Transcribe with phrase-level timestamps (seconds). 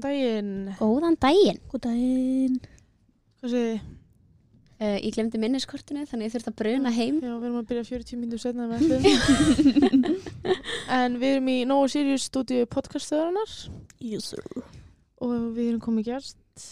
[0.00, 0.74] Góðan daginn.
[0.80, 1.58] Góðan daginn.
[1.70, 2.60] Góð daginn.
[3.40, 3.88] Hvað sé þið?
[4.80, 7.18] Uh, ég glemdi minniskortinu þannig ég þurfti að bruna heim.
[7.20, 9.02] Já, við erum að byrja 40 minnum setna með allir.
[10.96, 13.52] en við erum í Nóa Sirius stúdíu podcastöðarinnar
[14.00, 14.40] Yes sir.
[15.20, 16.64] og við erum komið gæst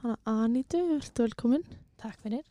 [0.00, 0.16] hana
[0.46, 1.66] Anítu, verður velkomin.
[2.00, 2.46] Takk fyrir.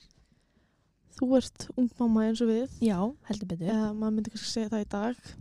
[1.17, 2.69] Þú ert ung mamma eins og við.
[2.85, 2.99] Já,
[3.31, 3.71] heldur betur.
[3.73, 5.33] Eða maður myndi kannski segja það í dag.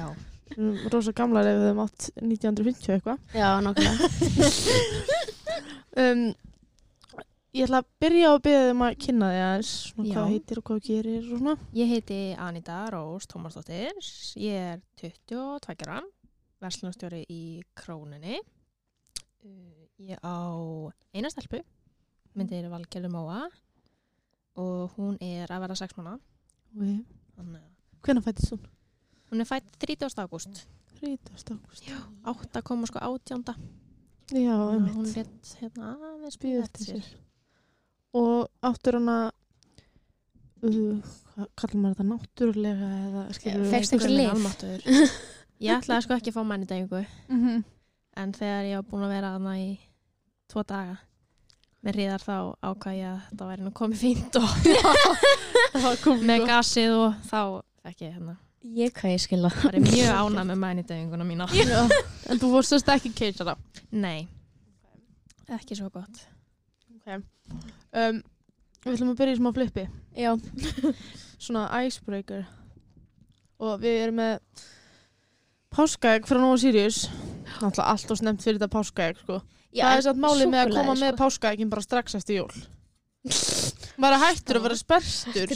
[0.00, 0.06] Já.
[0.92, 3.18] Rosa gamlar ef við hefum átt 1950 eitthvað.
[3.36, 4.10] Já, nokkulega.
[6.00, 6.20] Um,
[7.50, 9.70] ég ætla að byrja á að byrja um að kynna þig aðeins.
[9.98, 11.54] Hvað heitir og hvað gerir og svona.
[11.74, 13.98] Ég heiti Anita Rós Tómasdóttir.
[14.38, 15.98] Ég er 22 ára,
[16.62, 17.40] verslunarstjóri í
[17.82, 18.38] Króninni.
[19.42, 20.38] Uh, Ég á
[21.12, 21.58] eina stelpu,
[22.38, 23.42] myndir Valgerður Móa
[24.62, 26.14] og hún er að vera 6 mánu.
[28.06, 28.62] Hvenær fættist hún?
[29.30, 30.18] Hún er fætt 30.
[30.18, 30.64] ágúst,
[31.00, 31.54] 30.
[31.54, 31.90] ágúst.
[32.24, 33.54] 8 koma sko 18.
[34.30, 34.94] Já, einmitt.
[34.94, 37.02] Hún létt hérna aðeins býða eftir sér.
[37.02, 37.18] sér.
[38.14, 39.18] Og áttur hana
[40.62, 41.12] uh,
[41.58, 44.32] kallar maður þetta náttúrulega eða skilur Fékkstu einhver lyf?
[44.34, 44.88] Almáttur.
[45.66, 47.64] Ég ætlaði sko ekki að fá mænidegingu mm -hmm.
[48.16, 49.70] en þegar ég var búin að vera aðna í
[50.48, 50.96] tvo daga
[51.84, 54.48] með ríðar þá ákvað ég að þetta væri nú komið fínt og
[56.30, 57.42] með gasið og þá
[57.82, 59.50] fekk ég hérna Ég hvað ég skilja.
[59.62, 61.46] var ég mjög ánað með mænideginguna mína.
[62.28, 63.54] En þú fórst þess ekki keisara
[63.90, 64.28] Nei,
[65.48, 66.20] ekki svo gott.
[67.10, 68.20] Um,
[68.84, 69.86] Við ætlum að byrja í smá flippi.
[70.16, 70.30] Já.
[71.44, 72.44] Svona icebreaker.
[73.60, 74.66] Og við erum með
[75.70, 77.04] Páskaegg frá Nóa Sirius.
[77.60, 79.40] Náttúrulega allt og snemt fyrir þetta páskaegg sko.
[79.74, 82.54] Það er satt málið með að koma með páskaeggin bara strax eftir jól
[84.00, 85.54] Maður er hættur að vera spenntur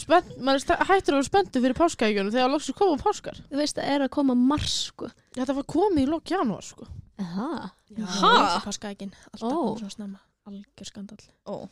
[0.00, 3.80] Spennt, Maður er hættur að vera spenntur fyrir páskaeggjunum þegar loksins koma páskar Þú veist
[3.80, 5.10] að er að koma mars, sko.
[5.36, 6.88] Þetta var komið í lók janúar sko.
[7.20, 7.66] Það.
[7.92, 8.34] Já, Ha?
[8.64, 9.74] Páskaækin, alltaf oh.
[9.78, 11.68] svo snemma algjör skandal Ó.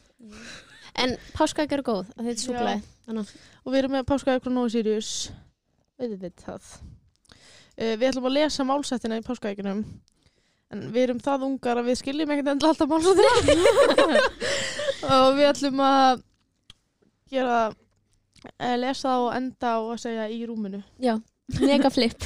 [1.00, 3.24] En páskaegg eru góð, að þetta er súklaði.
[3.64, 5.30] Og við erum með páskaegg frá Nóa Sirius
[6.00, 9.82] Veitum við það uh, Við ætlum að lesa málsættina í páskaegginum
[10.70, 13.32] En við erum það ungar að við skiljum ekkert endla alltaf málsættina
[15.06, 16.22] Og við ætlum að
[17.30, 17.58] gera
[18.60, 21.14] að lesa það og enda og að segja í rúminu Já.
[21.60, 22.20] Mega flip.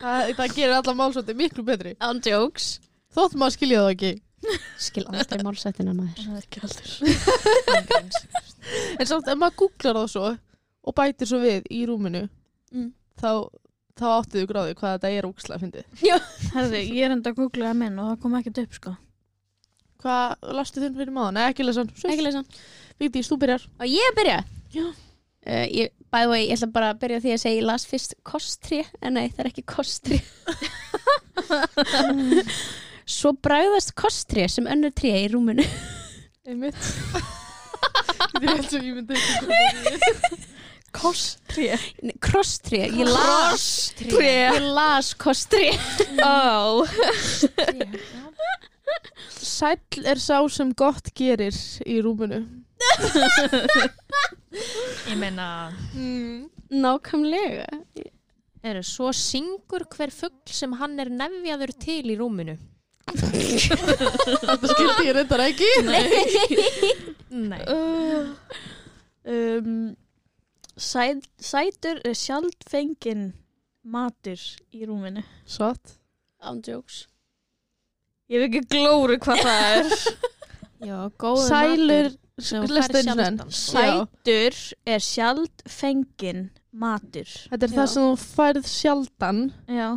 [0.00, 2.78] Það, það gerir alla málsætti miklu betri On jokes.
[3.14, 4.12] Þótt maður skilja það ekki
[4.84, 6.18] Skil aldrei málsættina maður.
[6.20, 6.88] Það er ekki heldur
[9.00, 10.26] En samt ef maður googlar það svo
[10.84, 12.26] og bætir svo við í rúminu
[12.74, 12.88] Mm.
[13.22, 13.28] þá,
[13.94, 15.84] þá áttuðu gráði hvað þetta er ókslega fyndið.
[16.56, 18.92] Herði, ég er enda að googlaða minn og það kom ekkert upp sko.
[20.04, 21.32] Hvað lastu þinn fyrir maður?
[21.32, 21.92] Nei, ekki lesa hann.
[22.12, 22.42] Ekki leysa.
[23.00, 23.62] Vigdís, þú byrjar.
[23.80, 24.38] Og ég byrja?
[24.74, 24.84] Já.
[25.44, 27.86] Uh, ég, by the way, ég ætla bara að byrja því að segja ég las
[27.88, 30.20] fyrst kostri, en nei, það er ekki kostri.
[33.16, 35.64] Svo bræðast kostri sem önnur tré í rúminu.
[36.48, 36.76] Einmitt.
[36.84, 40.42] Þetta er allt sem ég myndi ekki.
[40.94, 41.70] Kostri.
[42.04, 43.64] Nei, Krosstré, ég las
[43.98, 44.28] Tré.
[44.46, 45.72] Ég las kostri
[46.22, 46.84] Ó.
[49.34, 51.56] Sæll er sá sem gott gerir
[51.86, 52.42] í rúminu.
[55.10, 56.50] Ég meina, Mm.
[56.74, 57.66] Nákvæmlega
[58.64, 62.56] eru svo syngur hver fugg sem hann er nefjaður til í rúminu
[63.14, 65.68] Þetta skildi ég reyndar ekki.
[67.50, 67.62] Nei
[69.24, 69.94] Um,
[70.76, 73.30] sæ, sætur er sjaldfengin
[73.88, 74.36] matur
[74.68, 75.22] í rúminu.
[75.48, 75.94] Satt.
[76.66, 77.06] Jokes
[78.32, 79.90] Ég veit ekki glóru hvað það er.
[80.88, 83.52] Já, góður Sælur, matur.
[83.52, 84.56] Sætur
[84.94, 86.40] er sjaldfengin
[86.72, 87.28] matur.
[87.52, 87.76] Þetta er Já.
[87.76, 89.88] það sem þú færð sjaldan Já.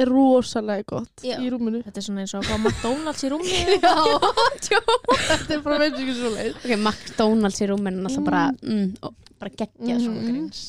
[0.00, 1.36] er rosalega gott Já.
[1.36, 1.82] í rúminu.
[1.84, 3.94] Þetta er svona eins og að fá McDonalds í rúmi Já,
[5.28, 6.52] þetta er bara veist ekki svo leið.
[6.64, 10.64] Ok, McDonalds í rúminu Alltaf bara, mm, og bara geggja svona gríns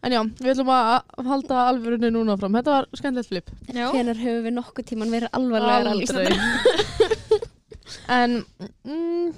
[0.00, 2.54] En já, við ætlum að halda alvörunni núna fram.
[2.56, 3.50] Þetta var skemmtilegt flip.
[3.68, 3.86] Já.
[3.92, 7.40] Hvenær höfum við nokkuð tíman verið alvarlegar Aldrei.
[8.20, 8.38] en,
[8.86, 9.34] mm,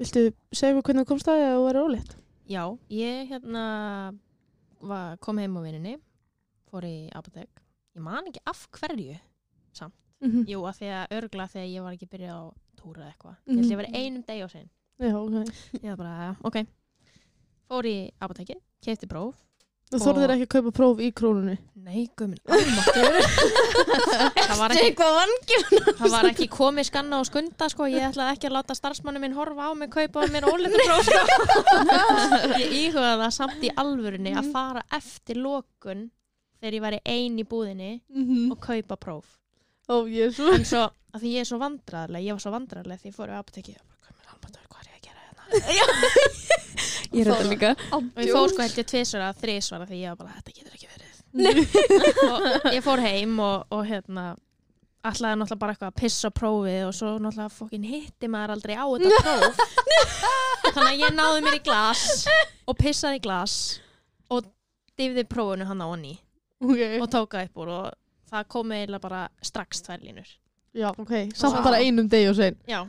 [0.00, 2.16] viltu segja eitthvað hvernig þú komst að því að þú verið ólétt?
[2.54, 3.66] Já, ég hérna
[4.84, 5.94] var, kom heim á vinnunni
[6.70, 7.62] fór í apotek
[7.94, 9.20] ég man ekki af hverju
[10.24, 10.44] Mm -hmm.
[10.48, 12.44] Jú, að því að örgla þegar ég var ekki byrjað á
[12.80, 15.34] túra eða eitthvað ég held ég verið einum deg á sin Já, ok.
[15.82, 16.56] ég var bara, ja, ok
[17.68, 18.54] fór í apoteki,
[18.90, 19.34] kefti próf
[19.94, 21.54] Þú þorðir Og- ekki að kaupa próf í krónunni.
[21.84, 23.18] nei, guðminn, almáttur
[24.48, 24.94] það var ekki
[25.98, 27.86] það var ekki komið skanna og skunda sko.
[27.92, 31.20] ég ætlaði ekki að láta starfsmannu minn horfa á mig kaupa mér óleiti próf sko.
[32.64, 36.06] ég íhugaði það samt í alvörunni að fara eftir lokun
[36.58, 38.52] þegar ég væri ein í búðinni Mhm.
[38.56, 39.36] og kaupa próf
[39.92, 40.48] Ó, jésu.
[40.56, 43.28] en svo, að því ég er svo vandræðarleg ég var svo vandræðarleg því ég fór
[43.28, 44.94] í apotekki og bara, hvað er almatur, hvað er
[47.14, 47.72] ég er þetta líka.
[47.96, 50.88] Og ég fór sko held ég tvisvara, þrisvara því ég var bara, þetta getur ekki
[50.94, 51.12] verið.
[52.64, 54.24] Og ég fór heim og, og hérna
[55.04, 58.84] ætlaði náttúrulega bara eitthvað að pissa prófið og svo náttúrulega fokkin hitti maður aldrei á
[58.88, 59.58] þetta próf.
[60.68, 62.04] Þannig að ég náði mér í glas
[62.70, 63.56] og pissaði í glas
[64.32, 64.46] og
[64.98, 66.14] dýfði prófunu hann á honni
[66.64, 66.80] Ok.
[67.02, 67.90] og tóka upp úr og
[68.30, 70.30] það kom eiginlega bara strax tvær línur.
[70.74, 71.12] Já, ok.
[71.36, 72.56] Samt bara einum degi og sein.
[72.70, 72.80] já,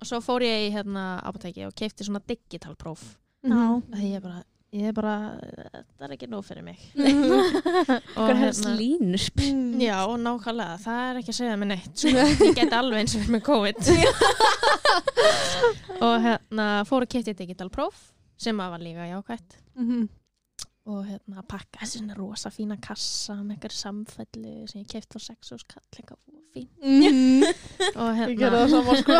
[0.00, 3.02] og svo fór ég í hérna apoteki og keipti svona digital próf
[3.44, 3.58] Já.
[3.92, 4.42] því ég bara,
[4.72, 6.78] ég er bara þetta er ekki nóg fyrir mig
[8.16, 9.80] og Hvað helst línur Mm.
[9.82, 12.12] Já, nákvæmlega, það er ekki að segja mig neitt sko.
[12.14, 13.80] Ég geti alveg eins og með COVID
[16.06, 18.08] Og hérna fór að kipta digital próf
[18.42, 20.08] sem að var líka jákvætt Mhm.
[20.86, 25.20] og hérna pakka þessi svona rosa fína kassa með eitthvað samfællu sem ég kipta á
[25.22, 26.18] sex og skall eitthvað
[26.54, 27.42] fín Mhm.
[28.00, 29.16] og Ég hérna gerði það sama, sko.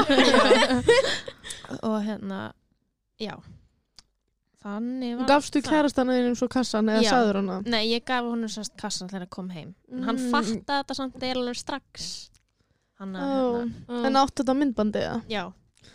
[1.89, 2.41] Og hérna
[3.21, 3.35] já
[4.63, 5.71] þannig var gafstu það.
[5.73, 7.11] kærastana þínum svo kassan eða Já.
[7.17, 7.57] sagður hana?
[7.67, 10.31] Nei, ég gaf honum sérst kassan þegar hann kom heim en hann Mm.
[10.31, 12.31] fattaði þetta samt eiginlega strax
[13.01, 13.49] hann að Ó.
[13.59, 15.23] hérna, En áttu þetta myndbandið eða?
[15.29, 15.53] Já,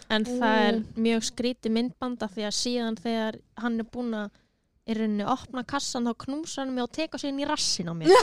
[0.10, 4.30] en það er mjög skrítið myndbanda því að síðan þegar hann er búinn að
[4.88, 7.94] í rauninni opna kassan þá knúsa hann mig og teka sér inn í rassin á
[7.98, 8.07] mér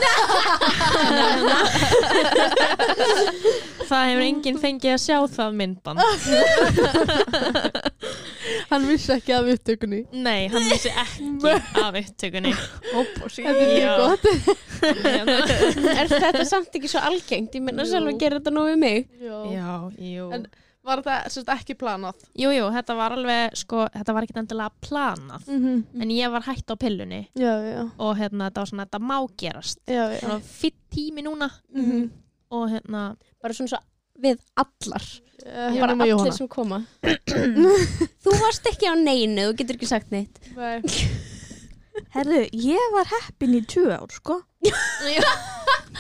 [3.85, 5.99] Það hefur enginn fengið að sjá það myndband
[8.71, 10.01] Hann vissi ekki af upptökunni.
[10.25, 13.93] Nei, hann vissi ekki af upptökunni Þetta er mjög Já.
[14.01, 14.25] gott.
[15.95, 17.53] Er þetta samt ekki svo algengt?
[17.59, 19.39] Ég menna sjálf að gera þetta nú við mig Já.
[19.53, 20.49] Já, jú En-
[20.85, 22.25] Var þetta sérst ekki planað?
[22.37, 26.45] Jú, jú, þetta var alveg, sko, þetta var ekki endilega planað Mm En ég var
[26.45, 27.91] hætt á pillunni Já, já.
[27.99, 30.05] og hérna, þetta var svona, þetta má gerast Já.
[30.21, 32.11] Svona fitt tími núna Mhm.
[32.51, 33.79] og hérna Bara svona svo
[34.23, 36.33] við allar Eh, Bara nema allir Jóhanna.
[36.37, 36.87] sem koma
[38.25, 40.79] Þú varst ekki á neinu, þú getur ekki sagt neitt Nei.
[42.15, 44.41] Herðu, ég var heppin í tvö ár, sko.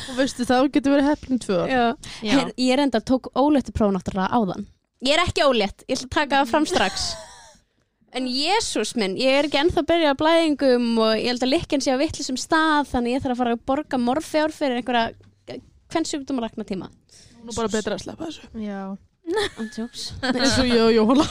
[0.04, 1.68] Og veistu það, þú getur verið í tvö ár.
[1.70, 1.84] Já.
[2.24, 2.32] Já.
[2.34, 4.66] Her, Ég er enda tók óléttu próf náttúrulega áðan
[5.04, 7.06] Ég er ekki ólétt, ég ætla að taka það fram strax
[8.16, 11.50] En Jésús minn, ég er ekki ennþá að byrja að blæðingum og ég held að
[11.56, 15.58] likkin sé á vittlisum stað þannig ég þarf að fara að borga morfjár fyrir einhverja
[15.90, 16.90] hvern sjúkdómarakna tíma
[17.44, 18.46] Nú bara betra að sleppa þessu.
[18.62, 18.78] Já,
[19.24, 21.24] Eins og ég og Jóhanna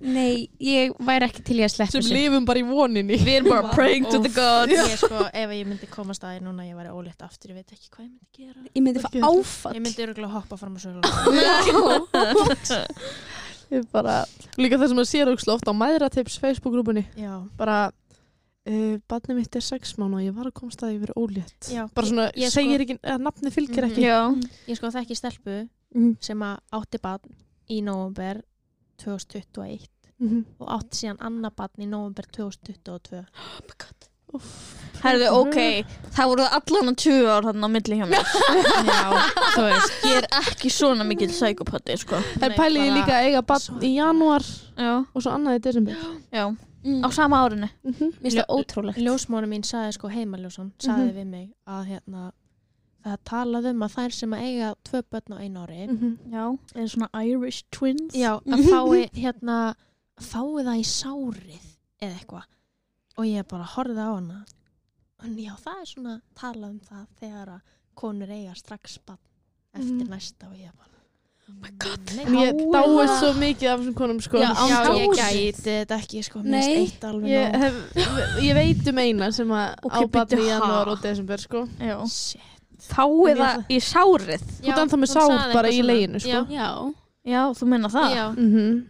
[0.00, 3.16] Nei, ég væri ekki til ég að sleppa sem þessu lifum bara í voninni.
[3.20, 4.72] Við erum bara praying to the gods.
[4.72, 7.74] ég sko, ef ég myndi komast að því núna ég væri ólétt aftur, ég veit
[7.74, 10.80] ekki hvað ég myndi gera Ég myndi fá áfall Ég myndi örgulega hoppa fram á
[10.84, 11.10] sögulega
[13.70, 14.14] Ég bara,
[14.58, 17.04] líka það sem að sér ógsla oft á mæðratips Facebook-grúpunni.
[17.18, 17.76] Já, Bara,
[18.66, 21.68] uh, badni mitt er sex mánu og ég var að komast að ég verið ólétt.
[21.70, 23.90] já Bara svona, Ég- ég sko- segir ekki, eða nafni fylgir Mhm.
[23.92, 24.02] ekki.
[24.02, 24.18] Já.
[24.66, 26.16] Ég sko þekki stelpu Mhm.
[26.20, 27.34] sem að átti badn
[27.70, 28.42] í november
[29.02, 29.88] 2021
[30.20, 30.44] Mhm.
[30.60, 33.24] og átti síðan annað badn í november 2022
[35.02, 35.56] Herðu, ok,
[36.14, 38.28] það voru allan að tvö ár þarna á milli hjá mér.
[38.90, 39.00] Já,
[39.56, 42.20] þú veist Ég er ekki svona mikill psykopati, sko.
[42.38, 44.44] En pæli ég líka að eiga badn í janúar
[44.78, 45.96] Já, og svo annað í desember.
[46.38, 46.44] já.
[46.84, 47.02] Mm.
[47.04, 47.66] Á sama árinu.
[47.84, 48.12] Mhm.
[48.22, 51.16] Mér finnst það ótrúlegt Ljósmónu mín sagði sko heimaljósan sagði Mhm.
[51.18, 52.30] við mig að hérna
[53.04, 56.18] það talaði um að þær sem að eiga tvö börn á einu ári Mhm.
[56.32, 56.44] Já.
[56.74, 58.14] Eða svona Irish twins.
[58.14, 59.74] já, að fái hérna
[60.20, 61.68] fái það í sárið
[62.02, 62.44] eða eitthvað
[63.18, 64.44] og ég bara horfði á hana
[65.24, 67.60] en já, það er svona talað um það þegar að
[67.94, 69.18] konur eiga strax bann
[69.74, 70.08] eftir Mhm.
[70.10, 70.86] næsta og ég bara
[71.50, 71.70] oh my
[72.20, 74.38] En ég dáist svo mikið af þessum konum sko.
[74.38, 76.86] Já, Já, ég gæti þetta ekki sko, Nei.
[76.86, 77.74] Ég, hef,
[78.40, 81.66] ég veit um eina sem að Ok, á badn í janúar og desember sko.
[81.80, 82.06] Já.
[82.06, 82.40] Shit.
[83.30, 84.46] Ég það í sárið.
[84.60, 86.28] Þú ennþá með sár bara í leginu, sko.
[86.28, 86.94] Já, Já,
[87.30, 88.14] Já, þú menna það?
[88.16, 88.24] já.
[88.36, 88.86] Mhm.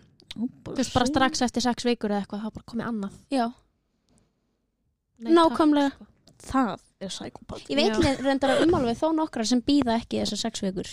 [0.64, 3.52] Þú veist bara strax eftir sex vikur eða eitthvað, þá bara komið annað já
[5.20, 5.90] Nei, Nákvæmlega.
[5.92, 6.06] sko.
[6.40, 7.66] Það er psykopati.
[7.74, 10.88] Ég veit reyndar að umálfið þó nokkra sem býða ekki þessar sex vikur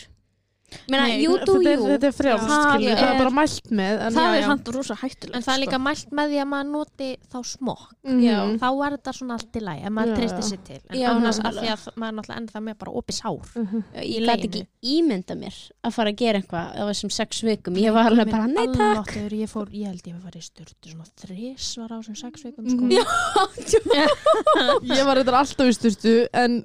[0.91, 4.13] Meina, Nei, jú, er- jú þetta er frjálst, Það það er bara mælt með en,
[4.17, 4.47] Það Já, er já.
[4.51, 5.36] samt rosa hættulegt.
[5.38, 5.83] En það er líka sko.
[5.88, 7.86] mælt með því að maður noti þá smokk.
[8.03, 8.38] Já.
[8.59, 11.39] Þá er þetta svona allt í lagi, ef maður treystir sér til En Já, annars
[11.39, 13.83] að því að maður er náttúrulega ennþá með bara opið sár Mhm.
[13.95, 15.55] Ég í gæti ekki ímynda mér
[15.88, 19.07] að fara að gera eitthvað á þessum sex vikum Ég var alveg bara, nei takk
[19.07, 22.43] Almáttugur, ég, fór, ég held ég hef farið í styrtu svona þrisvar á þessum sex
[22.43, 22.83] vikum sko.
[22.83, 22.91] Mhm.
[24.97, 26.63] Ég var alltaf í styrtu en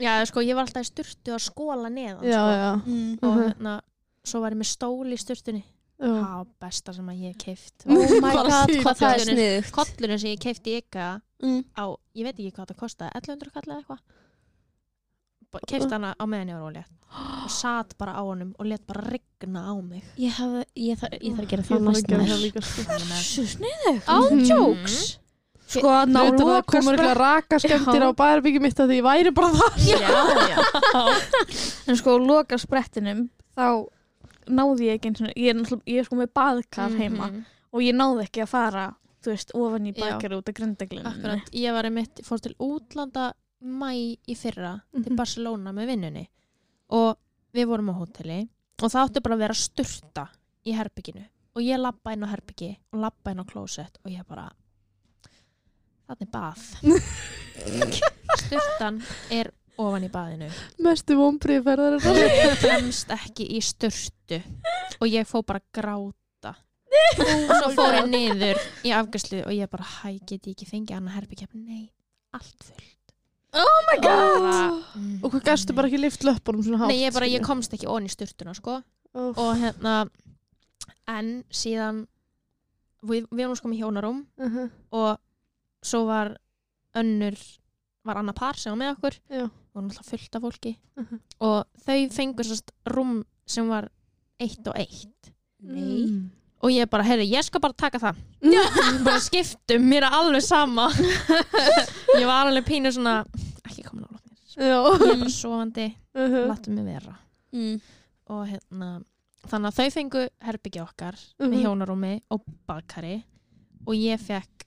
[0.00, 2.54] Já, sko, ég var alltaf í styrtu að skóla neðan já, sko.
[2.56, 3.18] já, Mm.
[3.22, 3.42] Og Mhm.
[3.44, 3.80] hérna,
[4.24, 5.62] svo var ég með stól í styrtunni
[6.00, 6.06] já.
[6.06, 9.72] Það var besta sem að ég hef keift Oh my god, hvað það er sniðugt.
[9.76, 11.64] Kollurinn sem ég keifti í ykkar mm.
[11.76, 11.84] á,
[12.16, 14.00] ég veit ekki hvað það kostaði 1100 kall eða eitthvað.
[15.66, 16.96] Keipti hana á meðan ég var ólétt
[17.44, 20.04] og satt bara á honum og let bara rigna á mig.
[20.16, 22.06] Ég, hafði, ég, þarf, ég þarf að gera það næst.
[22.06, 22.84] með það sko.
[22.94, 24.98] Að- Svo sniðug Ándjóks
[25.70, 28.96] Sko að ná Þetta loka komur ekki að raka skemmtir á bæðarbyggjum mitt að því
[28.98, 29.98] ég væri bara það Já,
[30.50, 31.04] já
[31.90, 33.26] En sko loka sprettinum
[33.58, 33.66] Þá
[34.50, 37.44] náði ég ekki eins og Ég er, ég er sko með baðkar heima Mhm.
[37.70, 38.86] Og ég náði ekki að fara
[39.22, 43.32] Þú veist, ofan í baðkar út af grindaglinu Akkurat, ég var einmitt, fór til útlanda
[43.60, 43.90] mæ
[44.26, 45.16] í fyrra til Mhm.
[45.18, 46.26] Barcelona með vinnunni
[46.90, 47.18] og
[47.54, 48.48] við vorum á hóteli
[48.82, 50.24] og það átti bara að vera sturta
[50.66, 51.22] í herbygginu
[51.54, 54.48] og ég lappa inn á herbyggi og lappa inn á klósett og ég bara
[56.20, 56.58] er bað
[58.42, 59.00] sturtan
[59.34, 59.50] er
[59.80, 60.48] ofan í baðinu
[60.84, 64.40] Mestu vonbrið ferðar og ég kemst ekki í sturtu
[65.00, 66.54] og ég fó bara að gráta
[67.20, 70.96] og svo fór ég niður í afgjörslu og ég bara hæ, get ég ekki fengið
[70.98, 71.86] annað herbyggja nei,
[72.36, 72.96] allt fullt
[73.50, 74.48] Oh my god
[74.90, 75.20] Mm.
[75.24, 77.86] Og hvað gæstu bara ekki lift löpunum svona hátt Nei, ég, bara, ég komst ekki
[77.90, 78.80] onni í sturtuna sko.
[79.14, 79.38] Óf.
[79.38, 79.94] og hérna
[81.10, 82.00] en síðan
[83.06, 84.68] við, við erum sko með hjónarum Mhm.
[84.94, 85.18] og
[85.82, 86.36] svo var
[86.96, 87.36] önnur
[88.04, 89.44] var annað par sem var með okkur Já.
[89.74, 91.20] og náttúrulega fullt af fólki Mhm.
[91.40, 93.88] og þau fengur sérst rúm sem var
[94.40, 95.32] eitt og eitt
[95.62, 96.30] Nei Mm.
[96.62, 98.16] og ég bara, heyrðu, ég skal bara taka það
[99.04, 100.88] bara skiptum, mér er alveg sama
[102.18, 103.24] ég var alveg pínu svona
[103.68, 104.78] ekki komin á lóknir Já.
[105.12, 106.48] ég var sofandi, Mhm.
[106.48, 107.14] láttu mig vera
[107.52, 107.80] mm.
[108.28, 109.02] og hérna
[109.48, 111.50] þannig að þau fengu herbyggja okkar Mhm.
[111.50, 113.22] með hjónarúmi og bakari
[113.86, 114.59] og ég fekk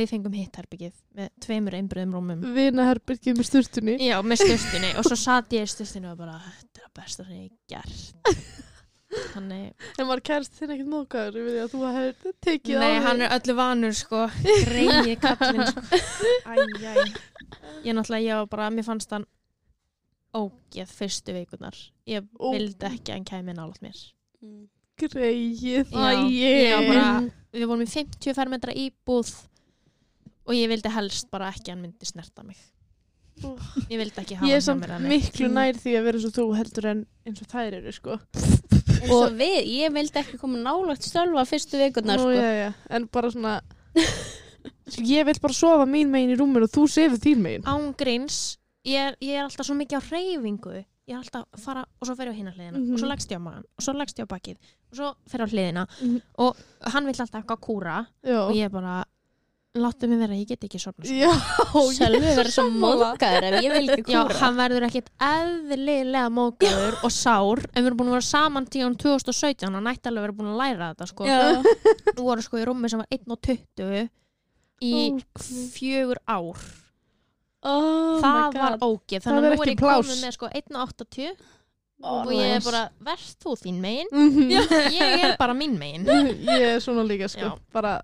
[0.00, 2.44] við fengum hitt herbyggið með tveimur einbröðum rúmum.
[2.56, 3.96] Vina herbyrgið með sturtunni.
[4.02, 7.26] Já, með styrtunni og svo satt ég í styrtunni og bara, þetta er að besta
[7.26, 8.40] sem ég gert.
[9.34, 13.04] Þannig, En var kærst þinn ekkert mókaður yfir því að þú hefur tekið nei, á
[13.04, 15.84] hann er öllu vanur sko, greið kallinn sko.
[16.50, 17.14] Æj, æj
[17.84, 19.26] ég náttúrulega, ég var bara, mér fannst hann
[20.34, 21.78] ógeð fyrstu vikunar
[22.10, 22.50] ég Ó.
[22.56, 24.00] vildi ekki að hann kæmi nálat mér.
[24.42, 24.64] Mm.
[25.00, 27.08] greið bara,
[27.54, 29.30] við vorum í 50 fermetra íbúð
[30.46, 32.56] og ég vildi helst bara ekki að hann myndi snerta mig
[33.90, 35.24] ég vildi ekki hafa Ég er hann hjá samt mér að neitt.
[35.32, 38.18] miklu nær því að vera eins og þú heldur en eins og þær eru sko
[38.94, 42.36] eins og við, ég vildi ekki koma nálagt stölva fyrstu vikurnar Nú, sko.
[42.38, 42.68] já, já.
[42.90, 43.56] En bara svona
[45.04, 48.56] Ég vil bara sofa mín megin í rúminu og þú sefur þín megin án gríns
[48.84, 52.06] ég er, ég er alltaf svo mikið á reyfingu ég er alltaf að fara og
[52.08, 52.92] svo fer ég á hina hliðina Mhm.
[52.94, 54.56] og svo leggst ég á magan og svo leggst ég á bakið
[54.92, 56.20] og svo fer ég á hliðina Mhm.
[56.38, 56.56] og
[56.92, 59.04] hann vill alltaf eitthvað kúra Já, og ég bara
[59.74, 61.14] láttu mig vera, ég get ekki sofna sko.
[61.18, 61.30] já
[61.96, 64.36] Sölvi verður svo móðgæður ef ég vil ekki Já, kúra.
[64.38, 68.94] hann verður ekkit eðlilega mókaður og sár en við erum búin að vera saman tíðan
[69.02, 71.26] 2017 hann ætti alveg að vera búin að læra þetta sko.
[71.26, 71.40] Já.
[72.06, 74.06] Við vorum sko í rúmi sem var 1.20
[74.84, 74.94] í
[75.74, 76.62] fjögur ár.
[77.64, 81.34] Oh það var Það þannig að nú er ég komin með sko 1.80
[82.04, 84.08] Oh, og ég er bara, verð þú þín megin?
[84.12, 84.50] Mhm.
[84.52, 86.04] ég er bara mín megin.
[86.60, 87.46] Ég er svona líka sko.
[87.48, 87.54] Já.
[87.72, 88.02] bara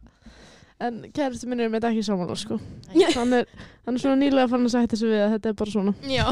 [0.81, 2.57] En kæristu minn er með þetta ekki samanlega sko.
[2.97, 3.09] Já.
[3.19, 3.45] hann er,
[3.85, 6.25] hann er svona nýlega fann að sætta sig við að þetta er bara svona Já,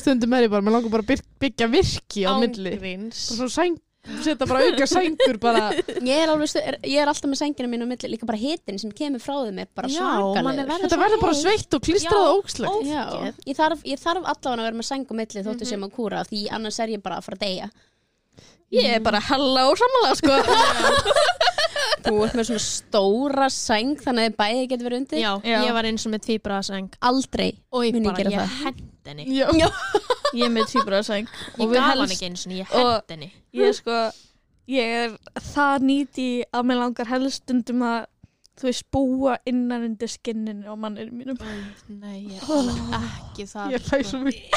[0.00, 2.72] Stundum er ég bara, mér langar bara að byr- byggja virki á milli.
[3.12, 3.76] Sæng,
[4.24, 5.66] setja bara auka sængur bara.
[6.00, 8.78] Ég er, alveg, er, ég er alltaf með sængina mín á milli líka bara hitin
[8.80, 10.08] sem kemur frá þeim er bara Já,
[10.38, 12.30] verið Þetta verður bara sveitt og klistrað Já.
[12.32, 13.04] og ógslegt Já,
[13.52, 15.70] ég þarf, ég þarf allavega að vera með sæng á milli þóttu Mhm.
[15.74, 17.68] sem að kúra því annars er ég bara að fara að deyja
[18.74, 20.34] Ég er bara hella og samanlega sko.
[22.08, 25.20] Þú ert með svona stóra sæng þannig að bæði getur verið undir.
[25.22, 25.56] Já, Já.
[25.66, 28.50] ég var eins og með tvíbraðaseng Aldrei og ég Mun ég bara, gera ég það?
[28.64, 29.24] hend henni.
[29.38, 29.46] Já,
[30.38, 31.26] Ég er með tvíbraðasæng
[31.58, 33.30] Ég gaf hann ekki eins og ég og- hend henni.
[33.56, 33.98] Ég er sko
[34.68, 35.16] Ég er
[35.54, 38.00] það nýti að mér langar helst stundum að
[38.58, 41.38] þú veist búa innan undir skinninu á mannir mínum.
[41.88, 42.44] Nei, ég er
[42.98, 44.10] ekki það ég fæ sko.
[44.10, 44.48] svo mikið.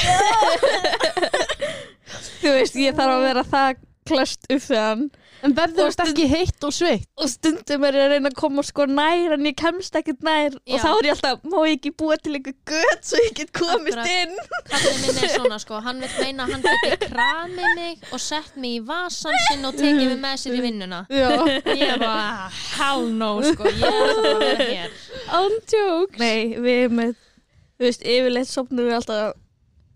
[2.42, 5.02] Þú veist, ég þarf að vera það klöst upp við hann.
[5.42, 7.06] En verður þetta ekki heitt og sveitt?
[7.18, 10.54] og stundum er ég að reyna að koma sko nær en ég kemst ekkert nær.
[10.66, 10.74] Já.
[10.76, 13.50] og þá er ég alltaf, má ég ekki búa til einhver gött svo ég get
[13.56, 14.12] komist Akkurat.
[14.22, 14.36] inn?
[14.70, 18.56] Kallið minn er svona sko, hann vil meina að hann geti kramið mig og sett
[18.62, 21.02] mig í vasan sinn og tekið mig með sér í vinnuna.
[21.10, 21.28] Já,
[21.72, 24.96] Ég er bara, hell no sko, ég er það að vera hér.
[25.42, 29.38] Ándjóks Nei, við erum með þú veist, yfirleitt sopnum við alltaf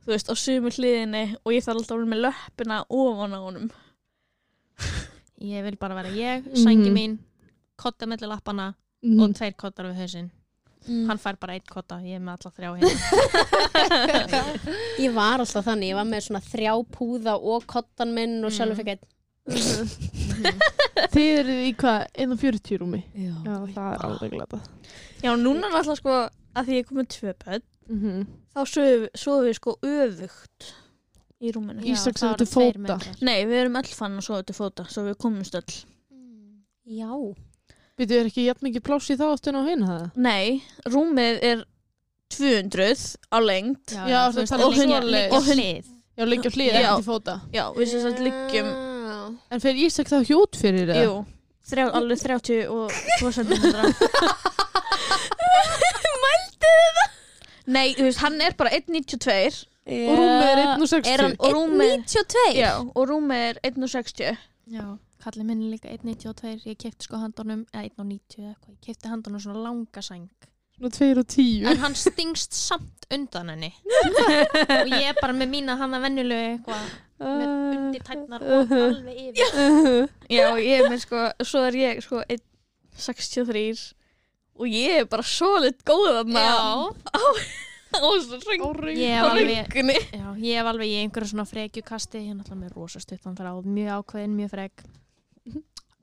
[0.06, 3.40] þú veist, á sumu hliðinni og ég þarf alltaf að vera með löppina ofan á
[3.42, 3.68] honum
[5.40, 6.95] Ég vil bara vera ég, sængi Mhm.
[6.97, 7.18] mín,
[7.76, 9.21] kotta mellir lappana Mhm.
[9.23, 10.30] og tveir kottar við hausinn
[10.87, 11.06] Mm.
[11.09, 12.90] Hann fær bara eitt kotta, ég er með alla þrjá hérna
[15.02, 18.56] Ég var alltaf þannig, ég var með svona þrjá púða og kottan minn og Mm.
[18.56, 19.04] sjálfur fekk einn
[21.11, 23.02] Þið eru í hvað, 1.40 rúmi?
[23.16, 24.61] Já, Já, það er alveg glata
[25.25, 26.14] Já, núna er alltaf sko
[26.54, 28.26] að því ég kom með tvö börn Mhm.
[28.54, 28.61] þá
[29.16, 30.73] sofum við sko öfugt
[31.43, 31.93] í rúminu Já.
[31.93, 32.97] Ísak það sem eru til tveir fóta.
[33.28, 35.76] Nei, við erum öll fann að sofa til fóta svo við komumst öll
[36.87, 37.11] Já.
[37.97, 40.05] Býtu, er ekki jafn mikið pláss í þá áttun á hinn það?
[40.21, 41.64] Nei, rúmið er
[42.37, 45.93] 200 á lengt Já, Já, þú veist, og um Og hlið.
[46.16, 47.38] Já, liggja hlið ekki fóta.
[47.52, 48.69] Já, við sem sagt liggjum
[49.52, 51.02] En fer Ísak þá ekki út fyrir það?
[51.05, 51.14] Jú,
[51.69, 53.52] þrjá, alveg 30 og 2 cm
[56.25, 57.16] Mældi það?
[57.66, 61.07] Nei, þú veist, hann er bara 1,92 Og rúmið er 1,60.
[61.12, 62.57] Er hann Og rúmið- 1,92?
[62.59, 64.85] Já, og rúmið er 1,60 Já,
[65.23, 69.09] kallið minn er líka 1,92 ég kefti sko handunum, eða 1,90 eða eitthvað, ég kefti
[69.12, 70.28] handunum svona langa sæng.
[70.76, 71.64] Svona 2 og 10.
[71.71, 73.71] en hann stingst samt undan henni.
[73.87, 76.83] Og ég er bara með mína hann að venjulegu eitthvað
[77.21, 80.11] með undir tætnar og alveg yfir.
[80.28, 83.95] Já, ég er með sko, svo er ég sko 1,63
[84.59, 86.35] og ég er bara svo lit góð þessu ring
[89.00, 89.46] ég hef alveg
[90.12, 93.56] Já, ég hef alveg í einhverju svona frekjukasti ég er náttúrulega með rosa stuttan þráð
[93.66, 94.76] mjög ákveðin, mjög frek.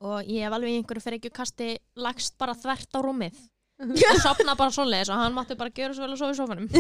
[0.03, 1.67] Og ég hef alveg í einhverju frekjukasti
[2.03, 3.35] lagst bara þvert á rúmið.
[3.83, 6.67] Og sopna bara svoleiðis og hann mátti bara gera svo vel að sofa í sofanum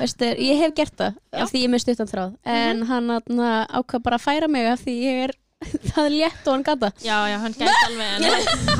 [0.00, 1.16] Veistu, ég hef gert það Já.
[1.44, 2.30] af því ég er með stuttan þráð.
[2.56, 5.32] En hann atna, ákvað bara að færa mig af því ég er
[5.92, 8.22] það er létt og hann gata Já, já, hann gæti alveg en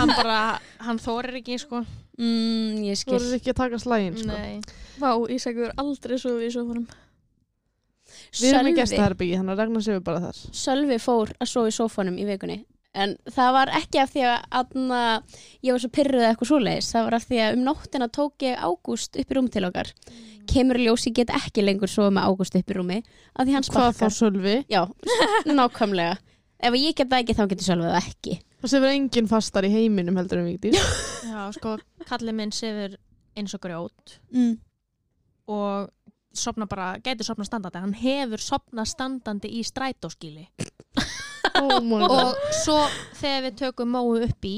[0.01, 0.39] hann bara,
[0.87, 1.79] hann þorir ekki sko
[2.21, 4.35] mm, ég Þú skil voru ekki að taka slægin, sko.
[4.35, 4.61] Nei,
[5.01, 6.89] Vá, Ísakur aldrei svo við sofunum
[8.31, 10.39] Við erum Sölvi, gestaherbyggi, þannig að regna sér við bara þar.
[10.61, 12.59] Sölvi fór að sofa í sófanum í vikunni
[12.91, 15.01] en það var ekki af því að atna,
[15.63, 18.47] ég var svo pyrruð eða eitthvað svoleiðis það var af því að um nóttina tók
[18.47, 19.93] ég Ágúst upp í rúm til okkar.
[20.51, 23.57] Kemur í ljós ég get ekki lengur sofa með Ágúst upp í rúmi af því
[23.57, 24.57] hann Hvað þá Sölvi?
[24.71, 24.83] Já,
[25.61, 26.19] nákvæmlega.
[26.61, 29.71] Ef ég get það ekki þá getur Sölvi það ekki Það sefur enginn fastar í
[29.73, 30.77] heiminum heldur en vikdís.
[31.31, 32.99] já, sko, kallið minn sefur
[33.39, 34.57] eins og grjót mm.
[35.55, 35.91] og
[36.37, 40.47] sopna bara, gæti sopna standandi hann hefur sopna standandi í strætóskíli
[41.61, 42.11] oh my god.
[42.11, 42.79] og svo
[43.19, 44.57] þegar við tökum móu upp í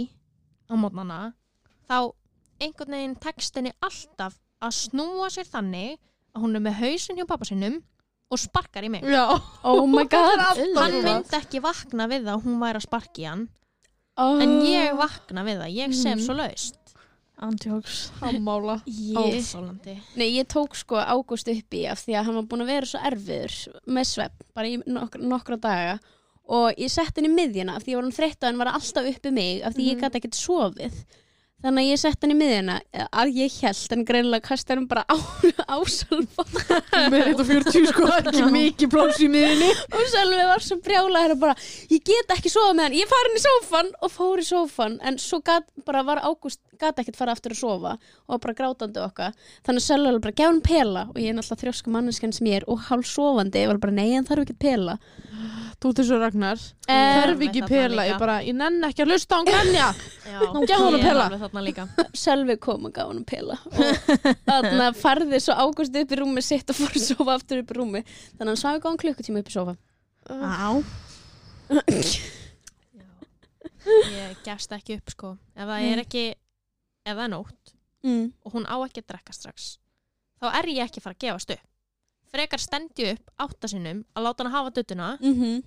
[0.68, 1.20] á mótnana
[1.88, 2.12] þá
[2.62, 5.98] einhvern veginn tekst henni alltaf að snúa sér þannig
[6.32, 7.80] að hún er með hausinn hjá pappa sinnum
[8.32, 9.26] og sparkar í mig Já.
[9.68, 13.48] Oh my god hann myndi ekki vakna við það að hún væri að sparki hann
[14.16, 14.42] oh.
[14.42, 16.24] en ég vakna við það, ég sef Mhm.
[16.26, 16.78] svo laust
[17.42, 18.82] Andjóks Hammála.
[18.86, 22.62] ég, óþólandi Nei, ég tók sko Ágúst upp í af því að hann var búin
[22.62, 23.56] að vera svo erfiður
[23.88, 25.98] með svepp, bara í nok nokkra daga
[26.48, 29.08] og ég sett hann í miðjuna af því var hann þreytt og hann var alltaf
[29.10, 30.00] uppi mig af því ég Mhm.
[30.04, 31.04] gæti ekkert sofið
[31.62, 32.78] þannig að ég sett hann í miðjuna.
[33.22, 35.16] Að ég held en greinilega kasti hann bara á,
[35.72, 36.46] á Sölva.
[37.12, 39.70] Með 140 sko, ekki mikið pláss í miðinni.
[39.92, 41.56] og Sölvi var svo brjálæður bara,
[41.92, 42.98] ég get ekki sofað með hann.
[43.02, 46.60] Ég fari inn í sófan og fór í sófan en svo gat, bara var Ágúst
[46.82, 47.92] gat ekkert fara aftur að sofa
[48.26, 49.34] og bara grátandi okkar
[49.66, 52.48] þannig að Sölvi var bara, gef hann pela og ég er náttúrulega þrjósku manneskjan sem
[52.50, 54.96] ég er og hálf sofandi, ég var bara, nei, hann þarf ekki pela
[55.82, 56.60] Þú ert þessu Ragnar.
[56.86, 58.04] Þarf ekki líka.
[58.06, 59.88] ég bara, ég nenn ekki að lusta á hann grænja.
[60.30, 60.60] Já, Nú,
[61.02, 61.24] pela.
[61.26, 61.86] alveg þarna líka.
[62.14, 63.74] Sölvi kom og gaf hann pela og
[64.46, 67.74] þannig að farði svo Ágúst upp í rúmi sitt og fór að sofa aftur upp
[67.74, 69.76] í rúmi þannig að hann svaði góðan klukkutíma upp í sofa.
[70.30, 70.70] Á.
[73.82, 75.36] Ég gefst ekki upp sko.
[75.58, 76.26] Ef það er ekki,
[77.02, 78.32] ef það er nótt mm.
[78.44, 79.76] og hún á ekki að drekka strax
[80.42, 81.68] þá er ég ekki að fara að gefast upp
[82.32, 85.62] frekar stendi upp áttasinnum að láta hann hafa duttuna Mm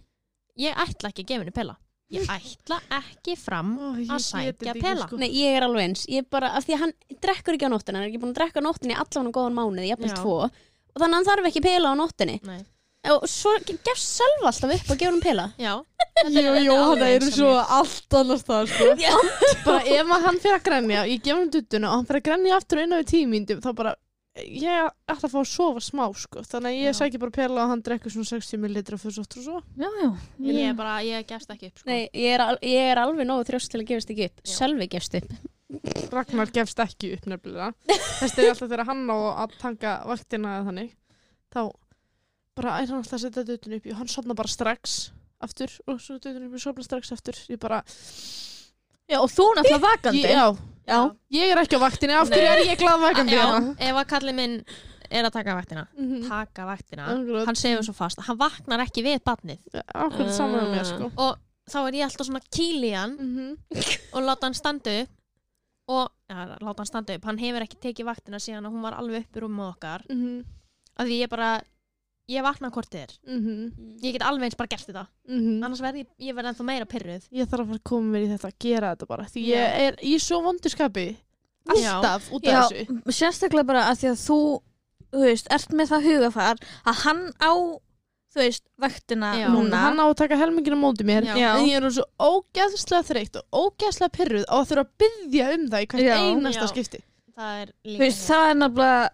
[0.56, 1.74] ég ætla ekki að gefa henni pela
[2.16, 5.18] ég ætla ekki fram ég að sækja pela sko.
[5.20, 6.94] Nei, ég er alveg eins ég bara, af því að hann
[7.26, 9.58] drekkur ekki á nóttina hann er ekki búin að drekka á nóttinni allan á góðan
[9.58, 10.22] mánuði jafnvel Já.
[10.22, 12.62] tvo og þannig að hann þarf ekki pela á nóttinni Nei.
[13.12, 15.74] og svo gefst Sölvi alltaf upp og gefur hann pela já,
[16.32, 18.86] Jó, jó, hann er svo allt annars það, sko.
[19.02, 19.12] Já.
[19.66, 22.28] bara ef að hann fyrir að grenja, ég gef hann duttuna og hann fyrir að
[22.30, 23.96] grenja aftur innan við tímindum, þá bara,
[24.36, 26.44] ég ætla að fá að sofa smá, sko.
[26.44, 26.98] Þannig að ég Já.
[27.00, 29.62] sæki bara pela og hann drekkur svona 60 ml fyrir svo og svo.
[29.80, 30.10] Já, já
[30.52, 31.90] ég er bara, ég gefst ekki upp sko.
[31.90, 34.54] Nei, ég er, al ég er alveg nógu þrjóst til að gefast ekki upp Já.
[34.58, 35.36] Sölvi gefst upp
[36.14, 37.72] Ragnar gefst ekki upp nefnilega.
[38.20, 40.92] Þess er alltaf þegar hann á að tanka vaktina eða þannig.
[41.56, 41.62] Þá
[42.56, 45.00] bara er hann alltaf að setja duttun upp í og hann sopna bara strax
[45.44, 47.40] aftur og svo duttun upp í sopna strax aftur.
[47.52, 47.82] Ég bara,
[49.06, 50.46] Já, og þú náttúrulega vakandi já,
[50.88, 51.00] Já.
[51.34, 53.48] ég er ekki á vaktinni, af hverju er ég glaðvakandi já,
[53.80, 54.66] ef að kallið minn
[55.10, 56.28] er að taka vaktina Mhm.
[56.28, 57.46] taka vaktina, Akkurat.
[57.46, 59.60] hann sefur svo fast hann vaknar ekki við badnið
[59.94, 61.12] Akkurat saman með mér, sko.
[61.18, 61.38] og
[61.70, 63.58] þá er ég alltaf svona kýl í hann Mm
[64.14, 65.10] og láta hann standa upp
[65.88, 68.94] og, já, láta hann standa upp hann hefur ekki tekið vaktina síðan að hún var
[68.94, 70.44] alveg upp í rúmið okkar -hmm.
[71.00, 71.62] að því ég bara,
[72.32, 75.64] ég vakna hvort þið er Mm ég get alveg eins bara gert þetta -hmm.
[75.64, 78.26] annars verð ég, ég verð ennþá meira pyrruð Ég þarf að fara að koma mér
[78.26, 79.56] í þetta að gera þetta bara Því Já.
[79.56, 81.08] ég er í svo vondu skapi
[81.66, 84.40] alltaf út af Já, þessu sérstaklega bara að því að þú,
[85.12, 87.54] þú veist, ert með það hugafar að hann á,
[88.36, 89.48] þú veist, vaktina Já.
[89.50, 89.82] núna.
[89.88, 91.58] hann á að taka helmingina móti mér Já.
[91.58, 95.68] En ég er svo ógæðslega þreytt og ógæðslega pyrruð á að þurfa að byggja um
[95.70, 96.74] það í hvert einasta Já.
[96.74, 97.02] skipti
[97.36, 99.10] það er veist, það er nefnilega,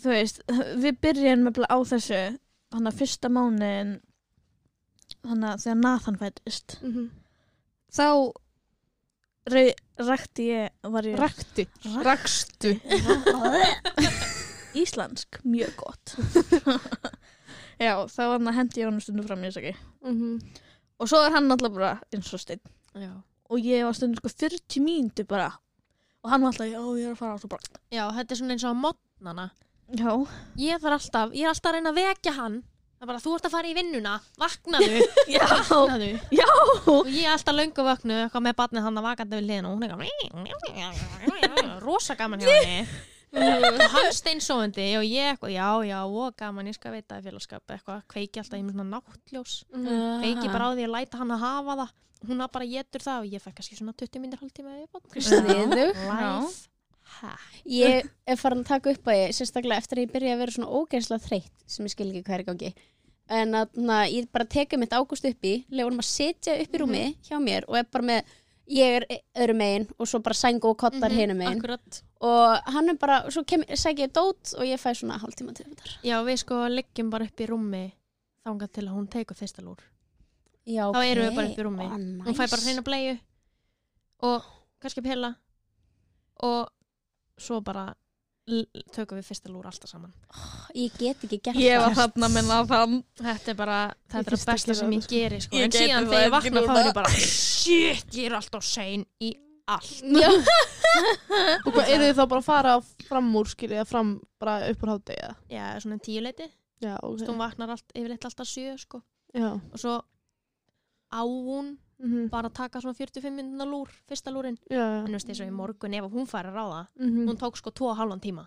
[0.00, 0.42] þú veist,
[0.82, 2.22] við byrjum á þessu,
[2.74, 3.92] hann að fyrsta mánuðin,
[5.26, 7.06] hann að þegar Nathan fættist, mm -hmm.
[7.96, 8.08] þá
[10.06, 10.66] rakti ég,
[11.16, 11.64] rakti,
[12.04, 12.70] rakstu
[14.82, 16.16] íslensk, mjög gott.
[17.86, 19.74] Já, þá hann að hendi ég honum stundum fram í þess ekki.
[20.04, 20.38] mm
[20.96, 22.60] Og svo er hann alltaf bara eins og steinn.
[22.96, 23.12] já.
[23.50, 25.50] Og ég var stundum sko 40 mínútur bara.
[26.24, 27.62] Og hann var alltaf, já, ég er að fara á svo bara.
[27.92, 29.50] já, þetta er svona eins og á modnana
[29.94, 30.12] Já.
[30.58, 32.56] ég þarf alltaf, ég er alltaf að reyna að vekja hann.
[32.96, 34.12] Það er bara, þú ert að fara í vinnuna.
[34.40, 35.00] Vaknaðu,
[35.34, 35.42] Já.
[35.50, 36.06] vaknaðu.
[36.32, 36.46] Já.
[36.94, 39.74] og ég er alltaf löngu vaknu eitthvað með barnið hann að vakandi við liðin og
[39.76, 42.86] hún er eitthvað rosa gaman hjá henni.
[43.36, 47.64] Og hann steinsóðandi og ég eitthvað, já, já, og gaman ég skal veita það félagskap.
[47.74, 51.42] Eitthvað, kveiki alltaf í með svona náttljós kveiki bara á því að læta hann að
[51.44, 51.90] hafa það.
[52.30, 54.72] Hún að bara getur það og ég fekk kannski svona 20 minnir hálftíma
[57.20, 60.42] Hack Ég er farin að taka upp að ég, sérstaklega eftir að ég byrja að
[60.44, 62.72] vera svona ógeinslega þreytt, sem ég skil ekki er í gangi.
[63.36, 66.82] En að na, ég bara teka mitt ágúst upp í, lefunum að sitja upp í
[66.82, 68.36] rúmi hjá mér og er bara með,
[68.70, 69.06] ég er
[69.42, 71.58] öðru megin og svo bara sæng og kottar mm hinum megin.
[71.58, 75.66] akkurat Og hann er bara, svo sæk ég dót og ég fæ svona hálftíma til
[75.66, 75.90] þetta.
[76.06, 77.82] Já, við sko liggjum bara upp í rúmi
[78.46, 79.82] þangað til að hún tekur fyrsta lúr.
[80.66, 81.86] Já, Þá erum við bara upp í rúmi.
[81.90, 83.18] Ó, Hún fæ bara hreina bleiu
[84.26, 84.46] og
[84.80, 85.34] kannski pilla
[86.46, 86.70] og
[87.38, 87.86] svo bara
[88.94, 90.12] tökum við fyrsta lúr alltaf saman.
[90.78, 92.12] Ég get ekki gert Ég var það.
[92.14, 92.92] þarna með Nathan.
[93.18, 95.56] Þetta er bara, þetta er það að besta sem það, ég geri sko.
[95.64, 99.02] En síðan það þegar ég vakna þá er ég bara shit, ég er alltaf sein
[99.18, 99.32] í
[99.66, 99.98] allt.
[101.66, 102.74] Og hvað, eru þið þá bara að fara
[103.08, 105.34] fram úr skiljið eða fram bara upp úr hátegi eða?
[105.50, 106.46] Já, svona tíu leiti.
[106.84, 109.02] já, ok Hún vaknar allt, yfirleitt alltaf sjö sko.
[109.34, 109.48] já.
[109.58, 109.96] Og svo
[111.10, 111.20] á
[111.98, 114.58] Mm bara að taka svona 45 minna lúr, fyrsta lúrin.
[114.70, 115.00] já.
[115.00, 117.56] En þú veist, eins og í morgun ef hún fær að ráða, Mm hún tók
[117.56, 118.46] sko tvo og halvan tíma.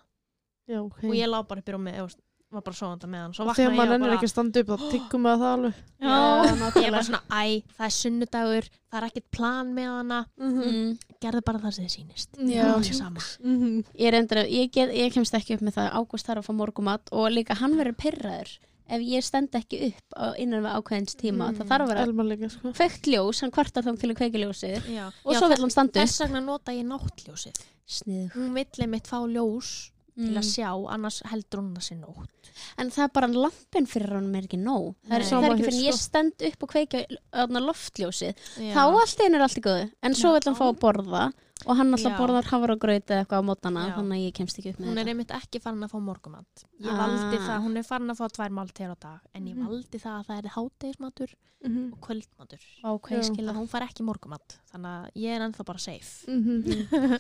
[0.70, 2.12] já, ok og ég lá bara upp í rúmi og
[2.52, 4.68] var bara sofandi með hann og þegar ég maður ennir bara, ekki að standa upp
[4.70, 9.08] þá tiggum við það alveg Já, ég var svona, æ, það er sunnudagur það er
[9.10, 10.98] ekkert plan með hana Mm.
[11.22, 12.64] gerðu bara það sem þið sýnist Já.
[12.70, 13.84] það er sama Mhm.
[13.98, 17.30] Ég, ég, get, ég kemst ekki upp með það Ágúst þarf að fá morgumat og
[17.32, 18.58] líka hann verður pyrraður
[18.90, 21.58] ef ég stend ekki upp á, innan við ákveðins tíma Mm.
[21.60, 25.08] það þarf að vera sko kveikt ljós, hann kvartar þá til að kveiki ljósið Já.
[25.26, 27.56] og Já, svo vill hann standa upp þess vegna nota ég náttljósið
[27.88, 28.32] Snið.
[28.34, 30.52] hún vill einmitt fá ljós til að Mm.
[30.52, 32.30] sjá annars heldur hún að sé nótt
[32.78, 35.64] En það er bara lampin fyrir hann er ekki nóg það er, það er ekki
[35.70, 36.04] fyrir ég sko.
[36.10, 38.74] stend upp og kveiki öðna loftljósið Já.
[38.76, 40.34] þá allt einu er allt í góðu en svo Já.
[40.34, 41.34] vill hann fá að borða
[41.68, 42.18] og hann alltaf Já.
[42.20, 43.96] borðar hafragraut eða eitthvað á mótana Já.
[43.98, 46.00] þannig að ég kemst ekki upp með hún er þetta einmitt ekki farin að fá
[46.00, 46.98] morgumat ég Ah.
[47.02, 49.68] valdi það, hún er farin að fá tvær máltegur á dag en ég Mhm.
[49.68, 51.30] valdi það að það er hátegismatur
[51.66, 51.94] Mhm.
[51.94, 53.22] og kvöldmatur Ok, Já.
[53.24, 56.64] skil að hún far ekki morgumat þannig að ég er ennþá bara safe Mhm.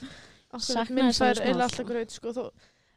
[0.49, 1.62] Akkurat, Sakna minn að fær smá.
[1.62, 2.49] alltaf graut sko þó,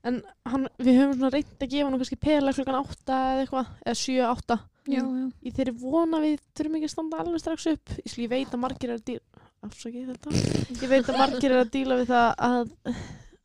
[0.05, 3.67] en hann, við höfum svona reynd að gefa hann kannski pela klukkan átta eða eitthvað
[3.85, 4.57] eða sjö, átta
[4.89, 5.33] Já, já.
[5.45, 8.49] í þeirri vona við þurfum ekki að standa alveg strax upp ég, skil, ég veit
[8.51, 9.21] að margir er að díla
[9.67, 10.33] afsakið þetta.
[10.79, 12.73] Ég veit að margir er að díla við það að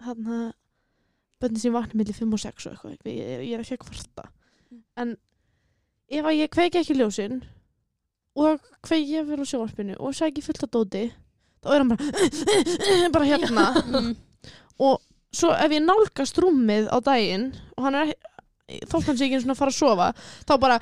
[0.07, 0.47] hann að
[1.41, 3.13] bönni sín vakna millir 5 og 6 og eitthvað.
[3.13, 4.29] Ég, ég, er ekki að kvarta.
[4.97, 5.13] En
[6.07, 7.41] ef að ég kveiki ekki ljósin
[8.37, 11.03] og kveiki ég fyrir á sjónvarpinu og sæki fullt af dóti
[11.63, 12.05] þá er hann bara
[13.15, 13.65] bara hérna.
[13.83, 14.11] Mm.
[14.83, 15.01] og
[15.33, 18.35] svo ef ég nálgast rúmið á daginn og hann er ekki
[18.67, 20.07] hann sé ekki svona að fara að sofa
[20.47, 20.79] þá bara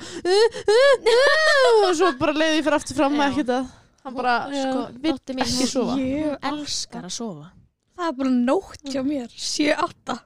[1.86, 3.18] og svo bara leiði ég fyrir aftur fram Já.
[3.18, 3.74] með ekkert að
[4.06, 7.50] hann bara sko, dóttir mín, ekki hún- sofa Ég, elskar að sofa
[7.96, 9.28] það er bara nótt hjá mér.
[9.34, 10.20] 7-8.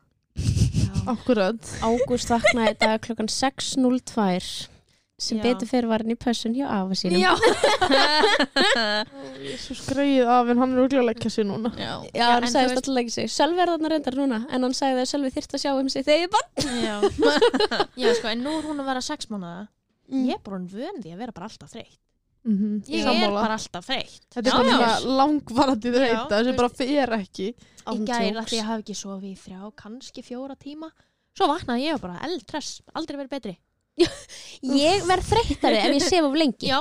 [1.11, 4.69] akkurat Ágúst vaknaði í dag klukkan 6.02
[5.21, 5.43] sem Já.
[5.45, 7.35] betur fyrir var hann í pössun hjá afa sínum Já.
[9.61, 11.93] svo skreið af en hann er úrlega að leggja sig núna Já.
[12.14, 14.62] Já, hann en þú sagðist veist- alltaf ekki sig Sölvi er þarna reyndar núna en
[14.66, 16.49] hann sagði að Sölvi þyrft að sjá um sig þegar ég bara
[16.81, 16.97] Já.
[18.05, 19.69] Já, sko, en nú er hún að vera sex mánuða
[20.11, 20.25] Mm.
[20.27, 21.99] ég er bara vön því að vera bara alltaf þreytt
[22.44, 24.26] mm ég er bara alltaf þreytt.
[24.33, 28.07] Þetta er svona langvarandi þreita þú sem bara fer ekki jokes.
[28.11, 30.90] því að ég hafi ekki sofið í þrjá kannski fjóra tíma.
[31.37, 33.57] Svo vaknaði ég og bara eldress, aldrei verið betri.
[34.81, 36.70] Ég verð þreyttari ef ég sef of lengi.
[36.70, 36.79] Já,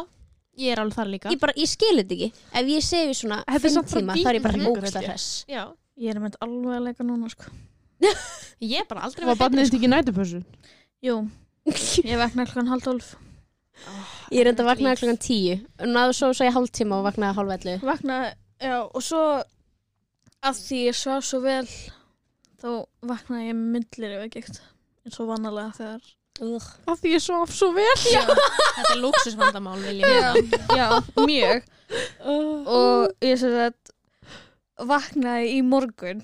[0.60, 1.32] ég er alveg þar líka.
[1.34, 2.30] Ég, bara, ég skil þetta ekki.
[2.62, 4.58] Ef ég sef í svona Þetta er fimm samt bara tíma þá er ég bara
[4.58, 5.10] víkingur, ógsta held ég.
[5.12, 5.64] hress já,
[6.00, 7.52] Ég er með alveg að leika núna, sko.
[8.72, 10.46] ég er bara aldrei var verið barnið betri þetta ekki nætupössun
[11.04, 11.16] Jú,
[12.08, 13.10] ég vakna klokkan halv tólf.
[14.30, 15.56] Ég er enda að vaknaði klokkan tíu.
[15.80, 18.20] Og náðu svo svo ég hálftíma og vaknaði hálf ellu Vakna,
[18.62, 19.24] já, og svo
[20.40, 21.66] Af því ég svaf svo vel
[22.60, 22.70] þá
[23.10, 24.44] vaknaði ég myndlir ef ekki
[25.08, 26.08] eins og vanalega þegar.
[26.40, 26.68] Ugh.
[26.88, 27.96] Af því ég svaf svo vel.
[28.00, 29.02] Þetta er
[30.00, 30.60] ég meina.
[30.80, 30.88] Já,
[31.28, 31.68] mjög.
[32.30, 33.92] Og ég sem sagt
[34.90, 36.24] vaknaði í morgun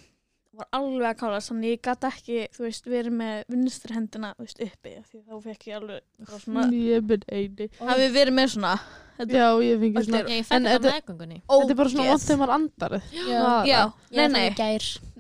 [0.58, 4.46] var alveg að kála þannig ég gæti ekki, þú veist, verið með vinstri hendina, þú
[4.46, 7.70] veist, uppi af því þá fekk ég alveg bara svona Ég er minn eini.
[7.80, 8.74] hafi verið með svona
[9.18, 10.20] þetta, Já, ég fengi svona.
[10.20, 11.42] er- Ég En þetta meðgöngunni.
[11.50, 13.02] Þetta er bara svona oft þegar maður andar.
[13.12, 13.66] Já.
[13.66, 14.50] Já, nei, nei,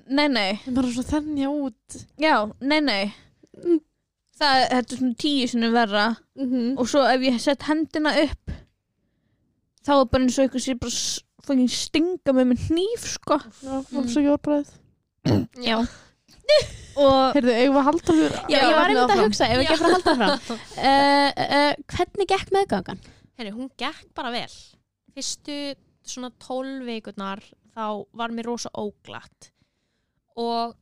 [0.08, 2.06] nei, nei Það er bara svona þennja út.
[2.20, 3.14] Já, nei, nei
[3.56, 3.80] Mm.
[4.36, 6.78] Það, þetta er svona tíu sinni verra Mhm.
[6.78, 8.52] og svo ef ég sett hendina upp
[9.86, 10.92] þá er bara eins og eitthvað sér bara
[11.46, 14.68] fucking stinga með með hníf sko Já, og svo jólbræð.
[15.66, 15.80] Já
[16.96, 19.68] og Heyrðu, eigum við að halda fyrir Já, ég var einmitt að hugsa, ef við
[19.72, 20.62] gefum að halda fram.
[20.78, 23.04] Uh, uh, hvernig gekk meðgangan?
[23.36, 24.56] Herri, hún gekk bara vel.
[25.16, 25.60] Fyrstu
[26.08, 27.44] svona tólf vikurnar
[27.76, 27.86] þá
[28.16, 29.50] var mér rosa óglatt.
[30.40, 30.76] Og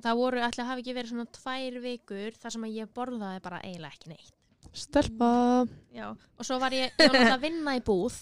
[0.00, 3.42] það voru, ætla að hafa ekki verið svona tvær vikur þar sem að ég borðaði
[3.46, 4.36] bara eiginlega ekki neitt.
[4.76, 5.32] Stelpa.
[5.96, 6.12] Já.
[6.38, 8.18] Og svo var ég, ég var náttúrulega að vinna í búð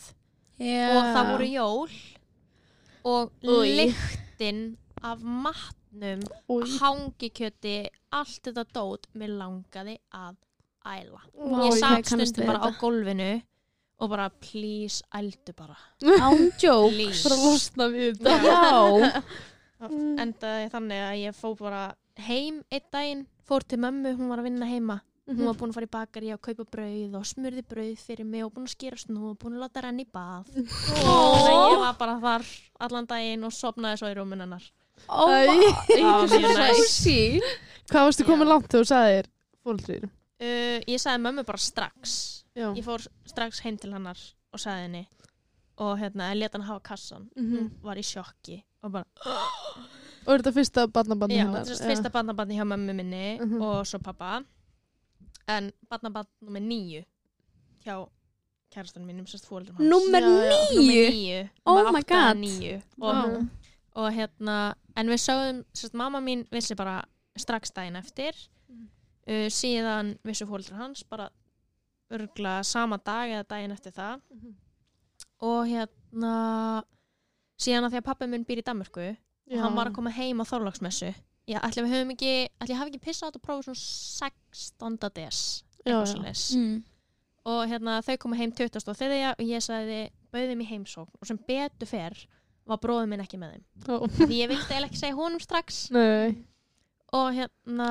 [0.58, 0.86] Já.
[0.94, 1.98] og það voru jól
[3.08, 3.74] og Új.
[3.82, 4.62] lyktin
[5.02, 6.22] af matnum,
[6.78, 7.76] hangikjöti,
[8.14, 10.36] allt þetta dót, mér langaði að
[10.88, 11.20] æla.
[11.34, 12.78] Vá, Ég satt við bara á þetta.
[12.80, 13.30] gólfinu
[13.98, 15.76] og bara please, ældu bara.
[16.24, 17.08] Án joke.
[17.24, 19.22] Bara losna við þetta.
[20.22, 21.82] Endaði þannig að ég fór bara
[22.18, 25.00] heim einn daginn, fór til mömmu, hún var að vinna heima.
[25.28, 28.46] Hún var búin að fara í bakari og kaupa brauð og smurði brauð fyrir mig
[28.46, 30.48] og búin að skýra snú og búin að láta renna í bað.
[30.56, 32.46] Þannig að ég var bara þar
[32.86, 34.64] allan daginn og sopnaði svo í rúmin hennar.
[35.08, 37.40] Oh my Já, spicy.
[37.88, 38.28] Hvað varstu Já.
[38.28, 39.28] komið langt þegar þú sagði þér
[39.64, 40.04] fóldrýr?
[40.38, 42.16] Uh, ég sagði mömmu bara strax.
[42.58, 42.68] Já.
[42.76, 44.18] Ég fór strax heim til hennar
[44.52, 45.04] og sagði henni
[45.78, 47.28] og hérna, ég leta hann hafa kassan.
[47.36, 47.56] Mhm.
[47.58, 49.04] Hún var í sjokki og bara,
[50.26, 51.64] Og er þetta fyrsta barnabarni já, hennar?
[51.64, 53.62] þetta er fyrsta barnabarni hjá mömmu minni Mhm.
[53.62, 54.42] og svo pappa.
[55.48, 57.04] En barnabarn nummer níu
[57.86, 58.06] hjá
[58.70, 59.38] kærastunum mínum, Já,
[60.44, 60.78] já.
[60.78, 61.10] Níu.
[61.10, 61.48] níu.
[61.64, 62.36] Oh my god.
[62.36, 62.82] Níu.
[63.00, 63.48] Og, Já.
[63.98, 64.58] Og hérna,
[64.98, 67.00] en við sögðum, sérst mamma mín vissi bara
[67.38, 68.36] strax daginn eftir.
[69.28, 71.28] Uh, síðan vissu fóreldrar hans bara
[72.14, 74.22] örgla sama dag eða daginn eftir það.
[74.32, 74.54] Mhm.
[75.44, 76.34] Og hérna,
[77.60, 80.40] síðan að því að pappi minn býr í Danmörku og hann var að koma heim
[80.42, 81.12] á Þorláksmessu.
[81.48, 84.98] Já, ætli við höfum ekki, ætli ég hafi ekki pissað átt að prófa svona 16.
[85.16, 85.38] des,
[85.84, 86.10] eitthvað já.
[86.10, 86.42] svo leis.
[86.56, 86.82] Mm.
[87.48, 89.20] Og hérna, þau komu heim 23.
[89.30, 90.00] og ég sagði,
[90.34, 92.18] bauði mér heimsókn og sem betur fer
[92.68, 93.64] var bróðið minn ekki með þeim.
[93.88, 93.96] Já.
[94.18, 96.36] Því ég vildi eiginlega ekki segja honum strax Nei.
[97.16, 97.90] og hérna,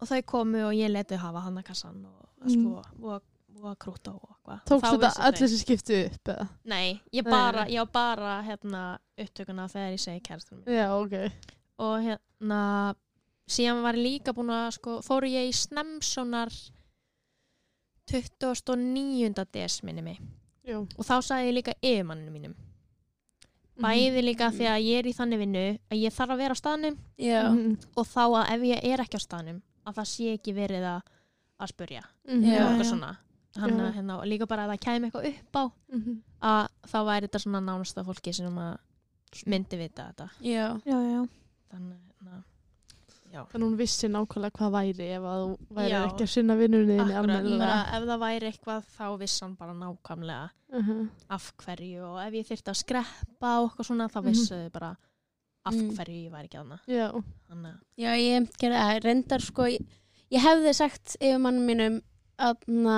[0.00, 2.50] og þau komu og ég leti hafa hann að kassan og Mm.
[2.52, 3.22] sko, og,
[3.64, 4.58] og krúta og eitthvað.
[4.68, 6.46] Tókst þetta allir sem skiptu upp eða?
[6.68, 7.72] Nei, ég bara, nei.
[7.78, 8.82] ég bara hérna
[9.16, 10.74] upptökuna þegar ég segi kæristunum minn.
[10.76, 11.14] Já, ok.
[11.78, 12.94] og hérna
[13.48, 16.52] síðan var ég líka búin að sko, fóru ég í Snemsonar
[18.10, 19.44] 29.
[19.52, 20.20] des minni mig
[20.66, 20.76] Já.
[20.80, 22.54] og þá sagði ég líka yfirmanninu mínum
[23.80, 26.62] bæði líka því að ég er í þannig vinnu að ég þarf að vera á
[26.62, 27.42] staðnum Já.
[27.50, 27.76] Mhm.
[27.96, 31.00] og þá að ef ég er ekki á staðnum að það sé ekki verið að,
[31.60, 32.42] að spurja Mhm.
[32.44, 32.90] Já, og eitthvað já.
[32.90, 33.16] svona
[33.56, 33.92] Hann, Já.
[33.94, 36.22] hérna, og líka bara að það kæmi eitthvað upp á Mhm.
[36.42, 38.78] að þá væri þetta svona nánasta fólki sem að
[39.46, 40.80] myndi vita þetta Já.
[40.84, 41.28] Já, já.
[41.70, 42.44] þannig hérna,
[43.34, 46.02] já Þannig hún vissi nákvæmlega hvað væri ef að þú væri Já.
[46.08, 51.08] ekki að sinna vinnunni ef það væri eitthvað þá viss hann bara nákvæmlega Mhm.
[51.30, 54.26] af hverju og ef ég þyrfti að skreppa og eitthvað svona þá Mhm.
[54.30, 54.96] vissu þau bara
[55.66, 55.90] af Mm.
[55.96, 57.10] hverju ég væri ekki aðna Já.
[57.48, 59.02] þannig að Já, ég gerði það.
[59.04, 59.86] Reyndar sko, ég,
[60.30, 62.02] ég hefði sagt yfir mannum mínum
[62.38, 62.96] að na,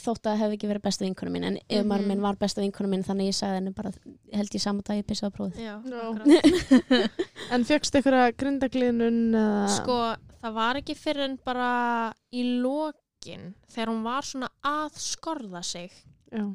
[0.00, 2.06] þótt að það hefði ekki verið besta vinkonu mín en yfir Mhm.
[2.08, 3.90] minn var besta vinkonu mín þannig ég sagði henni bara
[4.32, 5.58] held ég saman dag ég pissaði á prófið.
[5.60, 6.00] já, Já.
[6.08, 7.10] akkurat.
[7.52, 9.68] En fjöxtu eitthvað grindaglínun eða?
[9.68, 9.98] sko
[10.42, 15.90] það var ekki fyrir en bara í lokin þegar hún var svona að skorða sig
[16.32, 16.54] Já.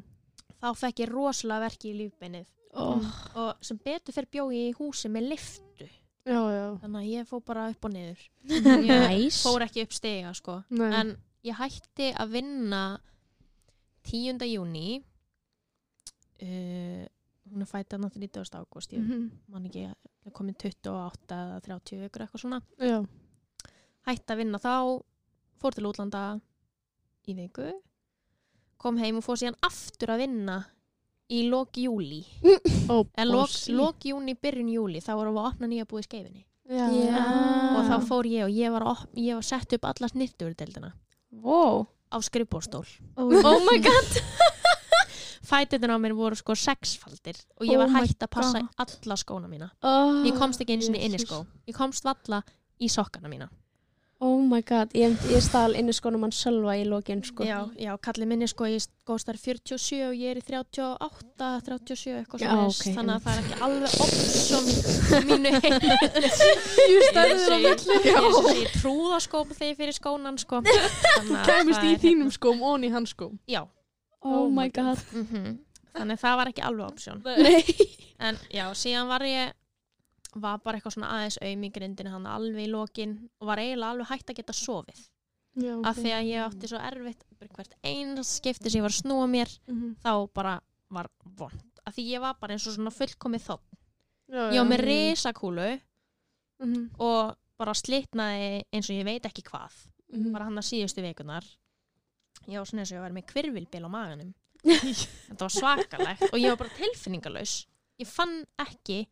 [0.62, 3.00] þá fekk ég rosalega verki í lífbeinið Oh.
[3.34, 5.88] og sem betur fyrir bjói í húsi með liftu
[6.26, 6.78] Já, já.
[6.78, 8.20] þannig að ég fór bara upp og niður
[9.26, 10.92] ég fór ekki upp stiga sko Nei.
[11.00, 12.82] en ég hætti að vinna
[14.08, 14.38] 10.
[14.50, 15.00] júni
[16.42, 17.04] uh,
[17.50, 18.58] hún er fætt að 30.
[18.60, 19.30] ágúst ég Mhm.
[19.48, 19.86] man ekki,
[20.22, 23.00] það er komin 28 eða 30 ykkur eitthvað svona Já.
[24.06, 25.02] hætti að vinna þá
[25.60, 26.40] fór til útlanda
[27.28, 27.70] í viku
[28.78, 30.64] kom heim og fór síðan aftur að vinna
[31.30, 32.24] í lok júli
[32.90, 36.86] Ó, en lok júni, byrjun júli þá vorum við að opna nýja búið skeifinni Já.
[36.88, 37.24] Já.
[37.76, 40.92] og þá fór ég og ég var, að op- ég var sett upp alla snirtuverdeldina
[41.42, 41.86] Wow.
[42.12, 44.10] á skrifbórstól Oh, Oh my god.
[45.50, 48.68] fætutin á mér voru sko sexfaldir og ég Oh var my hægt að passa God.
[48.78, 52.42] alla skóna mína oh, ég komst ekki eins og inn í skó ég komst valla
[52.80, 53.48] í sokkana mína
[54.20, 57.44] oh my god, ég, ég stál inni skónum hann sölva í lokin sko.
[57.48, 62.18] já, já, kallið minni sko ég góðst þar 47 og ég er í 38 37
[62.18, 62.82] eitthvað Já, svona ok.
[62.98, 65.78] þannig að það er ekki alveg option mínu heim
[66.92, 67.96] Jú, stærðir á milli.
[68.10, 70.60] ég svo sé trúðaskóm þegar ég fyrir skónan sko
[71.48, 73.40] Kæmist það í þínum skóm og í hans skóm.
[73.48, 73.64] já,
[74.20, 75.58] oh my god mhm
[75.90, 77.88] þannig að það var ekki alveg option Nei.
[78.20, 79.54] En já, síðan var ég
[80.34, 83.90] var bara eitthvað svona aðeins aum í grindinu hann alveg í lokin og var eiginlega
[83.90, 85.00] alveg hægt að geta sofið.
[85.58, 87.24] Já, af því að ég átti svo erfitt
[87.56, 89.96] hvert eins skipti sem ég var að snúa mér Mhm.
[90.04, 93.58] þá bara var vond af því ég var bara eins og svona fullkomið
[94.30, 95.80] Já, ég var með risakúlu
[96.60, 96.90] Mhm.
[97.00, 99.72] og bara slitnaði eins og ég veit ekki hvað
[100.12, 100.32] Mhm.
[100.32, 101.42] bara hann að síðustu vikunar
[102.46, 104.34] ég var svona eins og ég var með kvirvilbil á maganum.
[105.28, 107.66] Þetta var svakalegt og ég var bara tilfinningalös
[107.98, 109.08] ég fann ekki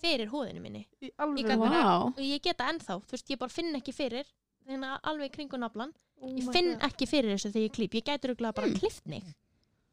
[0.00, 2.10] fyrir húðinu minni Í Ég wow.
[2.10, 4.26] og ég geta ennþá, þú veist, ég bara finn ekki fyrir
[4.66, 6.82] þannig að alveg í kringum naflan Oh ég finn God.
[6.90, 9.24] ekki fyrir þessu þegar ég klýp ég gæti rúglega bara klift mig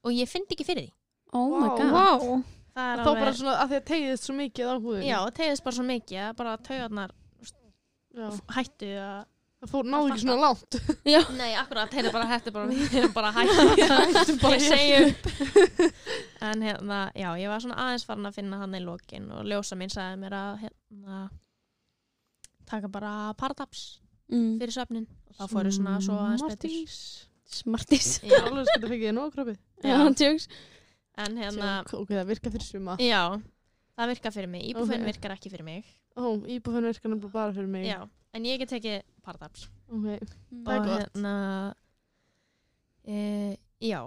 [0.03, 2.41] og ég finn ekki fyrir því oh my Wow.
[2.75, 5.07] það er bara svona að því að tegðist svo mikið á húðinu.
[5.07, 7.13] já, það tegðist bara svo mikið að bara taugarnar
[8.17, 8.27] Já.
[8.57, 9.25] hættu að
[9.57, 10.75] Það fór náðu ekki svona langt.
[11.39, 14.69] nei, akkurat, þeir eru bara hættu bara, við erum bara bara ég hér.
[14.69, 15.23] segi upp
[16.45, 19.77] en hérna, já, ég var svona aðeins farin að finna hann í lokin og ljósa
[19.79, 21.23] mín sagði mér að hérna
[22.69, 23.83] taka bara parataps
[24.29, 24.57] mm.
[24.61, 26.97] fyrir söfnin og þá fóru svona svo aðeins betur Martís.
[27.57, 28.41] smartis Já.
[28.43, 29.55] Alveg skilta fengið þér nóg krabbi.
[29.81, 30.49] já, tjóks
[31.17, 32.97] en hérna, Ok, það virka fyrir suma.
[33.01, 33.23] já
[33.97, 35.09] það virkar fyrir mig, íbúfinn Ok.
[35.09, 37.85] virkar ekki fyrir mig Ó, íbúfinn virkar nefnilega bara fyrir mig.
[37.89, 37.99] já,
[38.37, 40.03] en ég get tekið parataps Ok.
[40.51, 40.63] Mm.
[40.65, 41.33] Það er og hérna
[43.07, 44.01] e, já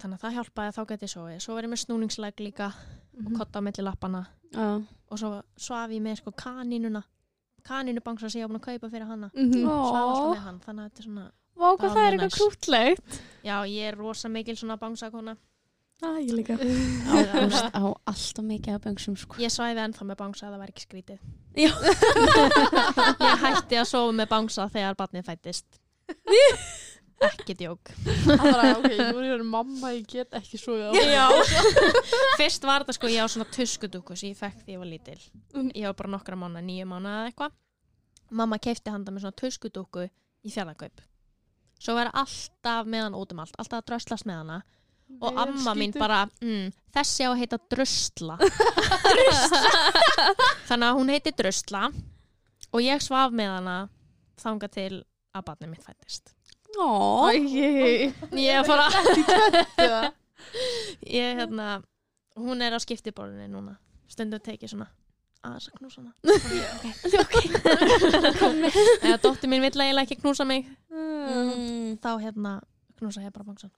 [0.00, 2.66] þannig að það hjálpaði að þá geti ég sofið svo var ég með snúningslæk líka
[3.14, 3.36] og Mhm.
[3.38, 4.82] kotta á milli lappana Já.
[5.10, 7.02] og svo svaf ég með sko kanínuna
[7.64, 9.64] kanínubangsa sem ég var búin að kaupa fyrir hana Mhm.
[9.64, 9.90] Ó.
[9.90, 13.20] svaf alltaf með hann, þannig að þetta er svona Vá, hvað það er eitthvað krútlegt
[13.44, 15.36] já, ég er rosa mikil svona bangsakona
[16.02, 16.56] ah, Ég líka.
[16.58, 19.38] Ágúst á alltaf mikið af böngsum sko.
[19.42, 21.18] ég svæði ennþá með bangsa að það var ekki skrítið
[21.54, 21.70] Já.
[23.28, 25.78] ég hætti að sofa með bangsa þegar barnið fættist
[27.28, 27.92] ekki djók
[28.26, 30.90] Það var ok, nú er ég verið mamma, ég get ekki svo á.
[30.92, 31.28] Já
[32.36, 35.20] Fyrst var þetta sko ég á svona tuskudúku sem ég fekk því ég var lítil
[35.54, 35.68] Mm.
[35.78, 37.52] Ég var bara nokkra mánu, nýju mánu eða eitthvað
[38.34, 40.98] Mamma keipti handa með svona tuskudúku í fjallakaup
[41.78, 44.56] Svo verið alltaf með hann út um allt Alltaf að dröslast með hana
[45.20, 48.38] Og amma mín bara mm, Þessi á að heita drösla
[50.68, 51.88] Þannig að hún heiti drösla
[52.74, 53.76] Og ég svaf með hana
[54.42, 56.34] Þanga til að barnið mitt fættist
[56.78, 57.30] Ó.
[57.30, 58.88] Ég er bara
[61.06, 61.82] ég hérna
[62.34, 63.76] hún er á skiptiborðinni núna.
[64.10, 64.88] Stundum tekið svona
[65.44, 66.12] aðeins að knúsa hana
[69.04, 70.66] eða dóttir mín vill eiginlega ekki knúsa mig.
[70.90, 71.98] Mm.
[72.02, 72.52] þá hérna
[72.98, 73.74] knúsa ég bara skilum.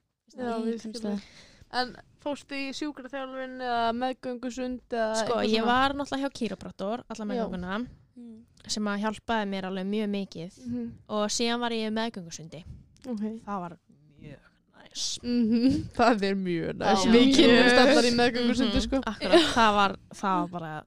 [1.77, 5.65] En fórstu í sjúkraþjálfin eða meðgöngusund eða sko ég svona?
[5.67, 7.87] var náttúrulega hjá kýróprattor alla meðgönguna
[8.17, 8.37] Mm.
[8.67, 10.91] sem að hjálpaði mér alveg mjög mikið Mhm.
[11.09, 12.63] og síðan var ég meðgöngusundi
[13.05, 13.43] Ok.
[13.45, 13.77] það var
[14.21, 14.39] mjög
[14.73, 15.89] næs Mhm.
[15.93, 17.05] Það er mjög næst.
[17.05, 17.77] Við kynum Mjög.
[17.77, 18.97] allar í meðgöngusundi, Mhm, sko.
[19.05, 20.83] akkurat, það var, það var bara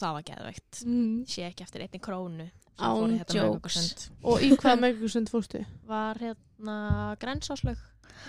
[0.00, 1.24] það var geðveikt Mhm.
[1.26, 4.10] sé ekki eftir einni krónu Án jokes.
[4.24, 5.64] Og í hvaða meðgöngusund fórstu?
[5.86, 7.76] var hérna grensáslög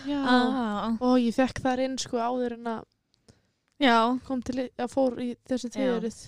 [0.07, 0.19] Já.
[0.21, 0.95] Ah.
[0.99, 2.81] Og ég fekk þar inn, sko, áður en að
[3.81, 3.97] Já.
[4.27, 5.75] kom til, að fór í þessi Já.
[5.77, 6.19] tíðurinn.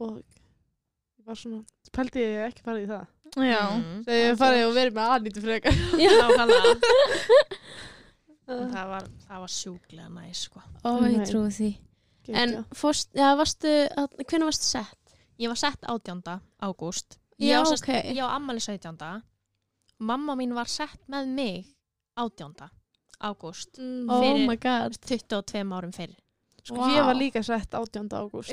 [0.00, 1.62] Og ég var svona,
[1.92, 3.08] pældi ég ekki farið í það.
[3.36, 3.62] Já.
[3.76, 4.00] mm.
[4.06, 5.82] Þegar ég farið og verið með aðnýtti frekar.
[6.00, 6.72] nákvæmlega
[8.74, 10.62] það var, það var sjúklega næs sko.
[10.82, 11.70] Ó, ég trúi því
[12.30, 13.70] En fórst, já, varstu,
[14.22, 15.14] hvernig varstu sett?
[15.40, 16.20] ég var sett 18.
[16.62, 18.34] ágúst Já, ég, á ok.
[18.36, 19.22] ammali 17.
[19.98, 21.70] mamma mín var sett með mig
[22.20, 22.68] 18.
[23.20, 24.08] ágúst Mm.
[24.10, 26.14] Oh Fyrir- my god 22 árum fyrr
[26.62, 26.90] Sko, Vá.
[26.92, 28.08] ég var líka sett 18.
[28.12, 28.50] ágúst.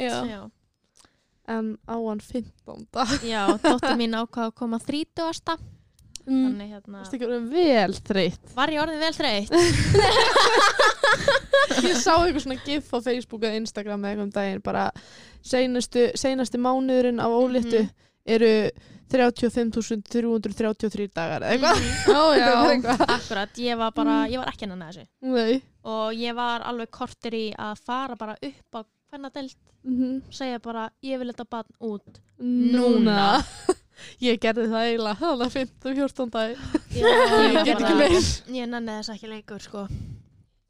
[1.47, 2.87] En á hann 15.
[3.23, 5.57] já dóttir mín ákvað að koma 30.
[6.27, 6.43] mm.
[6.43, 7.05] þannig hérna
[8.55, 9.51] var ég orðin vel þreytt
[11.87, 14.83] Ég sá eitthvað svona gif á Facebook eða Instagram eða eitthvað um daginn bara
[15.45, 16.03] seinastu,
[16.59, 17.91] mánuðurinn af óléttu Mhm.
[18.25, 18.51] eru
[19.11, 21.77] 35.333 dagar eða eitthvað.
[22.73, 23.01] Eitthvað.
[23.15, 25.61] akkurat, ég var bara ég var ekki hennan að þessu Nei.
[25.87, 28.81] og ég var alveg kortir í að fara bara upp á
[29.11, 30.17] hvenna deilt Mhm.
[30.35, 33.43] segja bara, ég vil þetta barn út Núna.
[34.21, 36.57] Ég gerði það eiginlega þannig að 15, 14 dag.
[36.91, 37.05] ég
[37.55, 38.27] Ég get ekki meir.
[38.57, 39.85] ég nenni þess ekki leikur sko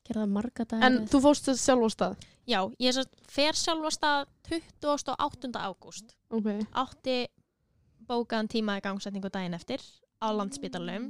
[0.08, 2.14] Gerða marga dagar En þú fórst þetta sjálf á stað
[2.48, 4.22] Já, ég fer sjálf á stað
[4.52, 5.50] 28.
[5.66, 7.18] ágúst Ok átti
[8.08, 9.84] bókaðan tíma í gangsetningu daginn eftir
[10.24, 11.08] á landsbytarlum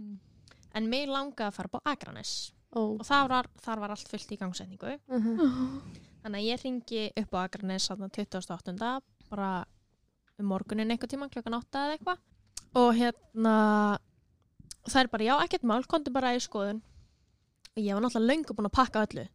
[0.76, 2.98] en mig langaði að fara på Akranes Ó.
[3.00, 4.98] Og þar var, þar var allt fullt í gangsetningu.
[5.08, 5.78] Uh -huh.
[6.24, 9.02] þannig að ég ringi upp á Akranes þarna 28.
[9.30, 9.66] bara
[10.38, 12.20] um morgunin einhver tíma klokkan 8 eða eitthvað.
[12.76, 13.56] Og hérna
[14.88, 16.82] það er bara já ekkert mál, komdu bara í skoðun.
[17.76, 19.28] Og ég var náttúrulega löngu búin að pakka öllu.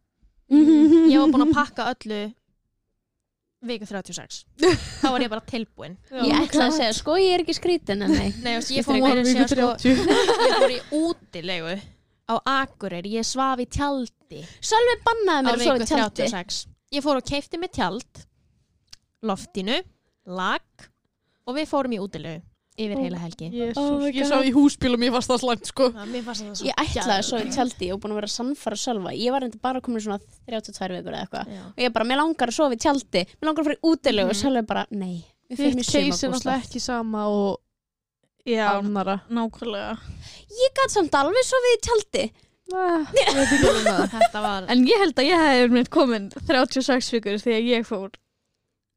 [1.13, 2.33] Ég var búin að pakka öllu
[3.67, 4.43] viku 36
[5.01, 5.97] þá var ég bara tilbúin.
[6.11, 8.29] Ég ætla að segja, sko ég er ekki skrítin en nei.
[8.45, 11.75] Nei, veist, ég fór meira að segja, sko, 30 ég fór í útilegu
[12.23, 14.43] á Akureyri, ég svaf í tjaldi.
[14.63, 16.29] Sölvi bannaði mér að sofa í tjaldi.
[16.29, 16.61] 36
[16.93, 18.23] ég fór og keifti mig tjald
[19.23, 19.79] loftinu,
[20.29, 20.89] lag
[21.47, 22.43] og við fórum í útilegu
[22.77, 23.49] yfir heila helgi.
[23.53, 25.89] Jésús, Oh ég sá í húsbílum, ég var það slæmt sko.
[25.93, 28.29] Já, mér fannst það svo Ég ætlaði að sofa í tjaldi og búin að vera
[28.29, 30.19] að sannfara Sölva Ég var enda bara komin í svona
[30.49, 31.51] 32 vikur eða eitthvað.
[31.69, 33.25] Og ég bara, mér langar að sofa í tjaldi.
[33.37, 34.41] Mér langar að fara í útilegu og Mhm.
[34.41, 37.59] Sölvi bara, nei Þitt case er náttúrulega ekki sama og
[38.45, 39.97] Já, annara nákvæmlega.
[40.49, 42.25] Ég gæti samt alveg sofið í tjaldi.
[42.73, 44.03] Ég veit ekki um það.
[44.17, 48.09] Þetta var En ég held að ég hef mynd komin 36 vikur þegar ég fór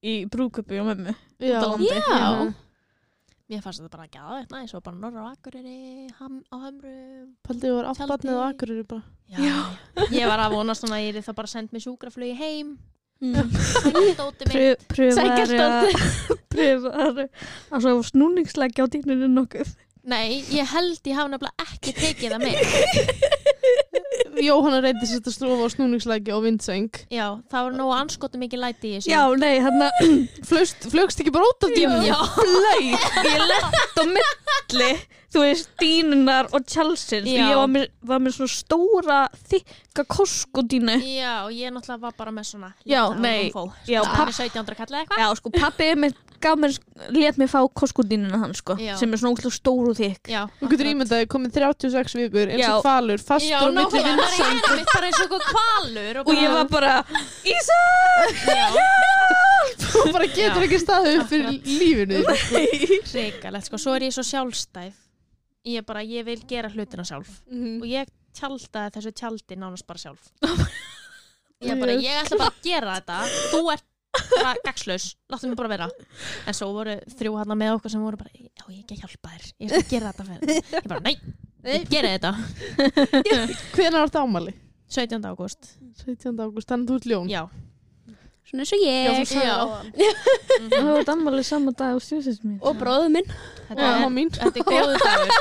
[0.07, 1.15] í brúkupi og mömmu.
[3.47, 3.55] Já.
[3.55, 3.57] Já.
[3.57, 7.29] mér fannst þetta bara ekki aðeins næ, svo bara norra á Akureyri ham, á Hömrum
[7.47, 8.11] Paldið var Tjaldi.
[8.13, 9.55] barnið á Akureyri bara Já.
[10.19, 12.77] ég var að vonast svona að ég er þá bara send með sjúkraflugi heim
[13.17, 13.33] Mm.
[14.13, 14.83] Dóti mitt að
[16.53, 17.23] pröfar
[17.73, 19.71] að svo snúningsleggja á dýnunum nokkuð.
[20.05, 22.57] Nei, ég held ég hafa nefnilega ekki tekið það með
[24.45, 28.63] Jóhanna reyndi sér að strófa á snúningslæki og vindseng Já, það var nógu anskotu mikið
[28.63, 30.01] læti í þessu Já, nei, hann að
[30.47, 32.17] Flögst, flögst ekki bara út af dínu Já.
[32.37, 32.89] flög,
[33.27, 34.91] ég lett á milli,
[35.33, 37.27] þú veist, dýnunar og tjálsins.
[37.29, 37.47] Já.
[37.51, 39.19] Ég var með, var með svona stóra,
[39.51, 40.97] þykka koskudínu.
[41.03, 43.49] Já, ég náttúrulega var bara með svona Já, nei.
[43.89, 46.75] Já, Það papp, er 1700 kalla eitthvað já, sko, pappi mér, gaf mér,
[47.17, 48.97] let mér fá koskudínuna hann, sko, Já.
[49.01, 50.31] sem er svona ógæslega stór og þykk.
[50.33, 52.71] Já, Þú getur ímyndaði komið 36 vikur eins Já.
[52.77, 55.25] og kvalur, Já, fastur á milli nákvæmlega, það er vindseng hérna mitt bara eins og
[55.27, 56.95] eitthvað kvalur Og ég var bara,
[57.47, 57.81] Ísa!
[58.47, 58.69] Já,
[60.03, 60.67] og bara getur Já.
[60.67, 63.01] ekki staðið upp fyrir lífinu þínu.
[63.13, 64.93] hrikalegt sko, svo er ég svo sjálfstæð
[65.67, 67.81] Ég er bara, ég vil gera hlutina sjálf Mhm.
[67.83, 68.07] Og ég
[68.37, 70.31] tjaldaði þessu tjaldi nánast bara sjálf
[71.65, 73.19] Ég er bara, ég ætla bara að gera þetta
[73.51, 73.87] Þú ert
[74.37, 75.89] bara gagslaus, láttu mig bara vera
[76.47, 79.35] En svo voru þrjú hann með okkur sem voru bara Já, ég ekki að hjálpa
[79.35, 81.17] þér, ég skal gera þetta fyrir þér." Ég bara, nei,
[81.67, 82.33] ég gera þetta
[83.77, 84.57] Hvenær var þetta ámali?
[84.97, 85.31] 17.
[85.33, 85.73] ágúst
[86.05, 86.37] 17.
[86.39, 87.43] ágúst, þannig að þú ert ljón Já,
[88.47, 88.83] Svona eins og
[89.43, 89.55] Já,
[89.99, 90.19] ég.
[90.61, 92.61] Og það var dammalið sama dag á stjóðsins mín.
[92.63, 93.27] og bróðu minn
[93.67, 95.33] þetta Og er, er góðu dagur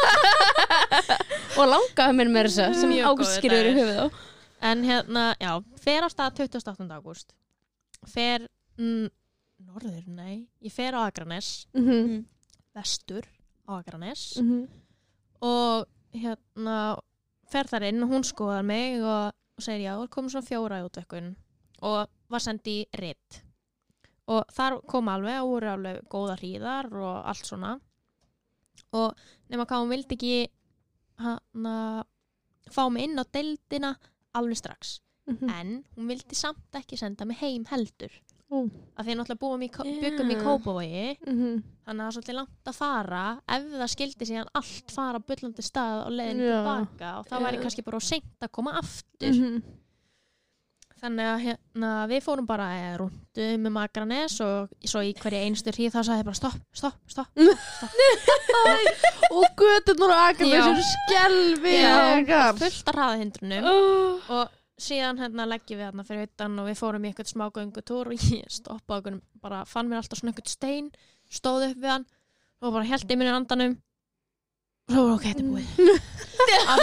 [1.61, 4.07] og langaði mér með þess sem áskilur í höfuð á
[4.65, 5.51] En hérna, já,
[5.83, 6.89] fer á stað 28.
[6.97, 7.35] ágúst
[8.09, 8.47] Fer
[8.77, 9.09] mm,
[9.65, 10.47] Norður, nei.
[10.61, 12.25] Ég fer á Akranes, Mhm,
[12.75, 13.23] vestur
[13.67, 14.37] á Akranes.
[14.41, 14.67] Mhm.
[15.41, 16.97] og hérna
[17.47, 21.35] fer þar inn, hún skoðar mig og, og segir já, komum svona fjóra í útvökkun
[21.83, 23.41] og var sendi í ritt
[24.27, 27.79] og þar kom alveg og voru alveg góða hríðar og allt svona.
[28.93, 29.13] Og
[29.51, 30.47] nema hvað hún vildi ekki
[31.19, 32.03] hana,
[32.71, 33.95] fá mig inn á deildina
[34.33, 34.99] alveg strax.
[35.27, 35.49] Mhm.
[35.49, 38.11] en hún vildi samt ekki senda mig heim heldur
[38.51, 38.53] Ó.
[38.95, 39.69] að því að náttúrulega búum í,
[40.01, 40.35] byggum í.
[40.37, 41.63] Kópavogi Mhm.
[41.85, 45.25] þannig að það er svolítið langt að fara ef það skildi síðan allt fara á
[45.27, 46.61] bullandi stað og leiðin Já.
[46.61, 47.61] tilbaka og það væri Já.
[47.65, 49.63] kannski bara of seint að koma aftur Mhm.
[51.01, 55.71] þannig að hérna, við fórum bara eh, rúndu með Magranes og svo í hverju einstu
[55.73, 57.29] hríð þá sagði ég bara stopp, stopp, stopp
[59.35, 60.69] Og göturnar á Akranes Já.
[60.69, 63.63] eru skelvilegar fullt af hraðahindrunum
[64.29, 64.47] og
[64.81, 68.15] síðan hérna leggjum við hérna fyrir utan og við fórum í eitthvað smá göngutúr og
[68.19, 70.89] ég stoppaði okkur bara fann mér alltaf svona eitthvað stein
[71.31, 72.05] stóð upp við hann
[72.61, 73.77] og bara held í minni andanum.
[74.85, 75.67] Og svo var ok, þetta er búið.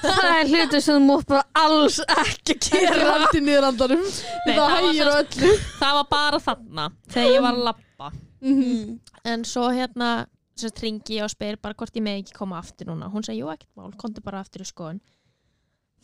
[0.00, 3.04] Það er hlutur sem þú mútt bara alls ekki gera.
[3.12, 4.02] haldi niður andanum.
[4.02, 4.94] Nei, Það það var
[5.30, 8.10] sem- það var bara þarna þegar ég var að lappa
[8.40, 9.00] Mhm.
[9.24, 12.86] en svo hérna sem ringi ég og spyr bara hvort ég með ekki koma aftur
[12.88, 13.10] núna.
[13.12, 15.00] Hún segi, jú, ekkert mál, komdu bara aftur í skoðun.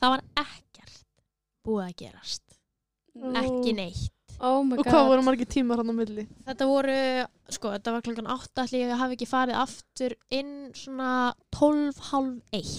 [0.01, 1.03] Það var ekkert
[1.67, 2.45] búið að gerast.
[3.43, 4.12] Ekki neitt.
[4.37, 6.27] Oh my Og god hvað voru margir tímar hann á milli?
[6.45, 6.97] þetta voru,
[7.49, 11.12] sko, þetta var klokkan 8 allir ég hafi ekki farið aftur inn svona
[11.57, 12.75] 12, halv 1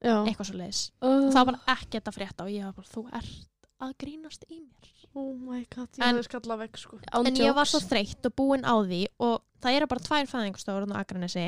[0.00, 0.14] Já.
[0.24, 1.28] eitthvað svo leiðis oh.
[1.34, 4.90] það var ekkert að frétta og ég var bara, þú ert að grínast í mér.
[5.14, 6.96] Oh my god, ég En- hefði skallað vekk sko.
[7.20, 10.86] En ég var svo þreytt og búin á því og það eru bara tvær fæðingstofur
[10.90, 11.44] á Akranesi.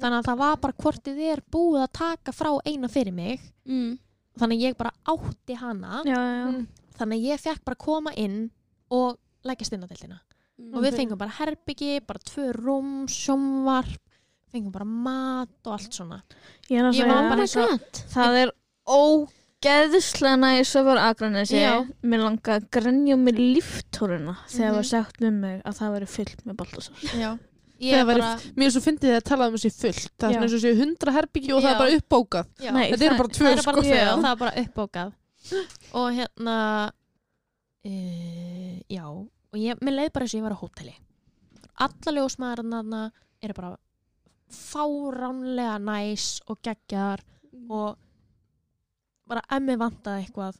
[0.00, 3.44] Þannig að það var bara hvort þið er búið að taka frá eina fyrir mig
[3.68, 3.92] mm.
[4.38, 6.46] Þannig að ég bara átti hana já, já.
[6.52, 6.66] Mm.
[6.98, 8.50] þannig að ég fekk bara koma inn
[8.90, 10.20] og leggjast inn á deildina
[10.74, 14.00] og við fengum bara herbyggi, bara tvö rúm, sjómvarp
[14.50, 16.22] fengum bara mat og allt svona
[16.70, 18.50] Ég er að Ég segja, var bara eins og það er
[18.88, 21.58] ógeðslega næs að vera aðgrænesi.
[21.60, 21.74] Já.
[22.02, 24.74] Mér langar að grænja með líftóruna þegar Mhm.
[24.78, 26.94] var sagt um mig að það veri fyllt með Baltasar.
[27.18, 27.38] Já.
[27.78, 30.12] Það bara, Mér er svo fyndið þegar að tala um þessi fullt.
[30.18, 31.74] Það er svona eins og séu hundra herbyggi og það Já.
[31.74, 32.48] er bara uppbókað.
[32.58, 33.98] Þetta eru bara það tvö er bara sko.
[34.22, 35.12] það er bara uppbókað.
[36.00, 36.56] Og hérna
[37.86, 39.04] uh, já.
[39.08, 40.94] Og ég, mér leið bara eins og ég var á hóteli.
[41.86, 43.02] Alla ljósmaðurna
[43.46, 43.70] eru bara
[44.48, 47.22] fáránlega næs og geggjar
[47.68, 47.98] og
[49.28, 50.58] bara emmi vantaði eitthvað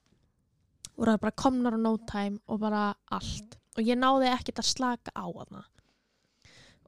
[0.98, 3.58] og það er bara komnar á no time og bara allt.
[3.74, 5.64] Og ég náði ekkert að slaka á þarna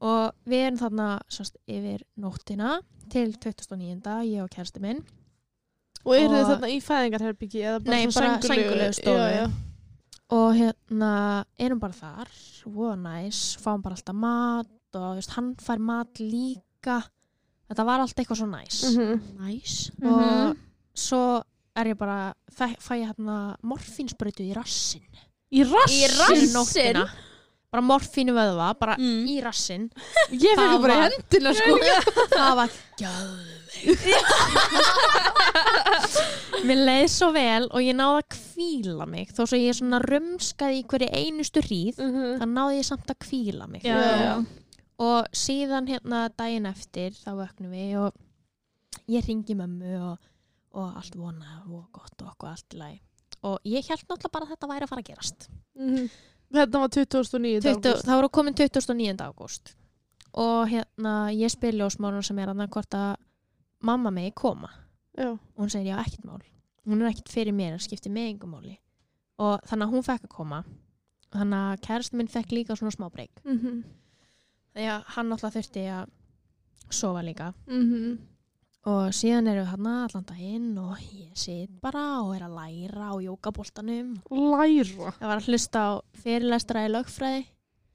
[0.00, 2.78] og við erum þarna sást, yfir nóttina
[3.12, 4.00] til 2009.
[4.30, 5.02] ég og kærasti minn.
[6.06, 9.50] Og eru þið þarna í fæðingarherbyggi eða bara Nei, svona sængulegu stofu.
[10.30, 11.12] Og hérna
[11.58, 12.30] erum bara þar.
[12.64, 17.00] Voða næs, fáum bara alltaf mat og veist, hann fær mat líka.
[17.70, 18.80] Þetta var allt eitthvað svo næs.
[18.90, 19.20] Mhm.
[19.42, 19.90] Næs.
[20.02, 20.56] Og
[20.94, 21.42] svo
[21.76, 25.04] er ég bara fæ, fæ ég hérna morfínsbreytu í rassin
[25.52, 26.50] Í rass Í Rassin?
[26.54, 27.04] nóttina
[27.70, 29.26] bara morfínu vöðva, bara Mm.
[29.30, 29.90] í rassin
[30.30, 31.76] Ég fekk bara var- hendina sko.
[32.36, 32.70] Það var
[36.66, 39.30] mér leið svo vel og ég náði að kvíla mig.
[39.34, 42.40] Þó svo ég svona rumskaði í hverju einustu hríð Mhm.
[42.40, 43.82] þá náði ég samt að kvíla mig.
[43.82, 44.34] Já, já,
[44.98, 48.12] og síðan hérna daginn eftir þá vöknum við og
[49.08, 50.18] ég ringi mömmu og,
[50.74, 53.00] og allt vona og gott og okkur allt í lagi.
[53.42, 55.48] Og ég held náttúrulega bara að þetta væri að fara að gerast.
[55.78, 56.10] Mhm.
[56.52, 58.04] Þetta var 2009 20, ágúst.
[58.06, 59.16] það voru komin 29.
[59.26, 59.74] ágúst
[60.34, 63.16] og hérna ég spil ljósmálun sem er annað hvort að
[63.82, 64.68] mamma megi koma
[65.18, 65.30] Já.
[65.32, 66.40] og hún segir já ekkert mál
[66.86, 68.76] hún er ekkert fyrir mér, það skiptir mig engum máli
[69.38, 70.64] og þannig að hún fekk að koma
[71.32, 73.82] þannig að kærasti minn fekk líka svona smá breyk Mhm.
[74.74, 76.08] því að hann alltaf þurfti að
[76.90, 78.18] sofa líka Mhm.
[78.88, 83.10] Og síðan erum við hann allan daginn og ég sit bara og er að læra
[83.12, 84.14] á jókaboltanum.
[84.30, 84.70] Læra?
[85.20, 85.90] Ég var að hlusta á
[86.22, 87.42] fyrirlestra í lögfræði.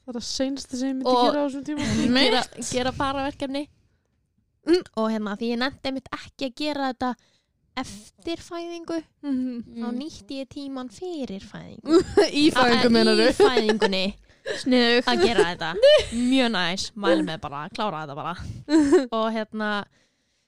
[0.06, 2.20] Það er það seinsta sem ég myndi Og- gera á þessum tíma.
[2.26, 3.64] gera, gera bara verkefni
[4.98, 7.10] og hérna því ég nefndi mitt ekki að gera þetta
[7.82, 9.82] eftir fæðingu Mhm.
[9.82, 12.00] þá nýtti ég tíman fyrir fæðingu.
[12.44, 14.06] Í fæðingu menar í fæðingunni.
[14.62, 15.08] Sniðug.
[15.10, 15.72] að gera þetta.
[16.14, 18.36] Mjög næs, mæli með bara klára þetta bara.
[19.12, 19.70] Og hérna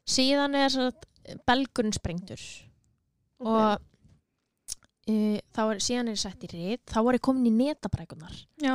[0.08, 0.90] síðan er svo
[1.48, 2.40] belgurinn sprengtur
[3.44, 7.54] og uh, þá er síðan er ég sett í rið þá var ég komin í
[7.56, 8.74] netabrækunar Já.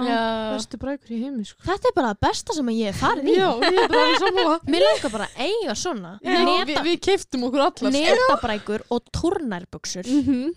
[0.53, 1.59] Bestu brækur í heimi sko.
[1.66, 3.37] Þetta er bara það besta sem ég hef farið í.
[3.41, 7.64] Já, ég er mér langar bara að eiga svona Já, við, Neta, við keiftum okkur
[7.66, 7.97] allar.
[7.97, 10.53] netabrækur og turnærbuksur Mhm.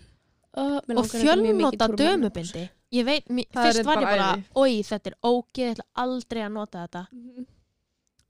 [0.56, 2.68] og fjölnota dömubindi.
[2.94, 6.40] Ég veit, mér, er fyrst var ég bara oi, þetta er ógeð, ég ætla aldrei
[6.46, 7.02] að nota þetta.
[7.12, 7.46] Mhm.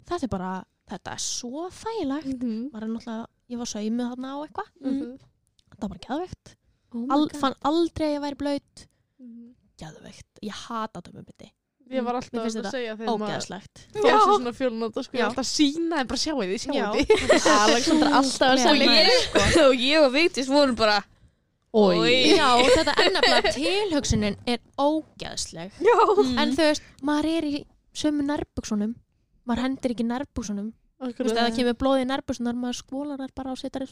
[0.08, 2.42] þetta er bara, þetta er svo þægilegt.
[2.42, 2.70] Mhm.
[2.72, 4.68] var náttúrulega, ég var saumið þarna á eitthvað.
[4.80, 5.18] Mhm.
[5.70, 6.56] þetta var bara geðveikt.
[6.94, 8.86] Oh Al, fann aldrei að ég væri blöyt
[9.20, 9.54] Mhm.
[9.78, 11.50] geðveikt, ég hata dömubindi
[11.88, 15.50] Ég var Mér alltaf að þetta segja þegar maður fjölnóta sko, ég var alltaf að
[15.54, 16.58] sína en bara sjáu Já.
[16.58, 21.04] sjáu þið Alexandra alltaf að segja Ég- Og ég og Vigdís vorum bara
[21.74, 22.34] Oi.
[22.34, 25.70] já, og þetta ennabla tilhugsunin er ógeðsleg.
[25.78, 25.96] Já.
[26.42, 28.94] en þú veist, maður er í sömu nærbuksunum
[29.46, 30.70] maður hendir ekki nærbuksunum
[31.00, 33.90] þú veist, ef það kemur blóð í nærbuksunar maður skólar þær bara og setur í.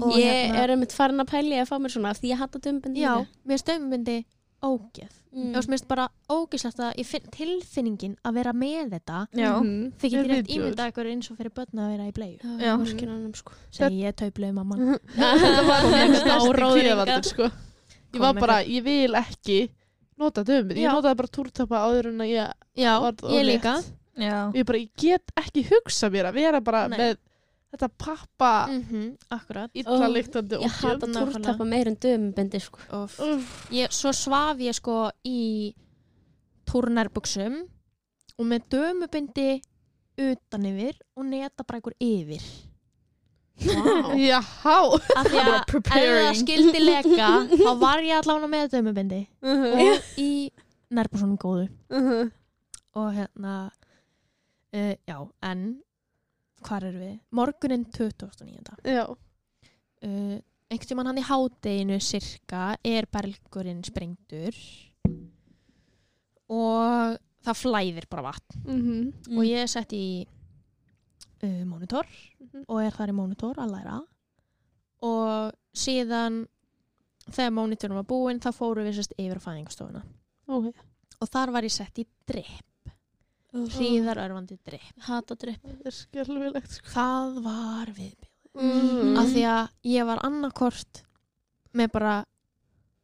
[0.00, 2.38] Og Ég hérna- er einmitt farin að pæli að fá mér svona af því ég
[2.38, 4.24] hata dömbindi já, mér stömmyndi
[4.62, 5.50] ógeð mm.
[5.50, 9.18] Ég veist, mér finnst bara ógeðslegt að ég finn tilfinningin að vera með þetta.
[9.34, 9.92] Mhm.
[9.98, 12.38] þið getur Ég rétt ímyndað ykkur eins og fyrir börn að vera í.
[12.78, 13.52] Orkinanum, sko.
[13.70, 17.28] segi ég taupluði mamman Þetta var kvíðavaldur ykkar.
[17.28, 17.50] sko.
[18.12, 19.58] Ég var bara, ég vil ekki
[20.22, 20.92] nota dömið, ég Já.
[20.94, 23.50] notaði bara túrtappa áður en að ég já, Var ég ólétt.
[23.50, 23.74] líka
[24.22, 24.38] Já.
[24.54, 26.98] ég bara, ég get ekki hugsa mér að vera bara Nei.
[26.98, 27.20] með
[27.72, 31.32] þetta pappa mm akkurat illa Ó, lyktandi Ég hata nákvæmlega.
[31.32, 32.78] túrtappa meir en dömbindi sko.
[32.92, 33.18] Úff.
[33.20, 33.54] Úff.
[33.72, 35.72] ég, svo svaf ég sko í
[36.68, 37.56] turnærbuksum
[38.38, 39.48] og með dömubindi
[40.20, 42.44] utan yfir og netabrækur yfir
[43.60, 44.12] wow.
[44.18, 46.38] Já, af því að ef það preparing.
[46.40, 50.30] skildi leka þá var ég allavega með dömubindi og í
[50.92, 51.68] nærbúsunum góðu.
[52.92, 55.62] Og hérna uh, já, en
[56.62, 57.14] hvar erum við?
[57.34, 60.36] morgunin 2009 Já, uh,
[60.72, 64.56] einhvern tímann hann í hádeginu cirka er belgurinn sprengtur
[66.52, 68.62] og það flæðir bara vatn.
[68.66, 70.26] Mhm og ég er sett í
[71.42, 72.06] uh, monitor
[72.40, 72.64] Mhm.
[72.68, 74.00] og er þar í monitor að læra
[75.02, 76.46] og síðan
[77.30, 80.02] þegar mónitorinn var búinn þá fóru við sérst yfir á fæðingastofuna
[80.48, 80.74] Ok.
[81.20, 82.92] og þar var ég sett í dripp
[83.52, 86.86] hríðar örfandi dripp Hata dripp Það er skelvilegt sko.
[86.94, 89.16] það var við Mm.
[89.16, 91.02] af því að ég var annarkort
[91.74, 92.24] með bara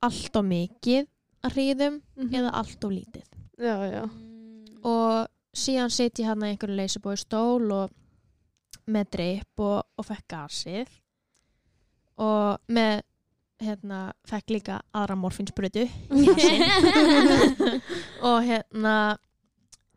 [0.03, 1.07] allt og mikið
[1.43, 2.35] að hríðum Mhm.
[2.35, 3.25] eða allt og lítið
[3.59, 4.11] Já, já.
[4.85, 7.91] og síðan sitt ég hann að einhverju leysibói stól og
[8.89, 10.89] með dreip og, og fekk gasið
[12.19, 13.01] og með
[13.63, 15.85] hérna, fekk líka aðra morfinsbrutu
[18.29, 18.95] og hérna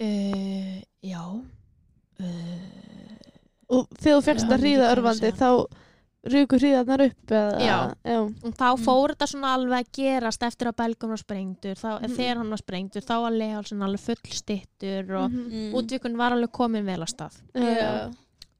[0.01, 1.21] uh, já
[2.21, 2.69] uh,
[3.71, 5.49] Og þegar þú fegst að örvandi hvað þá
[6.31, 7.59] ruku hríðarnar upp eða?
[7.65, 7.77] Já.
[8.05, 8.17] já.
[8.45, 12.11] og þá fór þetta svona alveg að gerast eftir að belgun var sprengtur þá, Mhm.
[12.17, 15.47] þegar hann var sprengtur þá var legalsin alveg fullstittur og Mhm.
[15.49, 15.71] Mm.
[15.79, 18.11] útvikun var alveg komin vel að stað Já, já.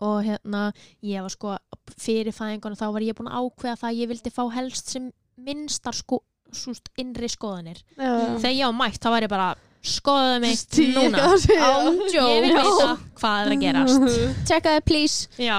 [0.02, 0.68] Og hérna
[1.06, 1.56] ég var sko
[2.02, 5.10] fyrir fæðingun þá var ég búin að ákveða það að ég vildi fá helst sem
[5.42, 6.22] minnstar sko,
[7.02, 7.84] innri skoðanir.
[7.96, 8.10] Já,
[8.42, 9.50] þegar ég á mætt þá var ég bara
[9.82, 11.28] skoðaðu mig Stíga núna.
[11.50, 11.70] já.
[12.30, 12.90] ég vil veita
[13.22, 14.18] hvað er að gerast.
[14.50, 15.30] Checkaði please.
[15.42, 15.56] Já,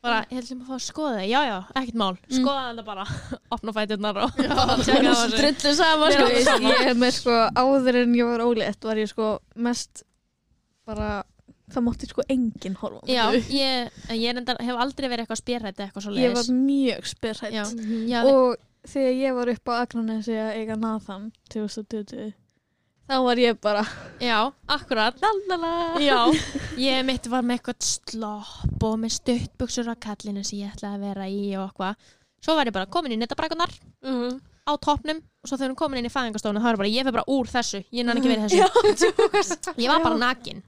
[0.00, 3.04] bara ég ætlum að fá að skoða já já, ekkert mál, skoða þetta bara.
[3.56, 4.38] Opna fæturnar og
[4.86, 9.34] Drullu saman Sko, ég, er með sko áður en ég var ólétt var ég sko
[9.60, 10.04] mest
[10.88, 11.20] bara
[11.74, 16.06] það mátti sko enginn horfa já, ég, ég reyndar, hef aldrei verið eitthvað spjærrætt eitthvað
[16.06, 17.56] svo ég var leiðis mjög spyrrætt
[18.26, 18.56] og
[18.90, 22.32] þegar ég var upp á Akranesi að eiga Nathan 2020
[23.10, 23.80] þá var ég bara
[24.22, 24.36] já,
[24.70, 25.16] akkurat.
[25.98, 26.18] Já,
[26.86, 31.06] ég mitt var með eitthvað slopp og með stuttbuxur á kallinu sem ég ætlaði að
[31.08, 31.96] vera í og eitthvað.
[32.40, 33.72] Svo var ég bara komin í nettabrækunar
[34.06, 34.38] Mhm.
[34.70, 37.06] Á toppnum og svo þegar hún komin inn í fæðingastofuna þá var ég bara, ég
[37.06, 39.76] fyrir bara úr þessu, ég nann ekki verið þessu.
[39.82, 40.60] ég var bara nakin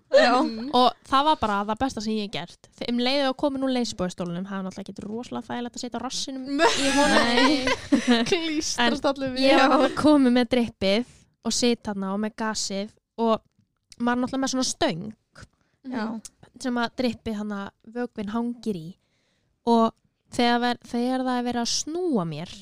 [0.73, 2.71] og það var bara það besta sem ég hef gert.
[2.79, 6.01] Þegar um leiðið að komin úr leysbóðstólunum, það er náttúrulega getur rosalega þægilegt að setja
[6.01, 7.71] á rassinum í honum.
[8.33, 9.47] Klístrast allir við.
[9.51, 13.43] Ég var komin með drippið og sitt þarna og með gasið og
[13.99, 15.05] maður er náttúrulega með svona stöng
[15.93, 16.05] Já.
[16.63, 18.89] sem að drippið hann að vögvin hangir í
[19.69, 19.93] og
[20.35, 22.53] þegar, þegar það er verið að snúa mér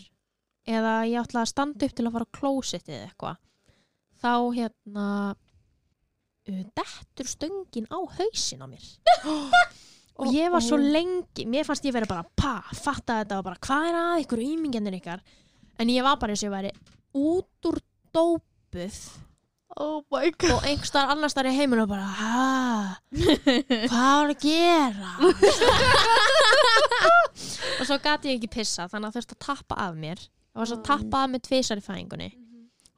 [0.69, 3.37] eða ég ætla að standa upp til að fara á klósettið eða eitthvað
[4.21, 5.07] þá hérna
[6.77, 8.85] dettur stöngin á hausin á mér.
[10.21, 13.63] Og ég var svo lengi mér fannst ég verið bara pa, fatta þetta og bara
[13.65, 15.21] hvað er að ykkur ímingjarnir ykkar?
[15.81, 16.73] En ég var bara eins og ég væri
[17.17, 17.79] út úr
[18.13, 18.99] dópuð
[19.79, 20.25] Oh og
[20.67, 22.09] einhverstaðar annars þar í heiminu og bara
[23.87, 25.11] hvað var að gera?
[27.79, 30.19] Og svo gati ég ekki pissa þannig að þurfti að tappa af mér
[30.55, 32.31] var svo að tappa af mér tvisar í fæðingunni.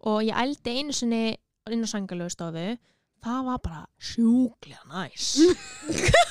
[0.08, 1.36] Og ég ældi einu sinni
[1.70, 2.78] inn á sangalögu stofu
[3.22, 5.36] það var bara sjúklega næs.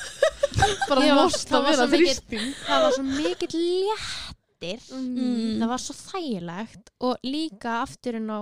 [0.88, 2.50] Bara most að vera mikið- þrýsting.
[2.66, 4.82] það var svo mikill léttir.
[4.92, 5.56] Mm.
[5.62, 6.90] það var svo þægilegt.
[7.00, 8.40] Og líka aftur inn á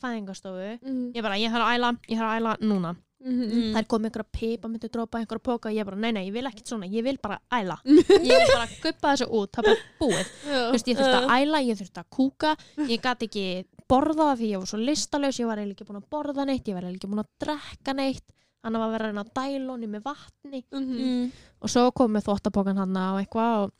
[0.00, 1.12] fæðingastofu Mhm.
[1.14, 3.74] ég bara, ég þarf að æla, ég þarf að æla núna Mhm.
[3.76, 6.72] þær kom einhverja pipa, myndi drópa einhverja póka ég bara, nei, nei, ég vil ekkert
[6.72, 7.76] svona, ég vil bara æla.
[7.84, 10.30] Ég vil bara guppa þessu út, það er bara búið.
[10.46, 12.54] Þú veist, ég þurfti að æla, ég þurfti að kúka
[12.88, 13.44] ég gæti ekki
[13.90, 16.78] borða því ég var svo listalaus, ég var eiginlega ekki búin að borða neitt ég
[16.78, 18.26] var eiginlega ekki búin að drekka neitt.
[18.64, 20.64] Hann var að vera að reyna honni með vatni.
[20.72, 20.96] Mhm.
[21.00, 21.30] Mm.
[21.60, 23.72] og svo kom með þvóttapókan hann og eitthvað og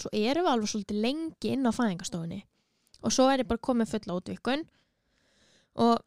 [0.00, 2.40] svo erum við alveg svolítið lengi inn á fæðingastofunni
[3.04, 4.64] og svo er ég bara komið fulla útvikun
[5.84, 5.98] og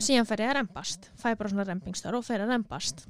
[0.00, 3.06] síðan fer ég að rempast fæ bara svona rempingstar og fer að rempast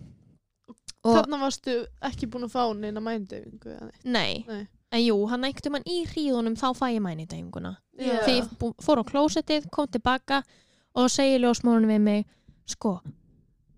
[1.05, 1.75] og Þarna varstu
[2.05, 3.77] ekki búin að fá neina mændeyfingu.
[4.05, 4.67] nei, Nei.
[4.93, 8.19] en jú, hann einhvern mann í hríðunum þá fæ ég mænidæfinguna Já.
[8.27, 10.43] því ég fór á klósettið, kom tilbaka
[10.95, 12.27] og segir ljósmórun við mig
[12.67, 13.01] sko,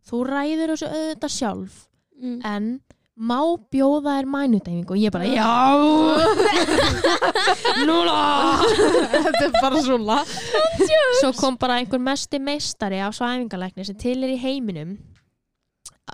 [0.08, 1.88] þú ræður þessu auðvitað sjálf
[2.22, 2.40] Mm.
[2.44, 2.80] en
[3.22, 3.38] má
[3.70, 5.46] bjóða þér mænudæfingu og ég bara, já.
[7.88, 8.18] Núna.
[9.12, 10.18] Þetta er bara svona.
[11.20, 14.96] svo kom bara einhver mesti meistari á svæfingalækni sem til er í heiminum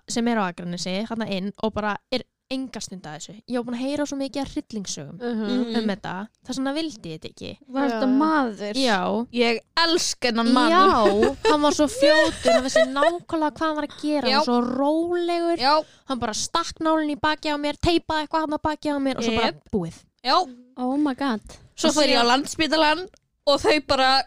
[0.09, 3.65] sem er á Akranesi hann inn og bara er enga stund að þessu ég var
[3.67, 5.77] búin að heyra svo mikið af hryllingsögum Mhm.
[5.77, 6.13] um þetta,
[6.47, 8.75] þess vegna vildi ég þetta ekki Var þetta maður?
[8.81, 9.01] já,
[9.33, 10.71] Ég elska hennan mann.
[10.73, 14.39] já hann var svo fljótur, hann vissi nákvæmlega hvað hann var að gera, Já.
[14.39, 15.75] hann var svo rólegur Já.
[16.09, 19.19] hann bara stakk nálinn í baki á mér teipaði eitthvað hann á baki á mér
[19.19, 19.95] og svo bara búið
[20.25, 20.37] Já.
[20.79, 21.41] Oh my god
[21.77, 23.09] Svo fyrir ég á landspítalan
[23.47, 24.23] og þau bara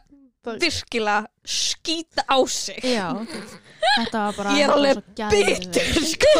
[0.45, 2.77] Það- virkilega skýta á sig.
[2.85, 3.07] já,
[3.97, 4.99] þetta var bara Ég er alveg.
[5.31, 6.33] Bitur, sko.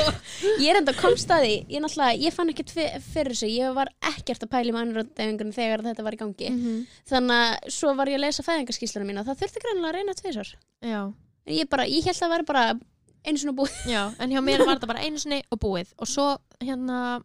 [0.62, 3.74] Ég er enda komst að því, ég náttúrulega, ég fann ekkert fyr- fyrir þessu, ég
[3.76, 6.52] var ekkert að pæla í mannröndafingunum þegar þetta var í gangi.
[6.54, 6.86] Mhm.
[7.10, 10.54] Þannig að svo var ég að lesa fæðingarskísluna mína, það þurfti greinlega að reyna tvisar.
[10.84, 11.02] já
[11.48, 12.80] En ég bara, ég held að það væri bara
[13.26, 13.74] einu svona búið.
[13.90, 17.22] Já, en hjá mér var þetta bara sinni og búið og svo hérna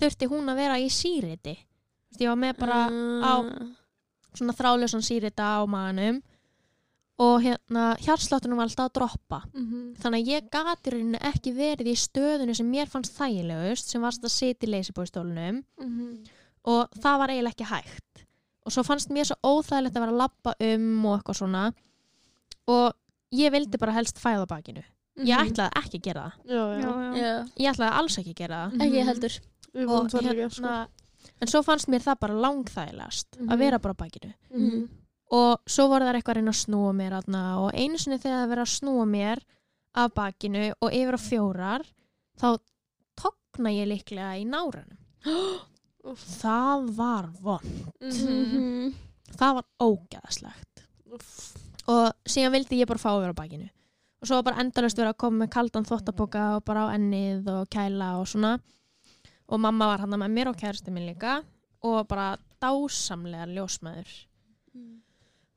[0.00, 1.58] þurfti hún að vera í síriti
[2.18, 3.32] ég var með bara á
[4.34, 6.22] svona þrálusan sírita á maðanum
[7.22, 9.94] og hérna hjarsláttunum var alltaf að droppa Mhm.
[10.02, 14.22] þannig að ég gati rauninni ekki verið í stöðunni sem mér fannst þægilegust sem varst
[14.24, 16.24] að sitja í leysibóistólunum Mhm.
[16.64, 18.24] og það var eiginlega ekki hægt
[18.66, 21.72] og svo fannst mér svo óþægilegt að vera að lappa um og eitthvað svona
[22.68, 22.92] og
[23.32, 24.82] ég vildi bara helst fæða bakinu
[25.18, 25.48] ég Mhm.
[25.52, 27.14] ætlaði ekki að gera það Já, já.
[27.16, 27.48] já.
[27.58, 29.40] Ég ætlaði alls ekki að gera það ekki heldur
[29.88, 30.18] og sko.
[30.22, 30.88] hérna
[31.40, 33.48] en svo fannst mér það bara langþægilegast Mhm.
[33.52, 34.88] að vera bara bakinu Mhm.
[35.32, 38.42] Og svo voru það eitthvað að reyna að snúa mér aðna, og einu sinni þegar
[38.42, 39.42] það verið að snúa mér
[40.02, 41.84] af bakinu og yfir á fjórar
[42.40, 42.46] þá
[43.16, 44.98] togna ég líklega í náranum.
[46.02, 46.22] Úff.
[46.42, 47.62] það var von
[48.02, 48.92] Mhm.
[49.38, 50.82] það var ógæðaslegt
[51.86, 53.68] og síðan vildi ég bara fá vera á bakinu.
[54.22, 57.46] Og svo var bara endalust verið að koma með kaldan þvottapoka og bara á ennið
[57.50, 58.58] og kæla og svona.
[59.48, 61.42] Og mamma var hann með mér og kærasti minn líka.
[61.82, 64.06] Og bara dásamlega ljósmaður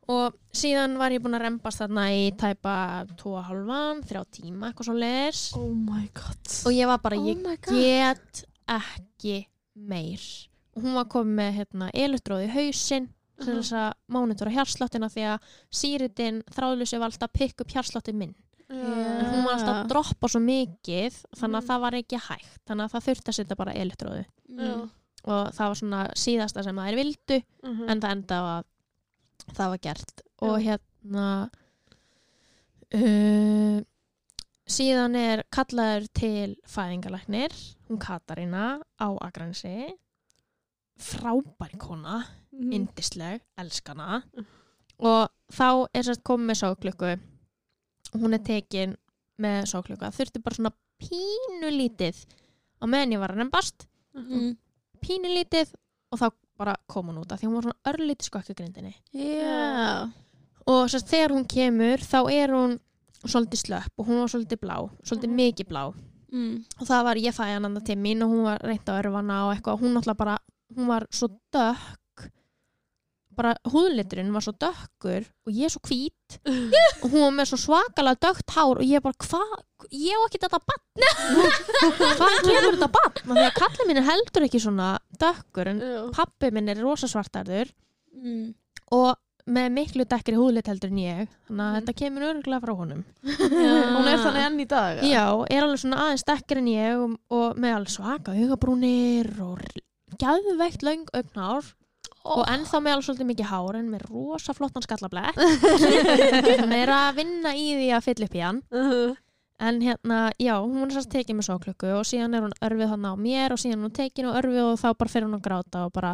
[0.08, 2.76] og síðan var ég búin að rempast þarna í tæpa
[3.18, 5.72] 2,5, 3 tíma eitthvað svo leis Oh
[6.66, 10.22] og ég var bara, Oh ég get ekki meir.
[10.76, 13.10] Og hún var komið með hérna, elutróði hausinn
[13.42, 18.16] til þess að mónitora hjarsláttina því að síritinn þráðlusi var alltaf að pikka upp hjarsláttin
[18.20, 18.36] minn.
[18.70, 21.68] En hún var alltaf að droppa svo mikið þannig að Mhm.
[21.70, 22.60] það var ekki hægt.
[22.68, 24.26] Þannig að það þurfti að setja bara elutróði
[24.58, 24.90] Já.
[25.26, 27.90] og það var svona síðasta sem þær vildu Mhm.
[27.90, 28.64] en það enda að
[29.54, 30.22] það var gert.
[30.42, 30.66] Og Já.
[30.72, 31.28] hérna
[32.96, 33.78] uh,
[34.66, 37.54] síðan er kallaður til fæðingalæknir
[37.90, 39.92] hún Katarína á Akransi
[40.98, 42.24] frábær kona
[42.56, 42.72] Mhm.
[42.72, 44.24] indisleg, elskana.
[44.98, 47.20] Og þá er sérst komið með sóklukku
[48.16, 48.96] hún er tekin
[49.38, 50.72] með sóklukku það þurfti bara svona
[51.04, 52.16] pínu lítið
[52.80, 54.56] á meðan ég var að nefnbast Mm.
[55.04, 55.74] pínu lítið
[56.14, 58.94] og þá bara kom hún út af því hún var svona örlítið skokka grindinni.
[59.14, 60.10] Já.
[60.68, 62.80] Og sérst þegar hún kemur þá er hún
[63.26, 65.36] svolítið slöpp og hún var svolítið blá svolítið Mhm.
[65.42, 65.94] mikið blá.
[66.36, 66.66] Mm.
[66.82, 69.46] og það var ég fæði hann annað til mín og hún var reynt á örfana
[69.48, 69.80] og eitthvað.
[69.80, 70.38] Hún bara,
[70.76, 71.96] hún var svo dökk
[73.38, 76.38] bara húðliturinn var svo dökkur og ég er svo hvít
[77.04, 79.56] og hún var með svo svakalega dökkt hár og ég bara, hvað,
[79.92, 80.84] ég á ekki þetta bann
[82.20, 84.90] hvað kemur þetta bann því að kallið minn er heldur ekki svona
[85.22, 86.02] dökkur en Já.
[86.16, 87.74] pappi minn er rosa svartarður
[88.16, 88.54] Mm.
[88.96, 89.18] og
[89.52, 91.18] með miklu dekkri húðlit heldur en ég
[91.50, 91.76] þannig að Mhm.
[91.76, 95.10] þetta kemur örgulega frá honum Hún er þannig enn í dag eða?
[95.12, 99.60] Já, er alveg svona aðeins dekkar en ég og, og með alveg svaka augabrúnir og
[100.24, 101.04] gæðveikt löng
[102.26, 105.38] augnár og ennþá með alveg svolítið mikið hár en með rosa flottan skallablett.
[106.62, 108.62] Hann er að vinna í því að fylla upp í hann.
[108.74, 109.16] Mhm.
[109.58, 113.06] en hérna, já, hún er sérst tekið með sóklöku og síðan er hún örfið hann
[113.08, 115.46] á mér og síðan er hún tekin og örfið og þá bara fer hún að
[115.46, 116.10] gráta og bara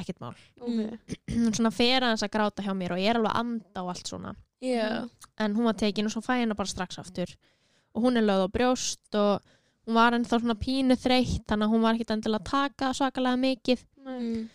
[0.00, 0.32] ekkert mál.
[0.64, 1.10] Ok.
[1.34, 3.90] hún svona fer aðeins að gráta hjá mér og ég er alveg að anda og
[3.92, 4.32] allt svona.
[4.64, 5.08] Já.
[5.36, 7.34] En hún var tekin og svo fæ ég hana bara strax aftur.
[7.92, 9.44] Og hún er lögð á brjóst og
[9.84, 13.42] hún var ennþá svona pínu þreytt þannig að hún var ekkit endilega að taka svakalega
[13.44, 13.84] mikið.
[14.08, 14.48] Mm.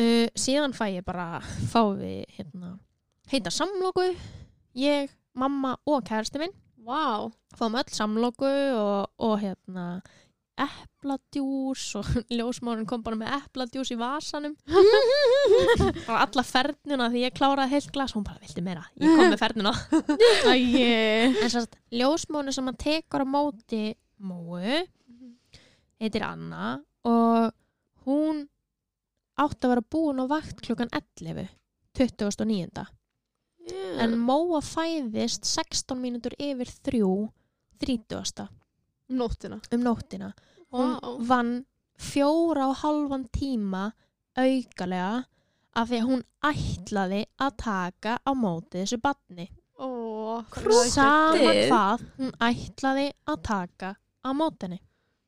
[0.00, 2.76] Uh, síðan fæ ég bara fá við hérna,
[3.32, 4.10] heita samloku.
[4.76, 6.54] Ég, mamma og kærasti minn.
[6.86, 7.26] Vá.
[7.56, 9.86] Fáum öll samloku og, og hérna
[10.56, 14.54] epladjús og ljósmórun kom bara með epladjús í vasanum.
[16.06, 18.14] Bara alla fernuna því ég kláraði heilt glas.
[18.16, 19.72] Hún bara vildi meira, ég kom með fernuna.
[20.52, 21.34] Æi.
[21.42, 24.60] en sérst ljósmónu sem hann tekur á móti móu
[26.00, 27.52] heitir Anna og
[28.06, 28.46] hún
[29.36, 31.48] átti að vera búin á vakt klukkan 11
[31.96, 32.86] 29.
[33.98, 37.00] en móa fæðist 16 mínútur yfir 3
[37.80, 38.48] 30.
[39.08, 40.32] Nóttina um nóttina
[40.72, 41.16] hún Vá.
[41.28, 41.54] vann
[41.98, 43.90] fjóra og halvan tíma
[44.36, 45.24] aukalega
[45.76, 49.88] af því að hún ætlaði að taka á móti þessu badni Ó,
[50.88, 51.68] sama Krúttið.
[51.68, 53.90] hvað hún ætlaði að taka
[54.24, 54.78] á mótinni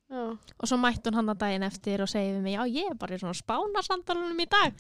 [0.09, 0.23] Já.
[0.59, 2.97] og svo mætti hún hann að daginn eftir og segi við mig, já ég er
[2.97, 4.79] bara í svona spánasandalunum í dag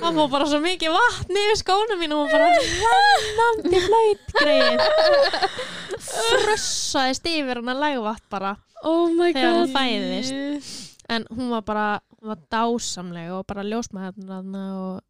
[0.00, 4.82] það fór bara svo mikið vatni yfir skónum mín og hún bara hennandi flöyt greið
[6.06, 8.56] frössaðist yfir hann að lægvatt bara
[8.86, 10.82] Oh my Þegar hún fæðist.
[11.14, 11.86] en hún var bara
[12.18, 15.00] hún var dásamleg og bara ljósmaður þarna og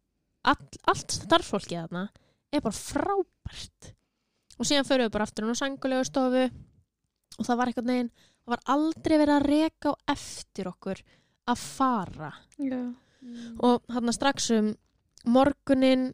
[0.47, 2.05] all, allt starffólkið þarna
[2.53, 3.91] er bara frábært
[4.57, 8.11] og síðan förum við bara aftur hún á sangulegu stofu og það var eitthvað neginn
[8.47, 11.01] það var aldrei verið að reka á eftir okkur
[11.51, 12.29] að fara
[12.63, 12.79] Já.
[13.59, 14.69] og þarna strax um
[15.27, 16.13] morgunin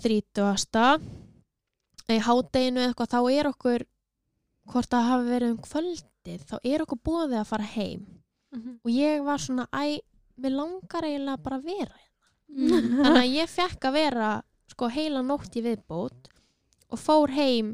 [0.00, 1.00] 30.
[2.14, 3.84] í hádeginu eða eitthvað þá er okkur
[4.72, 8.04] hvort það hafi verið um kvöldið þá er okkur bóðið að fara heim
[8.54, 8.74] Mhm.
[8.84, 9.98] og ég var svona æ,
[10.38, 14.28] mér langar eiginlega bara að vera hérna þannig að ég fekk að vera
[14.70, 16.28] sko heila nótt í viðbót
[16.94, 17.72] og fór heim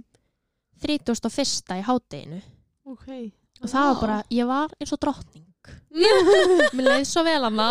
[0.80, 1.76] 31.
[1.76, 2.40] í hátteginu
[2.88, 5.46] ok og það var bara, ég var eins og drottning.
[6.76, 7.70] Mér leiði svo vel hana.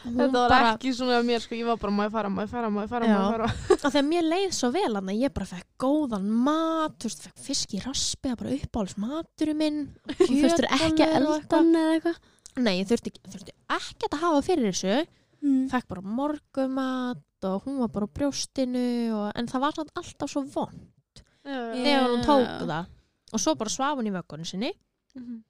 [0.00, 2.40] Þetta var bara, ekki svona að mér sko, ég var bara má ég fara, má
[2.46, 3.48] ég fara, má ég fara, má ég fara?
[3.76, 5.16] Og þegar mér leið svo vel hana.
[5.16, 9.80] Ég bara fekk góðan mat þú veist, fekk fisk í raspi, bara uppáhalds maturinn minn.
[10.08, 11.60] Og þurftur ekki að elda.
[11.60, 12.20] eða eitthvað?
[12.60, 15.02] Nei, ég þurfti, þurfti ekki að hafa fyrir þessu.
[15.40, 15.68] Mm.
[15.72, 20.28] fekk bara morgumat og hún var bara á brjóstinu og, en það var samt alltaf
[20.28, 22.90] svo vond þegar hún tók það
[23.30, 24.72] og svo bara svaf hún í vöggunni sinni.
[25.14, 25.40] Mm -hmm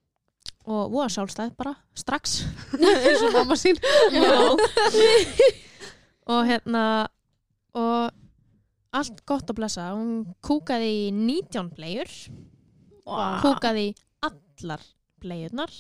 [0.69, 2.43] og voða sjálfstæð bara, strax.
[2.81, 3.79] Eins og mamma sín.
[6.31, 6.85] Og hérna
[7.79, 8.11] og
[8.95, 12.11] allt gott að blessa hún kúkaði í 19 blegjur
[13.07, 13.39] wow.
[13.43, 13.93] kúkaði í
[14.27, 14.83] allar
[15.23, 15.71] blegjurnar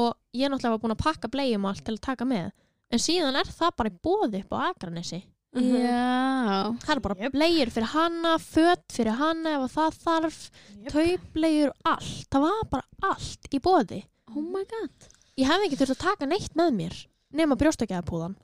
[0.00, 2.50] og ég náttúrulega var búin að pakka blegjum allt til að taka með.
[2.90, 5.20] En síðan er það bara í bóði upp á Akranessi
[5.50, 6.76] Mm -hmm.
[6.78, 7.32] það er bara yep.
[7.34, 10.36] blegjur fyrir hanna fött fyrir hanna ef það þarf
[10.76, 10.92] yep.
[10.92, 15.08] taublegjur, allt það var bara allt í bóði oh my god
[15.40, 17.00] ég hef ekki þurft að taka neitt með mér
[17.34, 18.36] nema brjóstakjæðapúðan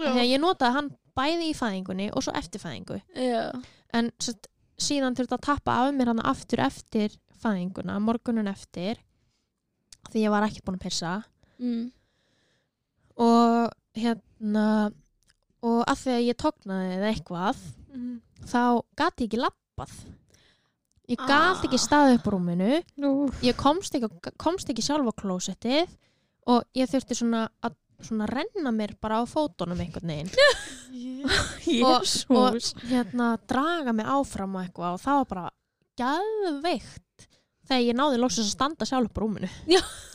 [0.00, 3.52] þegar ég notaði hann bæði í fæðingunni og svo eftir fæðingu Já.
[3.92, 4.48] en sett,
[4.80, 9.00] síðan þurft að tappa af mér hann aftur eftir fæðinguna morgunun eftir
[10.08, 11.14] því ég var ekki búin að pissa
[11.60, 11.90] mm.
[13.20, 14.92] og hérna
[15.64, 18.14] og að því að ég tóknaði eða eitthvað mm.
[18.44, 18.62] þá
[18.98, 19.96] gati ég ekki lappað
[21.06, 22.70] ég gati ekki staðið upp á rúminu.
[23.02, 23.12] Nú.
[23.46, 25.90] ég komst ekki, komst ekki sjálf á klósettið
[26.50, 30.32] og ég þurfti svona að svona renna mér bara á fótunum einhvern veginn.
[31.86, 35.48] Og, og hérna draga mig áfram og eitthvað og það var bara
[35.98, 37.02] gæðveikt
[37.66, 39.50] þegar ég náði lóksins að standa sjálf upp á rúminu.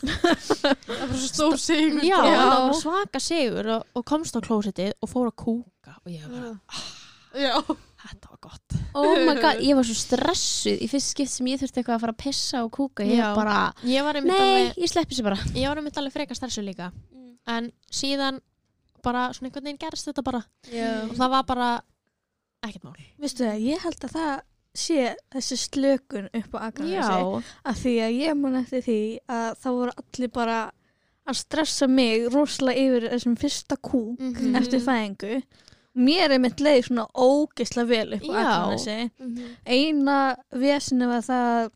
[0.02, 2.02] Það var svo stór sigur.
[2.06, 6.12] Já, það var svaka sigur og, og komst á klósettið og fór að kúka og
[6.12, 6.52] ég var
[7.38, 7.54] já.
[8.02, 8.76] þetta var gott.
[8.98, 12.04] Oh my god, ég var svo stressuð í fyrst skipt sem ég þurfti eitthvað að
[12.04, 13.06] fara að pissa og kúka.
[13.06, 13.30] Ég Já.
[13.36, 15.38] bara, ég var einmitt nei, alveg, ég sleppi sér bara.
[15.54, 16.90] Ég var einmitt alveg freka stressu líka.
[17.52, 18.40] En síðan
[19.02, 20.42] bara svona einhvern veginn gerst þetta bara.
[21.08, 21.70] Og það var bara
[22.66, 23.06] ekkert mál.
[23.22, 24.34] Vistu það, ég held að það
[24.74, 29.76] sé þessi slökun upp á Akranesi að því að ég man eftir því að það
[29.78, 30.60] voru allir bara
[31.28, 34.56] að stressa mig rosalega yfir þessum fyrsta kúk Mhm.
[34.56, 35.42] eftir fæðingu.
[35.94, 38.46] Mér er mitt leið svona ógeðslega vel upp á Já.
[38.48, 39.10] Akranesi.
[39.66, 41.70] Eina vesinu var það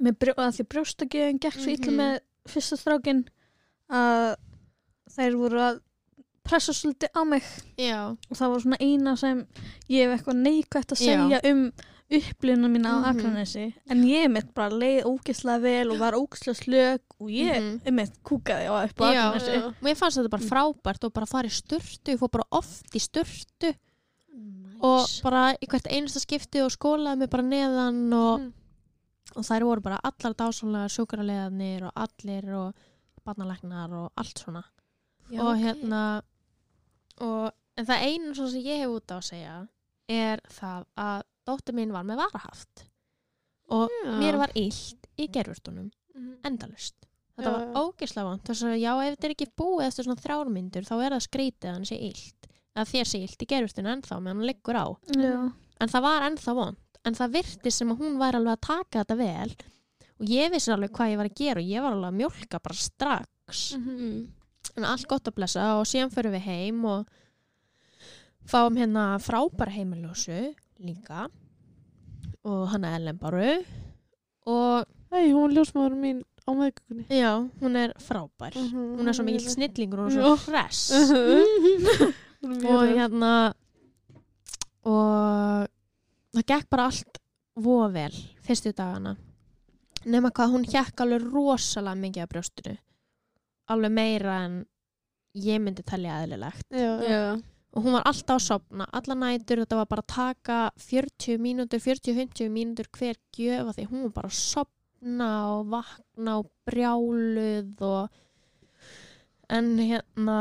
[0.00, 1.96] með brjó, að því brjóstakjöfum gekk svo illa Mhm.
[1.96, 3.24] með fyrsta strákin
[3.90, 4.36] að
[5.16, 5.80] þær voru að
[6.44, 7.42] pressa svolítið á mig.
[7.78, 9.46] Já, og það var svona eina sem
[9.88, 11.72] ég hef eitthvað neikvægt að segja um
[12.18, 13.10] upplifuna mína á Mhm.
[13.10, 17.80] Akranesi en ég mitt bara leið ógeðslega vel og var ógeðslega slög og ég Mhm.
[17.88, 21.12] um mitt kúkaði á upp á já, Akranesi og ég fannst þetta bara frábært og
[21.12, 23.74] bara fara í sturtu, ég fór bara oft í sturtu
[24.82, 28.52] og bara í hvert einasta skipti og skólaði mig bara neðan og, Mm.
[29.36, 32.74] og þær voru bara allar dásanlega sjúkraleðanir og allir og
[33.24, 34.64] barnalæknar og allt svona
[35.30, 35.62] Já, og ok.
[35.62, 36.22] hérna
[37.20, 39.68] og, en það einu sem ég hef út á að segja
[40.08, 42.84] er það að dóttir mín var með varahaft.
[43.72, 44.10] Og Já.
[44.20, 46.36] mér var illt í gerfurtunum Mhm.
[46.44, 46.94] endalust
[47.38, 50.20] þetta Já, var ógislega vant þess að já ef þetta er ekki búið eftir svona
[50.20, 52.48] þrjármyndur þá er það skrítið að hann sé illt.
[52.76, 54.86] Að þér sé illt í gerfurtunum ennþá meðan hann liggur á.
[55.16, 55.52] Já.
[55.80, 59.04] en það var ennþá vond en það virti sem að hún væri alveg að taka
[59.04, 59.56] þetta vel.
[60.20, 62.62] Og ég vissi alveg hvað ég var að gera og ég var alveg að mjólka
[62.62, 63.74] bara strax.
[63.76, 64.28] Mm.
[64.76, 67.06] en allt gott að blessa og síðan förum við heim og
[68.46, 71.28] fáum hérna frábæra heimiljósu líka.
[72.44, 73.46] Og hana Ellen Baru
[74.46, 77.04] og Hei, hún er ljósmaður mín á meðgöngunni.
[77.12, 78.54] Já, hún er frábær.
[78.56, 78.96] Mhm.
[78.98, 80.80] hún er svo mikill snillingur og hún er svo hress.
[82.42, 82.96] Hún er mjög og hress.
[82.96, 83.32] hérna
[84.88, 85.68] og
[86.34, 87.20] það gekk bara allt
[87.54, 89.12] voða vel fyrstu dagana.
[90.08, 92.74] Nema hvað hún hjekk alveg rosalega mikið af brjóstinu.
[93.70, 94.56] Alveg meira en
[95.38, 96.66] ég myndi telja eðlilegt.
[96.72, 97.22] Já, já.
[97.72, 101.80] Og hún var alltaf að sopna, alla nætur þetta var bara að taka 40 mínútur
[101.80, 108.10] 40-50 mínútur hver gjöfa því hún var bara að sopna og vakna og brjáluð og
[109.52, 110.36] en hérna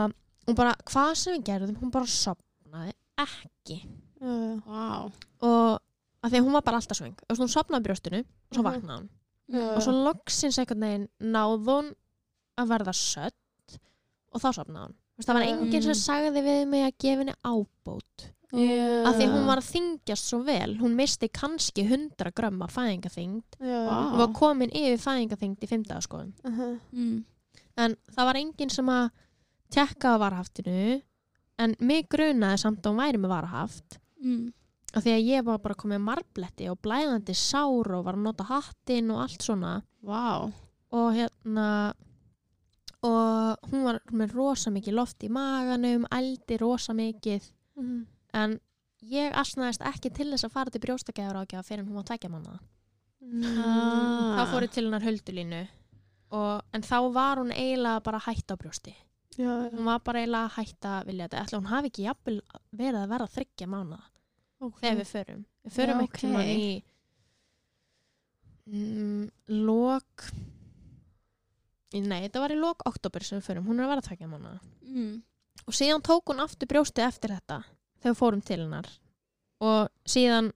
[0.47, 3.79] hún bara, hvað sem við gerðum, hún bara sopnaði ekki
[4.21, 4.59] Já, já.
[4.67, 5.11] Vá.
[5.41, 5.79] og
[6.21, 8.69] að því að hún var bara alltaf svöng og hún sopnaði brjóstinu og svo Mhm.
[8.69, 9.09] vaknaði hún
[9.51, 11.93] Já, og svo loksins einhvern veginn náð hún
[12.61, 13.79] að verða sött
[14.31, 15.49] og þá sopnaði hún það var Já.
[15.53, 19.07] enginn sem sagði við mig að gefa henni ábót Já.
[19.07, 23.59] að því hún var að þingjast svo vel hún misti kannski 100 grömm af fæðingaþyngd
[23.61, 23.97] Vá.
[24.11, 26.73] og var komin yfir fæðingaþyngd í 50 skoðum uh-huh.
[26.91, 27.19] mm.
[27.85, 29.05] en það var enginn sem að
[29.71, 30.99] tjekka á varahaftinu
[31.61, 34.43] en mig grunaði samt að hún væri með varahaft mm.
[34.97, 38.49] af því að ég var bara komið marbletti og blæðandi sár og var að nota
[38.51, 40.51] hattinn og allt svona Vá
[40.91, 41.93] og hérna
[43.03, 47.41] og hún var með rosa mikið loft í maganum, ældi rosa mikið.
[47.77, 48.05] Mhm.
[48.33, 48.59] en
[49.01, 52.59] ég asnaðist ekki til þess að fara til brjóstakæður ágjafa fyrir hún var tvekja manna
[53.21, 54.35] Ah.
[54.37, 55.67] þá fór ég til hennar höldulínu
[56.31, 58.93] og, en þá var hún eiginlega bara hætt á brjósti.
[59.37, 61.43] Já, hún var bara eiginlega hætt að vilja þetta.
[61.45, 62.41] Ætla hún hafi ekki jafnvel
[62.75, 63.99] verið að vera þryggja mánu
[64.81, 65.45] þegar við förum.
[65.65, 66.47] Við förum Já, ekki tíma ok.
[66.57, 66.83] í
[68.67, 70.25] mm, lok
[71.99, 74.53] nei, þetta var í lok oktober sem við förum, hún er að vera tvekja mánu
[74.87, 75.11] mm.
[75.67, 77.63] og síðan tók hún aftur brjóstið eftir þetta
[78.01, 78.87] þegar fórum til hennar.
[79.61, 80.49] Og síðan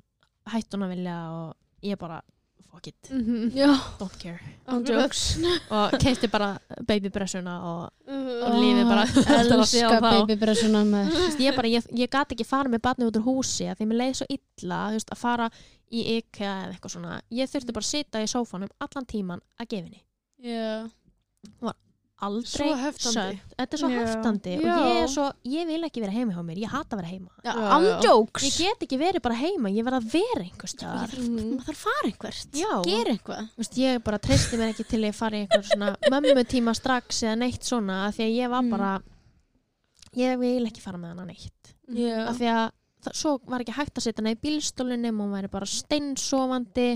[0.50, 2.22] hætti hún að vilja og ég bara
[2.76, 3.52] fuck it, Mhm.
[3.56, 3.68] Já,
[4.00, 4.40] don't care.
[5.76, 6.58] og kefti bara
[6.88, 9.06] babybressuna og, og Ó, lífið bara
[9.40, 10.82] að Elska babybressuna
[11.40, 14.02] ég, bara, ég, ég gat ekki fara með barnið út úr húsi að því mér
[14.02, 15.50] leiði svo illa veist, að fara
[15.92, 17.22] í IKEA eða eitthvað svona.
[17.32, 20.04] Ég þurfti bara að sita í sófanum allan tíman að gefa henni
[21.66, 21.74] Já,
[22.26, 23.39] aldrei södd.
[23.58, 23.96] þetta er svo Já.
[24.00, 27.02] heftandi og ég, er svo, ég vil ekki vera heima hjá mér ég hata að
[27.02, 27.32] vera heima.
[27.43, 28.00] Já.
[28.06, 28.46] Jokes.
[28.48, 31.12] Ég get ekki verið bara heima, ég verð að vera einhvers Ég staðar.
[31.12, 32.62] þarf, maður þarf að fara einhvert.
[32.88, 33.50] Gera eitthvað.
[33.52, 36.74] Þú veist, ég bara treysti mér ekki til að ég fari í einhver svona mömmutíma
[36.80, 38.72] strax eða neitt svona af því að ég var Mm.
[38.78, 38.93] bara
[40.16, 41.74] ég vil ekki fara með hana neitt.
[41.91, 42.64] Já, af því að
[43.06, 46.88] það, svo var ekki hægt að setja hana í bílstólunum og hún væri bara steinsofandi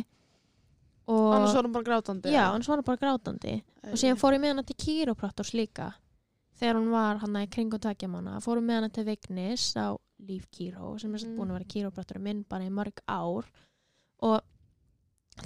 [1.09, 3.63] Annars var hún bara grátandi já, annars var hún bara grátandi.
[3.89, 5.93] Og síðan fór ég með hana til kýrópraktors líka
[6.59, 10.45] þegar hún var hann í kringum tvekja mánu fórum með hana til Vignis á Líf
[10.51, 11.31] Kíró sem er mm.
[11.31, 11.37] Mm.
[11.39, 13.45] búin að vera kýrópraktor minn bara í mörg ár.
[14.21, 14.41] Og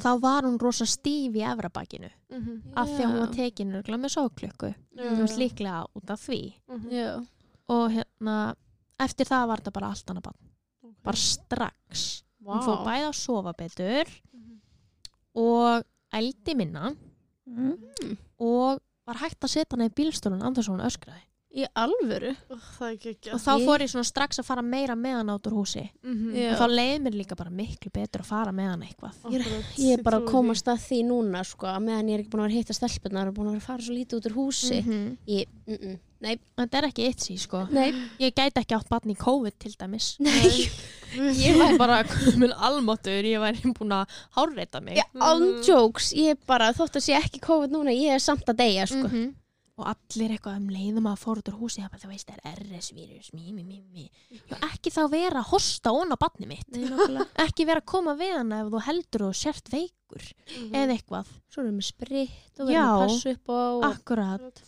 [0.02, 2.74] þá var hún rosa stíf í efrabakinu Mhm.
[2.76, 6.54] af því að hún var tekin örgulega með sóklukku þú veist líklega út af því.
[6.68, 6.90] Mhm.
[6.90, 7.28] Já,
[7.70, 8.56] og hérna
[9.00, 12.24] eftir það var þetta bara allt annað bann bara strax.
[12.44, 14.06] Hún fór bæði að sofa betur.
[15.36, 16.94] Og ældi minna
[17.46, 17.76] Mm.
[18.40, 22.32] og var hægt að setja hana í bílstólun andur svo hún öskraði í alvöru?
[22.34, 25.58] Er ekki og þá fór ég svona strax að fara meira með hana át úr
[25.60, 25.84] húsi.
[25.84, 26.48] Já.
[26.54, 29.20] og þá leiði mér líka bara miklu betur að fara með hana eitthvað.
[29.78, 32.46] Ég er bara að komast að því núna sko, að meðan ég er ekki búin
[32.46, 34.82] að vera hitta stelpunar og búin að vera að fara svo lítið út úr húsi.
[34.82, 35.06] -hmm.
[35.28, 37.66] ég, mm -mm, Nei, þetta er ekki eitt sí sko.
[37.74, 37.92] Nei,
[38.22, 40.16] ég gæti ekki átt batni í COVID til dæmis.
[40.24, 40.70] Nei.
[41.46, 44.98] Ég var bara komin almáttur ég var búin að hárreita mig.
[44.98, 48.50] Ég, on jokes, ég er bara, þótt að sé ekki COVID núna, ég er samt
[48.50, 49.04] að deyja sko.
[49.12, 49.43] Mhm.
[49.74, 53.32] Og allir eitthvað um leiðum að fór út úr húsi það veist, það er RS-vírus
[54.70, 56.68] ekki þá vera að hosta ón á batni mitt.
[56.76, 56.86] Nei,
[57.46, 60.30] ekki vera að koma við hana ef þú heldur og sért veikur
[60.70, 61.34] eða eitthvað.
[61.50, 63.88] Svo erum við spritt og verðum að passa upp á og...
[63.90, 64.64] akkurat,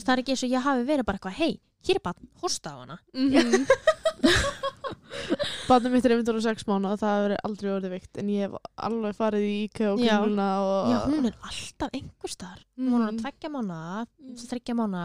[0.00, 1.52] það er ekki eins og ég hafi verið bara eitthvað, hei,
[1.84, 2.98] hér er batn, hosta á hana
[5.68, 8.46] Barnið mitt er einmitt ára sex mánu og það hefur aldrei orðið veikt en ég
[8.46, 8.54] hef
[8.88, 10.14] alveg farið í IKEA og Já.
[10.18, 12.62] kringluna og já, hún er alltaf einhver staðar.
[12.78, 13.80] Hún var að tveggja mánu,
[14.44, 15.02] þryggja mánu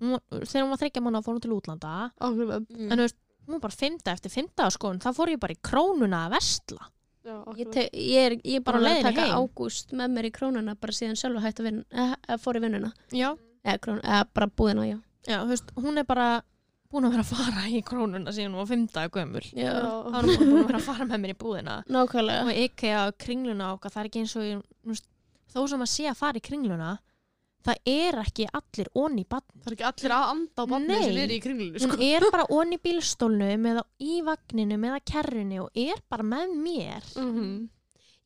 [0.00, 1.96] þegar hún var þryggja mánu fór hún til útlanda.
[2.20, 2.86] Akkurat Mm.
[2.92, 5.60] en þú veist, hún var bara fymta eftir fymta skoðun, þá fór ég bara í
[5.62, 6.88] krónuna að vestla
[7.20, 9.36] Já, Ég, ég er, ég er bara að taka heim.
[9.36, 12.60] ágúst með mér í krónuna bara síðan sjálfa hægt að vinna, eh, eh, fór í
[12.64, 12.92] vinnuna.
[13.12, 14.98] Já, eða, krón, eða bara búðina, já.
[15.28, 16.42] Já, þú veist, hún er bara
[16.90, 20.26] búin að vera að fara í krónuna síðan hún var fymta gömul Já, þá er
[20.26, 23.02] hún bara búin að vera að fara með mér í búðina nákvæmlega og ekki á
[23.24, 25.06] kringluna okkar það er ekki eins og ég, þú veist,
[25.54, 26.90] þó sem að sé að fara í kringluna
[27.60, 30.94] það er ekki allir onni í badn Það er ekki allir að anda á barnið
[30.96, 31.02] Nei.
[31.04, 31.90] sem er í kringlunni sko.
[31.92, 36.54] hún er bara onni í bílstólnum eða í vagninum eða kerrunni og er bara með
[36.56, 37.52] mér Mhm.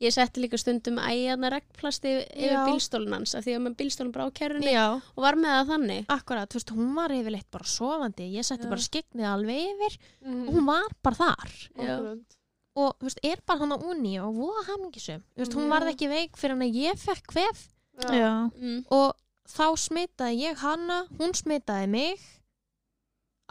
[0.04, 2.62] Ég setti líka stundum ægjana regnplasti yfir Já.
[2.68, 6.06] bílstólun hans af því að bílstólun bara á kerrunni já, og var með það þannig
[6.18, 8.72] akkurat, þú veist, hún var yfirleitt bara sofandi, ég setti Já.
[8.74, 10.48] bara skiknið alveg yfir Mhm.
[10.48, 11.50] og hún var bara þar
[11.80, 11.96] Já.
[11.96, 12.38] Akkurat.
[12.76, 15.92] og þú veist, er bara hann á onni og voða hamingisum, þú veist, hún varð
[15.94, 17.36] ekki veik fyrir hann að ég fekk.
[18.10, 18.50] Já.
[18.58, 18.84] mm.
[18.90, 19.14] og
[19.46, 22.18] þá smitaði ég hana hún smitaði mig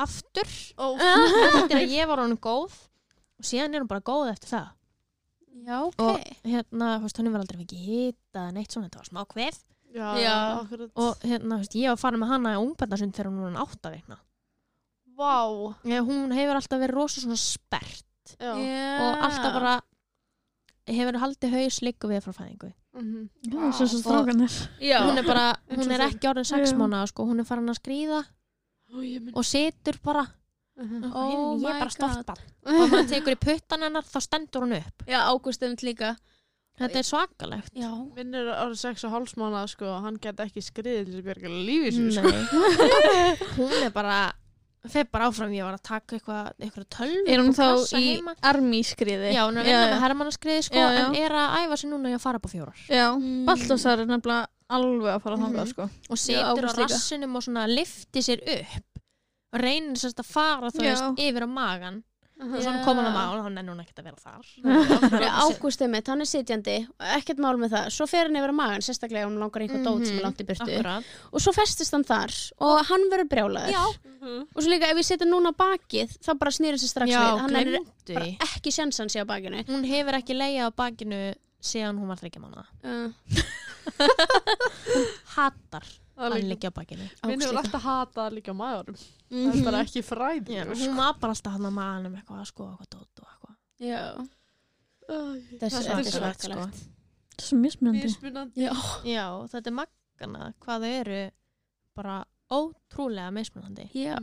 [0.04, 2.74] aftur Ó, eftir að ég var honum góð
[3.40, 4.72] og síðan er hún bara góð eftir það
[5.54, 6.02] Já, ok.
[6.02, 9.60] Og hérna, þú veist, hún var aldrei hita eða neitt svona, þetta var smá kvef
[9.94, 10.36] Já, Já.
[10.64, 10.92] akkurat.
[10.98, 13.86] Og hérna, þú veist, ég var farin með hana í ungbarnasund þegar hún var átt
[13.86, 14.18] að veikna
[15.14, 15.34] Vá.
[15.86, 18.08] Hún hefur alltaf verið rosa svona spert.
[18.40, 18.54] Já.
[18.56, 19.74] og alltaf bara
[20.90, 22.72] hefur haldið haus líku við frá fæðingu.
[22.94, 23.30] Mhm.
[23.52, 24.54] Já, svo svo strákanir.
[24.82, 26.78] Já, hún er bara, hún og er ekki orðin sex Já.
[26.78, 28.24] mánuða sko, hún er farin að skríða
[28.94, 28.98] Ó,
[29.34, 30.28] og situr bara
[30.76, 31.12] Mhm.
[31.14, 31.92] Oh ég my er bara God.
[31.92, 35.76] stolt bann og maður tekur í puttan hennar þá stendur hún upp Já, Ágúst um
[35.86, 36.16] líka
[36.74, 37.70] Þetta er svakalegt.
[37.78, 37.92] Já.
[38.16, 41.28] Minn er árið 6 og hálfsmána sko, og hann get ekki skriðið til þess að
[41.28, 42.32] bjarga lífið sér sko.
[43.60, 44.16] Hún er bara,
[44.90, 47.68] þeir bara áfram, ég var að taka eitthvað, eitthvað tölv Er hún þá
[48.00, 48.08] í
[48.50, 49.30] armískriði?
[49.36, 51.04] Já, hún er að vinna með herrmannaskriði sko, Já, já.
[51.12, 52.82] en er að æfa sig núna í að fara upp á fjórar.
[52.90, 53.46] Já, Mm.
[53.46, 55.74] Baltasar er nefnilega alveg að fara þangað, Mhm.
[55.76, 55.90] sko.
[56.10, 58.93] Og situr á rassinum og svona lifti sér upp
[59.54, 62.02] og reynir sérst að fara þú veist yfir á magan
[62.44, 62.64] og Já.
[62.66, 64.46] svona koma hann á magan og hann er núna ekkert að vera þar.
[65.46, 68.58] Ágúst mitt, hann er sitjandi og ekkert mál með það, svo fer hann yfir á
[68.58, 70.66] magan sérstaklega ef hann langar í eitthvað dót sem er langt í burtu.
[70.66, 71.14] Akkurat.
[71.32, 72.34] og svo festist hann þar
[72.68, 73.72] og hann verður brjálaður.
[73.78, 73.86] Já,
[74.44, 77.42] og svo líka ef ég setja núna bakið þá bara hann sér strax já, við.
[77.46, 78.36] Hann er bara því.
[78.50, 79.64] ekki sjans hann sé á bakinu.
[79.70, 81.24] Hún hefur ekki leiðið á bakinu
[81.64, 82.66] síðan hún var þryggja mánuða.
[82.84, 83.10] uh,
[85.38, 85.86] Hattar.
[85.88, 87.08] er að liggja á bakinu.
[87.28, 88.98] Minn hefur alltaf hatað að líka á maðurum.
[89.30, 89.44] Mhm.
[89.50, 90.54] Það er bara ekki fræði.
[90.60, 94.30] Já, hún var bara alltaf hann á maganum eitthvað að skoða eitthvað dót og eitthvað.
[95.04, 96.84] Það er er svakalegt, svakalegt.
[97.34, 98.04] Það er svo mismunandi.
[98.08, 98.62] Mismunandi.
[98.62, 101.22] já, Já, þetta er maggana hvað þau eru
[101.98, 102.18] bara
[102.54, 103.90] ótrúlega mismunandi.
[103.94, 104.18] já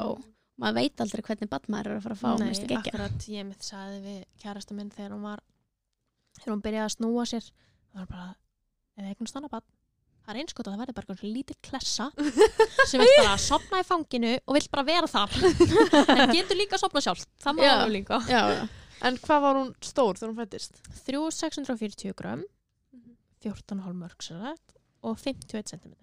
[0.60, 3.46] maður veit aldrei hvernig badmaður er að fara að fá Nei, minnst ekki akkurat, ég
[3.48, 5.40] mitt sagði við kærasta minn þegar hún var
[6.38, 8.26] þegar hún byrjaði að snúa sér það var bara,
[8.96, 9.64] ef það eignast annað barn
[10.24, 12.06] það er einskot að það verði bara einhvern lítil klessa
[12.90, 15.34] sem vill bara sopna í fanginu og vill bara vera þar
[16.20, 18.62] en getur líka að sopna sjálf það má alveg líka já, já.
[19.08, 20.80] En hvað var hún stór þegar hún fættist?
[21.06, 22.42] 3640 gram
[23.40, 25.94] 14,5 mörg sér þetta og 51 cm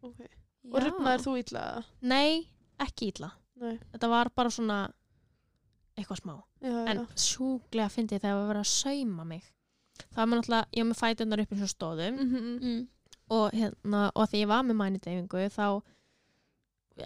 [0.00, 0.30] Okay.
[0.72, 1.60] Og ripnaðir þú illa?
[1.60, 1.80] eða?
[2.08, 2.38] nei,
[2.80, 3.28] ekki ítla
[3.60, 3.74] Nei.
[3.92, 4.78] þetta var bara svona
[5.92, 6.32] eitthvað smá
[6.64, 7.04] Já, en já.
[7.20, 9.42] sjúklega fyndið þegar það var verið að sauma mig
[10.00, 12.48] það var maður náttúrulega, ég var með fætunar upp í svona stóðum Mhm.
[12.64, 12.80] mm.
[13.30, 15.66] Og, hérna, og því ég var með mænudeyfingu þá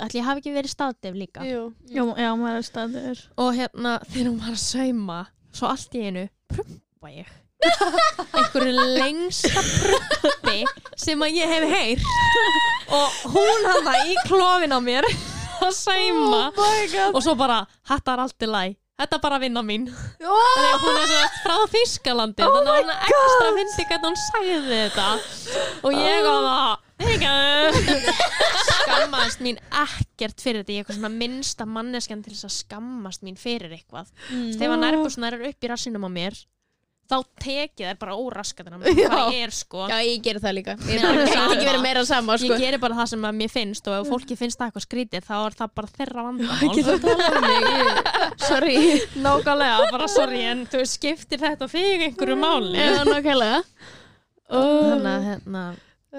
[0.04, 1.44] ætli ég hafi ekki verið staðdef líka.
[1.46, 1.62] Jú.
[1.92, 3.22] Já, já, maður er staður.
[3.38, 5.18] og hérna þegar hún var að sauma
[5.54, 7.32] svo allt í einu prumpa ég.
[8.36, 10.64] Einhverju lengsta prumpi
[11.00, 12.08] sem að ég hef heyrt.
[12.92, 15.06] Og hún hana í klófin á mér
[15.64, 16.48] að sauma.
[16.50, 19.88] Oh og svo bara, þetta er allt í læg þetta er bara vinna mín.
[20.20, 23.86] Þannig að hún er svona frá Þýskalandi Oh þannig að hún er ekstra að fyndi
[23.90, 25.08] hvernig hún sagði þetta.
[25.84, 26.84] Og ég á það
[28.64, 30.72] skammaðist mín ekkert fyrir þetta.
[30.72, 34.12] Ég er eitthvað svona minnsta manneskjan til þess að skammast mín fyrir eitthvað.
[34.30, 34.50] Mm.
[34.60, 36.38] þegar nærbusunar eru upp í rassinum á mér
[37.10, 38.16] þá tekið þær bara
[38.96, 39.86] hvað ég er sko?
[39.90, 40.76] Já, ég gerir það líka.
[40.88, 41.02] Ég
[42.08, 42.50] sama sko.
[42.50, 45.26] ég gerir bara það sem að mér finnst og ef fólki finnst það eitthvað skrítið
[45.28, 46.60] þá er það bara þeirra vandamál.
[47.04, 48.38] það.
[48.48, 48.78] Sorry.
[49.24, 52.78] Nákvæmlega, bara sorry en þú skiptir þetta þig einhverju máli?
[52.80, 53.60] Já, nokkvæmlega
[54.54, 55.64] þannig að hérna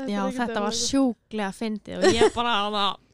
[0.10, 3.05] Já, þetta var sjúklega fyndið og ég bara að það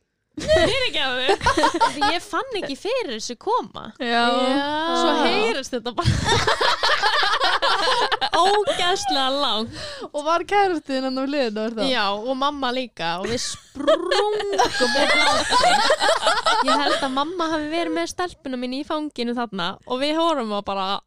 [2.11, 3.91] ég fann ekki fyrir þessu koma.
[3.99, 4.23] Já.
[4.31, 6.13] svo heyrist þetta bara.
[8.41, 9.75] Ógæslega langt.
[10.11, 11.91] Og var kærastinn hann á liðinu er það?
[11.91, 14.55] já, og mamma líka og við sprungum
[16.61, 20.53] ég held að mamma hafi verið með stelpunum mín í fanginu þarna og við hórum
[20.57, 21.01] og bara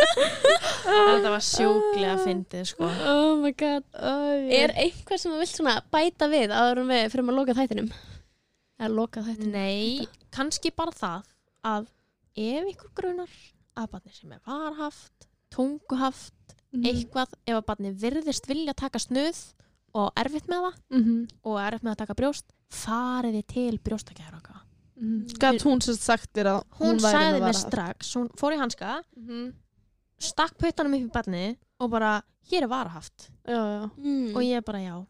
[0.00, 4.12] þetta var sjúklega fyndið sko oh my god Æ,
[4.62, 7.90] er einhver sem þú vilt svona bæta við áður en við fyrir að loka þættinum
[8.80, 11.28] eða loka þættinum Nei, kannski bara það
[11.70, 11.88] að
[12.40, 13.32] ef ykkur grunar
[13.80, 16.34] að barni sem er varhaft, tunguhaft,
[16.70, 16.84] Mhm.
[16.86, 19.38] eitthvað, ef að barni virðist vilja taka snuð
[19.98, 21.16] og erfitt með það Mhm.
[21.42, 24.59] og erfitt með að taka brjóst, farið þið til brjóstakjæraka.
[25.00, 25.38] Mhm.
[25.40, 27.66] Gat hún sem sagt þér að Hún, hún væri sagði með mér varahaft?
[27.66, 29.52] strax, hún fór í hanska, Mhm.
[30.20, 33.30] stakk puttanum upp í barni og bara, hér er varahaft.
[33.46, 33.90] Já, já.
[33.96, 34.36] mm.
[34.36, 35.06] Og ég bara, já.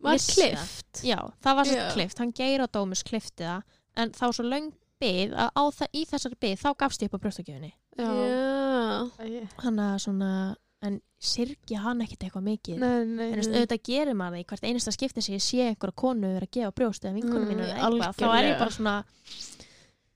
[0.00, 3.62] var vissi klift Já, það var svo klift, hann geir á dómus klifti það,
[3.96, 7.20] en þá svo löng byð að á það, í þessari byð þá gafst ég upp
[7.20, 7.72] á brjóstakjöfunni.
[7.98, 9.10] Já.
[9.58, 12.78] hann að svona en syrkja hann ekkert eitthvað mikið?
[12.82, 15.94] Nei, nei, en auðvitað gerir maður það í hvert einasta skipti sem ég sé einhverja
[16.02, 18.70] konu vera að gefa brjóst eða vinkunum Mm, mínu eða eitthvað, þá er ég bara
[18.70, 18.96] svona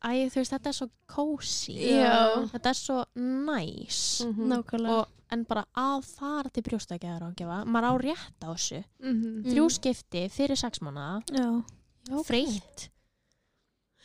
[0.07, 0.89] æ, þú veist, þetta er svo
[1.91, 2.49] Já.
[2.53, 4.49] þetta er svo næs Mhm.
[4.53, 4.99] nákvæmlega.
[4.99, 8.85] Og, en bara að fara til brjóstakjæðar og gefa, maður á rétt á þessu.
[9.03, 9.43] Mhm.
[9.47, 11.65] þrjú skipti fyrir sex mánuða Já.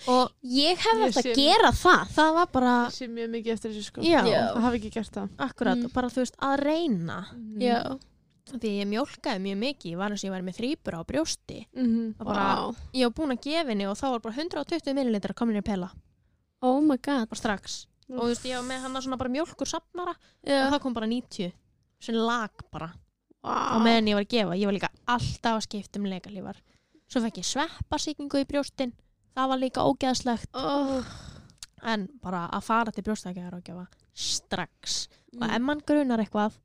[0.07, 3.83] Og ég hef átt að gera það það var bara sé mjög mikið eftir þessu
[3.83, 4.01] sko.
[4.01, 4.53] já, Já.
[4.55, 5.29] Það hafi ekki gert það.
[5.37, 5.93] akkurat, Mm.
[5.93, 7.19] bara þú veist, að reyna
[7.57, 7.97] já
[8.51, 11.59] því ég mjólkaði mjög mikið, ég var eins og ég var með þrýpur á brjósti
[11.75, 12.15] Mhm.
[12.19, 12.75] og bara, Vá.
[12.93, 15.91] ég var búin að gefa henni og þá var bara 120 millilitrar komin í pela
[16.61, 19.67] oh my god bara strax og þú veist, ég var með hann svona bara mjólkur
[19.67, 20.15] safnara
[20.45, 20.65] já.
[20.67, 21.53] og það kom bara 90
[22.01, 22.91] sem lag bara
[23.43, 23.77] wow.
[23.77, 26.55] og meðan ég var að gefa, ég var líka alltaf að skipta um legalífar
[27.07, 28.91] svo fekk ég sveppasýkingu í brjóstin
[29.35, 31.03] það var líka ógeðslegt oh.
[31.83, 35.43] en bara að fara til brjóstakjæðar og gefa strax Mm.
[35.45, 36.55] og ef mann grunar eitthvað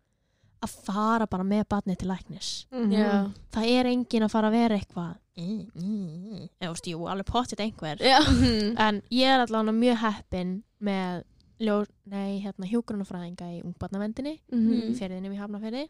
[0.67, 2.91] að fara bara með batni til læknis Mhm.
[2.91, 3.31] Já.
[3.55, 7.27] það er engin að fara að vera eitthvað mm, mm, eða þú veist, jú, alveg
[7.31, 8.19] pottit einhver Já.
[8.27, 8.75] Mhm.
[8.79, 11.23] en ég er allavega mjög heppin með
[11.61, 15.87] ljó, nei, hérna, hjúgrunafræðinga í ungbarnavendinni í ferðinum í Hafnafirði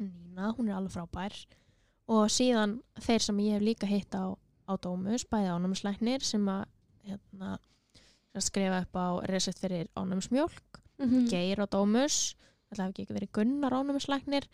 [0.00, 1.36] Nína, hún er alveg frábær
[2.08, 4.32] og síðan þeir sem ég hef líka hitt á,
[4.72, 6.64] á Dómus, bæði ánæmislæknir sem að
[7.06, 7.56] hérna,
[8.32, 11.26] sem að skrifa upp á resept fyrir ánæmismjólk Mhm.
[11.30, 12.34] Geir á Dómus
[12.72, 14.44] það hefði ekki verið Gunnar ánæmislæknir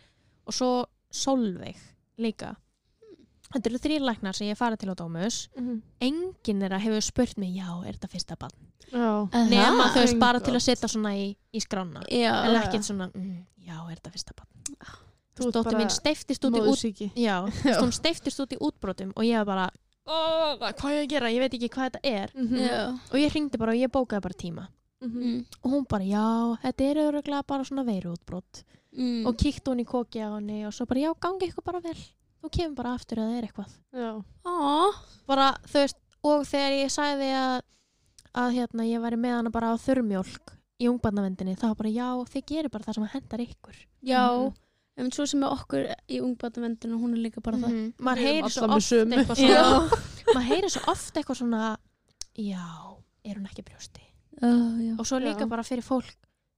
[0.47, 0.70] og svo
[1.11, 1.77] Solveig
[2.19, 2.57] líka.
[3.49, 5.49] Þetta eru þrýr læknar sem ég farið til á Dómus.
[5.57, 5.82] Mhm.
[6.01, 8.69] enginn þeirra hefur spurt mig já, er þetta fyrsta barn?
[8.93, 9.28] Já.
[9.51, 12.32] nema þau veist bara til að setja svona í, í skrána Já.
[12.47, 14.49] en ekkert svona, mm, já, er þetta fyrsta barn?
[14.69, 17.36] Þú þú veist, dóttir mín steiftist út í út já,
[17.82, 19.70] hún steiftist út í útbrotum og ég var bara,
[20.09, 22.28] "Ó, hvað ég að gera ég veit ekki hvað þetta er
[22.64, 22.82] Já.
[23.12, 24.66] og ég hringdi bara og ég bókaði bara tíma
[25.01, 25.22] Mhm.
[25.22, 25.44] Mm.
[25.62, 28.64] og hún bara, já, þetta er öruglega bara svona veiru útbrot
[28.97, 29.26] Mm.
[29.26, 31.94] og kíkti hún í koki á henni og svo bara, já, gangi ykkur bara vel
[32.43, 33.72] þú kemur bara aftur að það er eitthvað.
[34.44, 34.93] Ó.
[35.26, 37.62] bara, þú veist, og þegar ég sagði að,
[38.35, 42.09] að hérna, ég væri með hana bara á þurrmjólk í ungbarnavendinni, þá var bara, já,
[42.24, 44.52] þið gerir bara það sem hendar ykkur Já.
[44.99, 47.70] En svo sem er okkur í ungbarnavendinu, hún er líka bara það.
[47.70, 47.93] Mhm.
[48.03, 49.15] maður Við erum heyrir svo allar með oft sömu.
[49.15, 49.91] eitthvað svona
[50.35, 51.62] maður heyrir svo oft eitthvað svona
[52.39, 52.66] já,
[53.25, 54.05] er hún ekki brjósti
[54.39, 54.93] Uh, já.
[55.01, 55.49] og svo líka Já.
[55.51, 56.12] bara fyrir fólk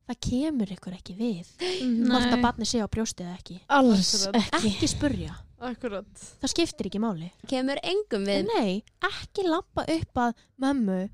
[0.07, 1.47] það kemur ykkur ekki við
[1.81, 2.11] Mhm.
[2.11, 4.69] hvort að barni sé á brjósti eða ekki Alls ekki.
[4.69, 6.05] ekki spurja, Akkurat.
[6.43, 8.47] það skiptir ekki máli Kemur engum við.
[8.55, 11.09] nei, ekki lappa upp að mömmu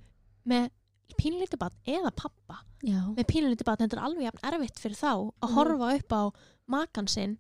[0.47, 0.71] með
[1.21, 3.15] pínlítið barn eða pappa Já.
[3.15, 5.55] með pínlítið barn, þetta er alveg jafn erfitt fyrir þá að Mhm.
[5.55, 6.23] horfa upp á
[6.69, 7.39] makan sinn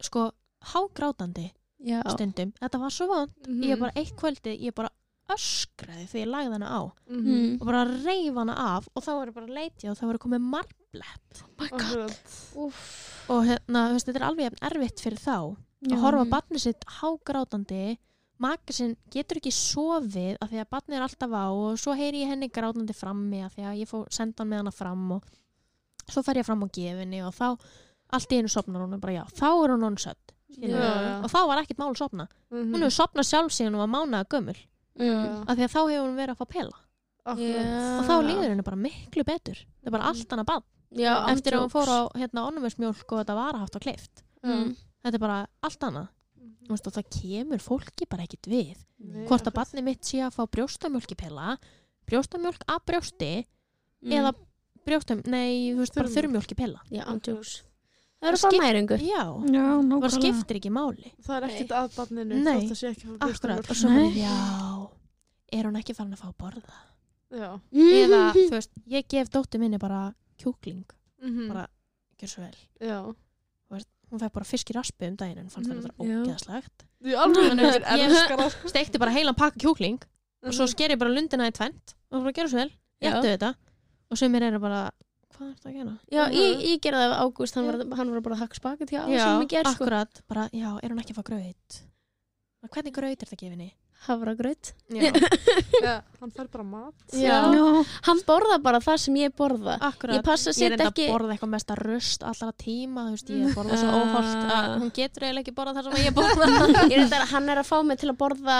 [0.00, 0.30] sko
[0.72, 1.50] hágrátandi
[1.80, 2.02] Já.
[2.10, 3.62] stundum, þetta var svo vant Mhm.
[3.64, 4.90] ég bara eitt kvöldi, ég bara
[5.30, 6.80] öskraði þegar ég lagði hana á
[7.10, 7.26] Mhm.
[7.28, 7.60] Mm.
[7.60, 10.40] og bara reif hana af og þá var ég bara leiti og þá var komið
[10.40, 12.54] marblett Akkurat.
[13.28, 15.94] og hérna, þú veist, þetta er alveg jafn erfitt fyrir þá Já.
[15.96, 16.30] að horfa Mhm.
[16.30, 17.98] barnið sitt hágrátandi
[18.40, 22.22] maka sinn getur ekki sofið af því að barnið er alltaf á og svo heyri
[22.24, 25.24] ég henni grátandi frammi af því að ég fór senda hann með hana fram og
[26.08, 27.58] svo fer ég fram á gefinni og þá
[28.12, 29.96] allt í einu sopnar hún og bara já, þá er hún.
[30.58, 31.20] Já.
[31.22, 32.72] og þá var ekkert mál að sopna Mhm.
[32.74, 34.56] hún hefur sopnað sjálf síðan hún var mánaða gömul
[34.98, 35.44] Mm.
[35.48, 36.76] af því að þá hefur hún verið að fá pela
[37.26, 37.38] og
[38.08, 41.60] þá líður henni bara miklu betur það er bara allt annað bann Já, eftir að
[41.62, 44.74] hún fór á hérna, onnumismjólk og þetta var haft á kleift Mm.
[45.04, 46.08] þetta er bara allt annað
[46.38, 46.66] Mhm.
[46.66, 50.18] Þú veist, og það kemur fólki bara ekkit við Nei, hvort að barnið mitt sé
[50.18, 51.58] að fá brjóstamjólkipilla
[52.06, 53.46] brjóstamjólk að brjósti
[54.02, 54.12] Mm.
[54.12, 54.34] eða
[54.86, 56.46] brjóstam, nei, þú veist, bara Þurrmjólk.
[56.46, 57.62] þurrmjólkipilla Já, ándjóks.
[58.18, 58.96] Það Það eru bara næringu.
[58.98, 59.22] já,
[59.54, 60.10] Já, nákvæmlega.
[60.18, 62.60] skiptir ekki máli Það er ekkert að barninu Nei.
[62.60, 63.74] þótt að sé ekki akkurat, og brjóstamjólk.
[63.78, 64.88] svo já
[65.52, 66.78] er hún ekki farin að fá að borða
[67.30, 67.60] Já.
[67.72, 70.84] eða, þú veist, ég gef dóttir minni bara kjúkling
[71.22, 71.48] Mhm.
[71.52, 71.66] bara,
[72.18, 73.14] gjör svo vel Já.
[74.10, 76.24] hún fekk bara fisk í raspi um daginn en fannst Mhm, þetta já.
[76.24, 78.50] ógeðslegt Ég alveg ég ég- elskar það.
[78.50, 78.68] sko.
[78.68, 80.00] steikti bara heilan pakka kjúkling
[80.42, 80.68] og svo Mhm.
[80.74, 82.70] sker ég bara lundina í tvent og bara gera svo vel,
[83.02, 83.12] Já.
[83.12, 83.54] jættu þetta
[84.10, 84.90] og sumir eru bara,
[85.36, 85.96] hvað er þetta að gera?
[86.12, 86.36] Já, Mhm.
[86.38, 89.18] ég, ég gerði það Ágúst, hann, var- hann var bara að hakka spaket hjá Já,
[89.24, 89.84] sem ég ger sko.
[89.84, 91.80] akkurat, bara, já, er hún ekki að fá graut?
[92.72, 93.72] Hvernig graut er þetta gefinni?
[94.06, 94.72] Havragraut.
[94.94, 95.10] Já,
[95.82, 96.94] Já, hann fær bara mat.
[97.12, 99.74] já, Já, Hann borða bara það sem ég borða.
[99.80, 101.06] akkurat Ég passa að Ég er enda ekki...
[101.08, 104.92] að borða eitthvað mesta röst allara tíma, þú veist, ég borða svo óholt að hún
[104.94, 106.46] getur eiginlega ekki borða það sem ég borða
[106.92, 108.58] Ég er þetta, hann er að fá mig til að borða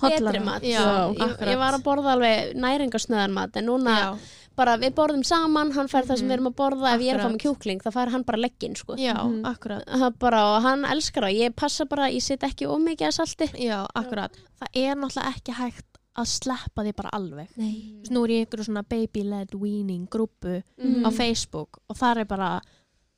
[0.00, 0.62] betri mat.
[0.62, 1.52] Já, Svo ég, akkurat.
[1.52, 4.16] ég var að borða alveg næringarsnöðan mat, en núna Já,
[4.56, 6.30] bara við borðum saman, hann fær það sem Mhm.
[6.30, 7.58] við erum að borða, ef ég er að fá mig Akkurat.
[7.58, 8.96] kjúkling, þá fær hann bara legginn, sko.
[8.96, 9.42] já, Mhm.
[9.44, 13.12] akkurat Það bara, og hann elskar það, ég passa bara, ég set ekki ómikið að
[13.26, 13.46] salti.
[13.66, 15.84] Já, akkurat, það er náttúrulega ekki hægt
[16.16, 18.00] að sleppa því bara alveg Nei.
[18.10, 21.04] Nú er ég í einhverju svona baby-led weaning grúpu Mhm.
[21.04, 22.60] á Facebook og það er bara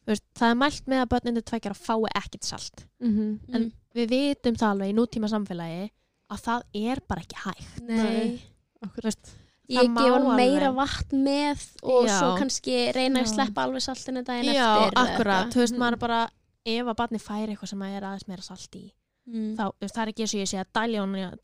[0.06, 3.38] veist, það er mælt með að börninu tvekjar að fái ekkert salt Mhm.
[3.54, 5.90] en við vitum það alveg í nútíma samfélagi
[6.30, 8.42] að það er bara ekki hægt Nei.
[8.82, 9.30] Þú veist,
[9.68, 12.14] Ég Það má gef hann meira vatn með og Já.
[12.18, 14.94] svo kannski reyna að sleppa alveg saltinu daginn Já, eftir.
[15.02, 16.20] akkurat, þú veist, maður er bara
[16.64, 18.86] ef að barni fær eitthvað sem er aðeins meira salt í
[19.28, 19.56] Mm.
[19.58, 20.72] þá, þú veist, það er ekki eins og ég sé að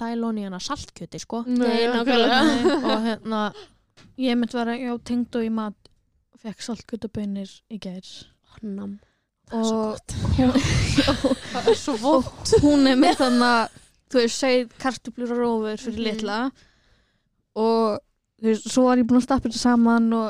[0.01, 1.43] dælóni hana saltkjöti, sko.
[1.47, 2.39] Nei, nákvæmlega.
[2.89, 3.41] og hérna,
[4.17, 5.75] ég myndi vera já, tengd og í mat
[6.41, 7.77] fekk saltkjötabönir í
[9.53, 10.15] er svo Og- gott
[11.53, 12.25] Það er svo og
[12.65, 13.77] hún er með þannig að
[14.09, 16.09] þú veist, segið kartublur og rófur fyrir Mhm.
[16.09, 16.39] litla.
[17.57, 17.99] Og
[18.45, 20.29] þú veist, svo var ég búin að stappa þetta saman og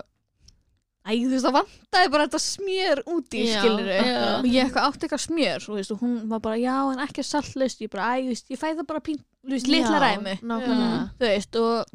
[1.05, 4.39] æ, þú veist, það vantaði bara þetta smjör út í, Já, skilur akkurat.
[4.39, 7.03] og ég eitthvað átti eitthvað smjör og, þú veist, og hún var bara, já, en
[7.05, 9.99] ekki saltlist ég bara, æ, þú veist, ég fæ það bara pín, þú veist, litla
[9.99, 11.93] Já, ræmi nákvæmlega þú veist, og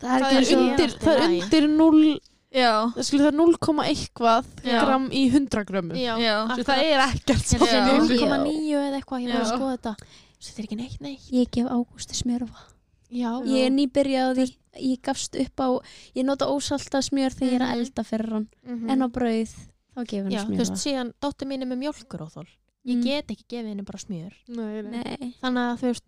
[0.00, 1.40] það er Það ekki er eins og undir, allt í það er lagi.
[1.44, 2.20] undir 0
[2.50, 4.78] Já, Það skulle það 0, eitthvað Já.
[4.82, 5.94] gram í 100 grömmum.
[6.00, 8.00] Já, já, Svo það er ekkert Ég held að Já.
[8.10, 9.52] sé 0,9 eða eitthvað, ég var að Já.
[9.52, 9.92] skoða þetta
[10.40, 12.64] Þetta er ekki neitt, neitt Ég gef Ágústi smjörfa.
[13.10, 15.68] Já, Ég er nýbyrjað á því, ég gafst upp á,
[16.14, 17.80] ég nota ósalta smjör þegar ég er að Mhm.
[17.80, 18.48] elda fyrir hann.
[18.66, 18.90] Mhm.
[18.90, 19.54] En á brauð,
[19.96, 22.46] þá gefur Já, hann þú veist, síðan dóttir mín er með mjölkuróþól
[22.86, 23.02] Ég Mm.
[23.04, 25.02] get ekki gefið henni bara smjör Nei, nei.
[25.02, 25.34] Nei.
[25.42, 26.02] Þannig að þú veist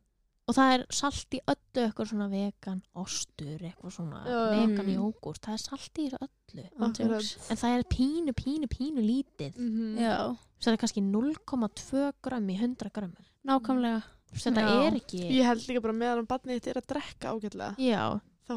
[0.49, 4.67] Og það er salt í öllu eitthvað svona vegan ostur, eitthvað svona Já, já.
[4.67, 4.97] vegan Mm.
[4.97, 7.51] jógurt, það er salt í öllu Akkurat.
[7.51, 9.99] en það er pínu, pínu, pínu lítið Mhm.
[9.99, 13.15] Já, það er kannski 0,2 gram í 100 gram
[13.47, 14.03] nákvæmlega.
[14.33, 14.77] Þetta Já.
[14.89, 17.75] er ekki Ég held líka bara meðan barnið þitt er að drekka ágætlega.
[17.79, 18.55] já, Þá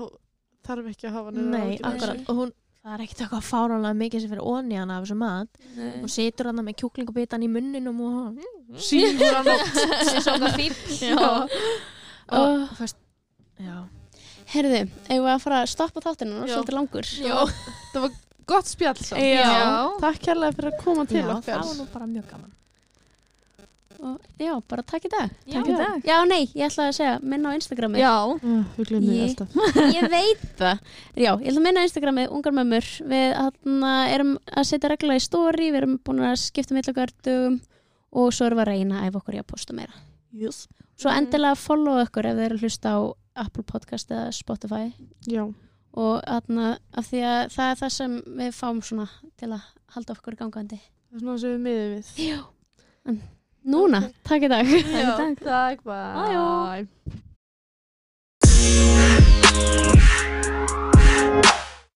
[0.65, 2.29] þarf ekki að hafa neina nei, áhyggjur af akkurat þessu.
[2.29, 2.51] og hún,
[2.85, 5.91] það er ekkert eitthvað fáránlega mikið sem fyrir onni hana af þessu mat Nei.
[6.01, 8.39] hún situr hana með kjúklingubitan í munninum og
[8.81, 9.55] Sýngur hann á
[10.09, 11.17] sem svo okkar fíl Já.
[12.33, 12.97] og þú veist
[13.61, 13.75] já,
[14.55, 14.79] Herðu,
[15.09, 16.53] eigum við að fara að stoppa þáttinu og Já.
[16.55, 17.07] svolítið langur.
[17.17, 17.37] Já.
[17.93, 18.11] Það var
[18.45, 19.21] gott spjall samt.
[19.25, 19.89] Já.
[20.03, 21.61] Takk kærlega fyrir að koma til já okkar.
[21.61, 22.51] það var nú bara mjög gaman
[23.99, 25.35] Og, já, bara takk í dag.
[25.51, 26.01] Takk í dag.
[26.07, 28.01] Já, nei, ég ætlaði að segja, minna á Instagrami.
[28.01, 28.15] Já,
[28.75, 29.55] Við glemum Ég- alltaf.
[29.97, 30.81] ég veit það.
[31.15, 32.89] Já, ég ætla að minna á Instagrami, ungar mömmur.
[33.13, 37.61] Við hana, erum að setja regla í story, við erum búin að skipta dögum
[38.15, 39.93] og svo erum við að reyna að æfa okkur í að posta meira.
[40.35, 40.65] Yes.
[40.99, 42.99] Svo endilega follow okkur ef þið eru að hlusta á
[43.45, 44.85] Apple Podcast eða Spotify
[45.27, 45.43] Já.
[45.95, 49.07] og atna, af því að það er það sem við fáum svona
[49.39, 49.65] til að
[49.95, 50.79] halda okkur gangandi.
[50.79, 52.13] Það er svona sem við miðum við.
[52.29, 53.19] Já.
[53.65, 54.67] Núna, takk í dag.
[54.69, 55.81] Já, takk.
[55.81, 56.85] Bye.
[56.85, 56.85] Bye.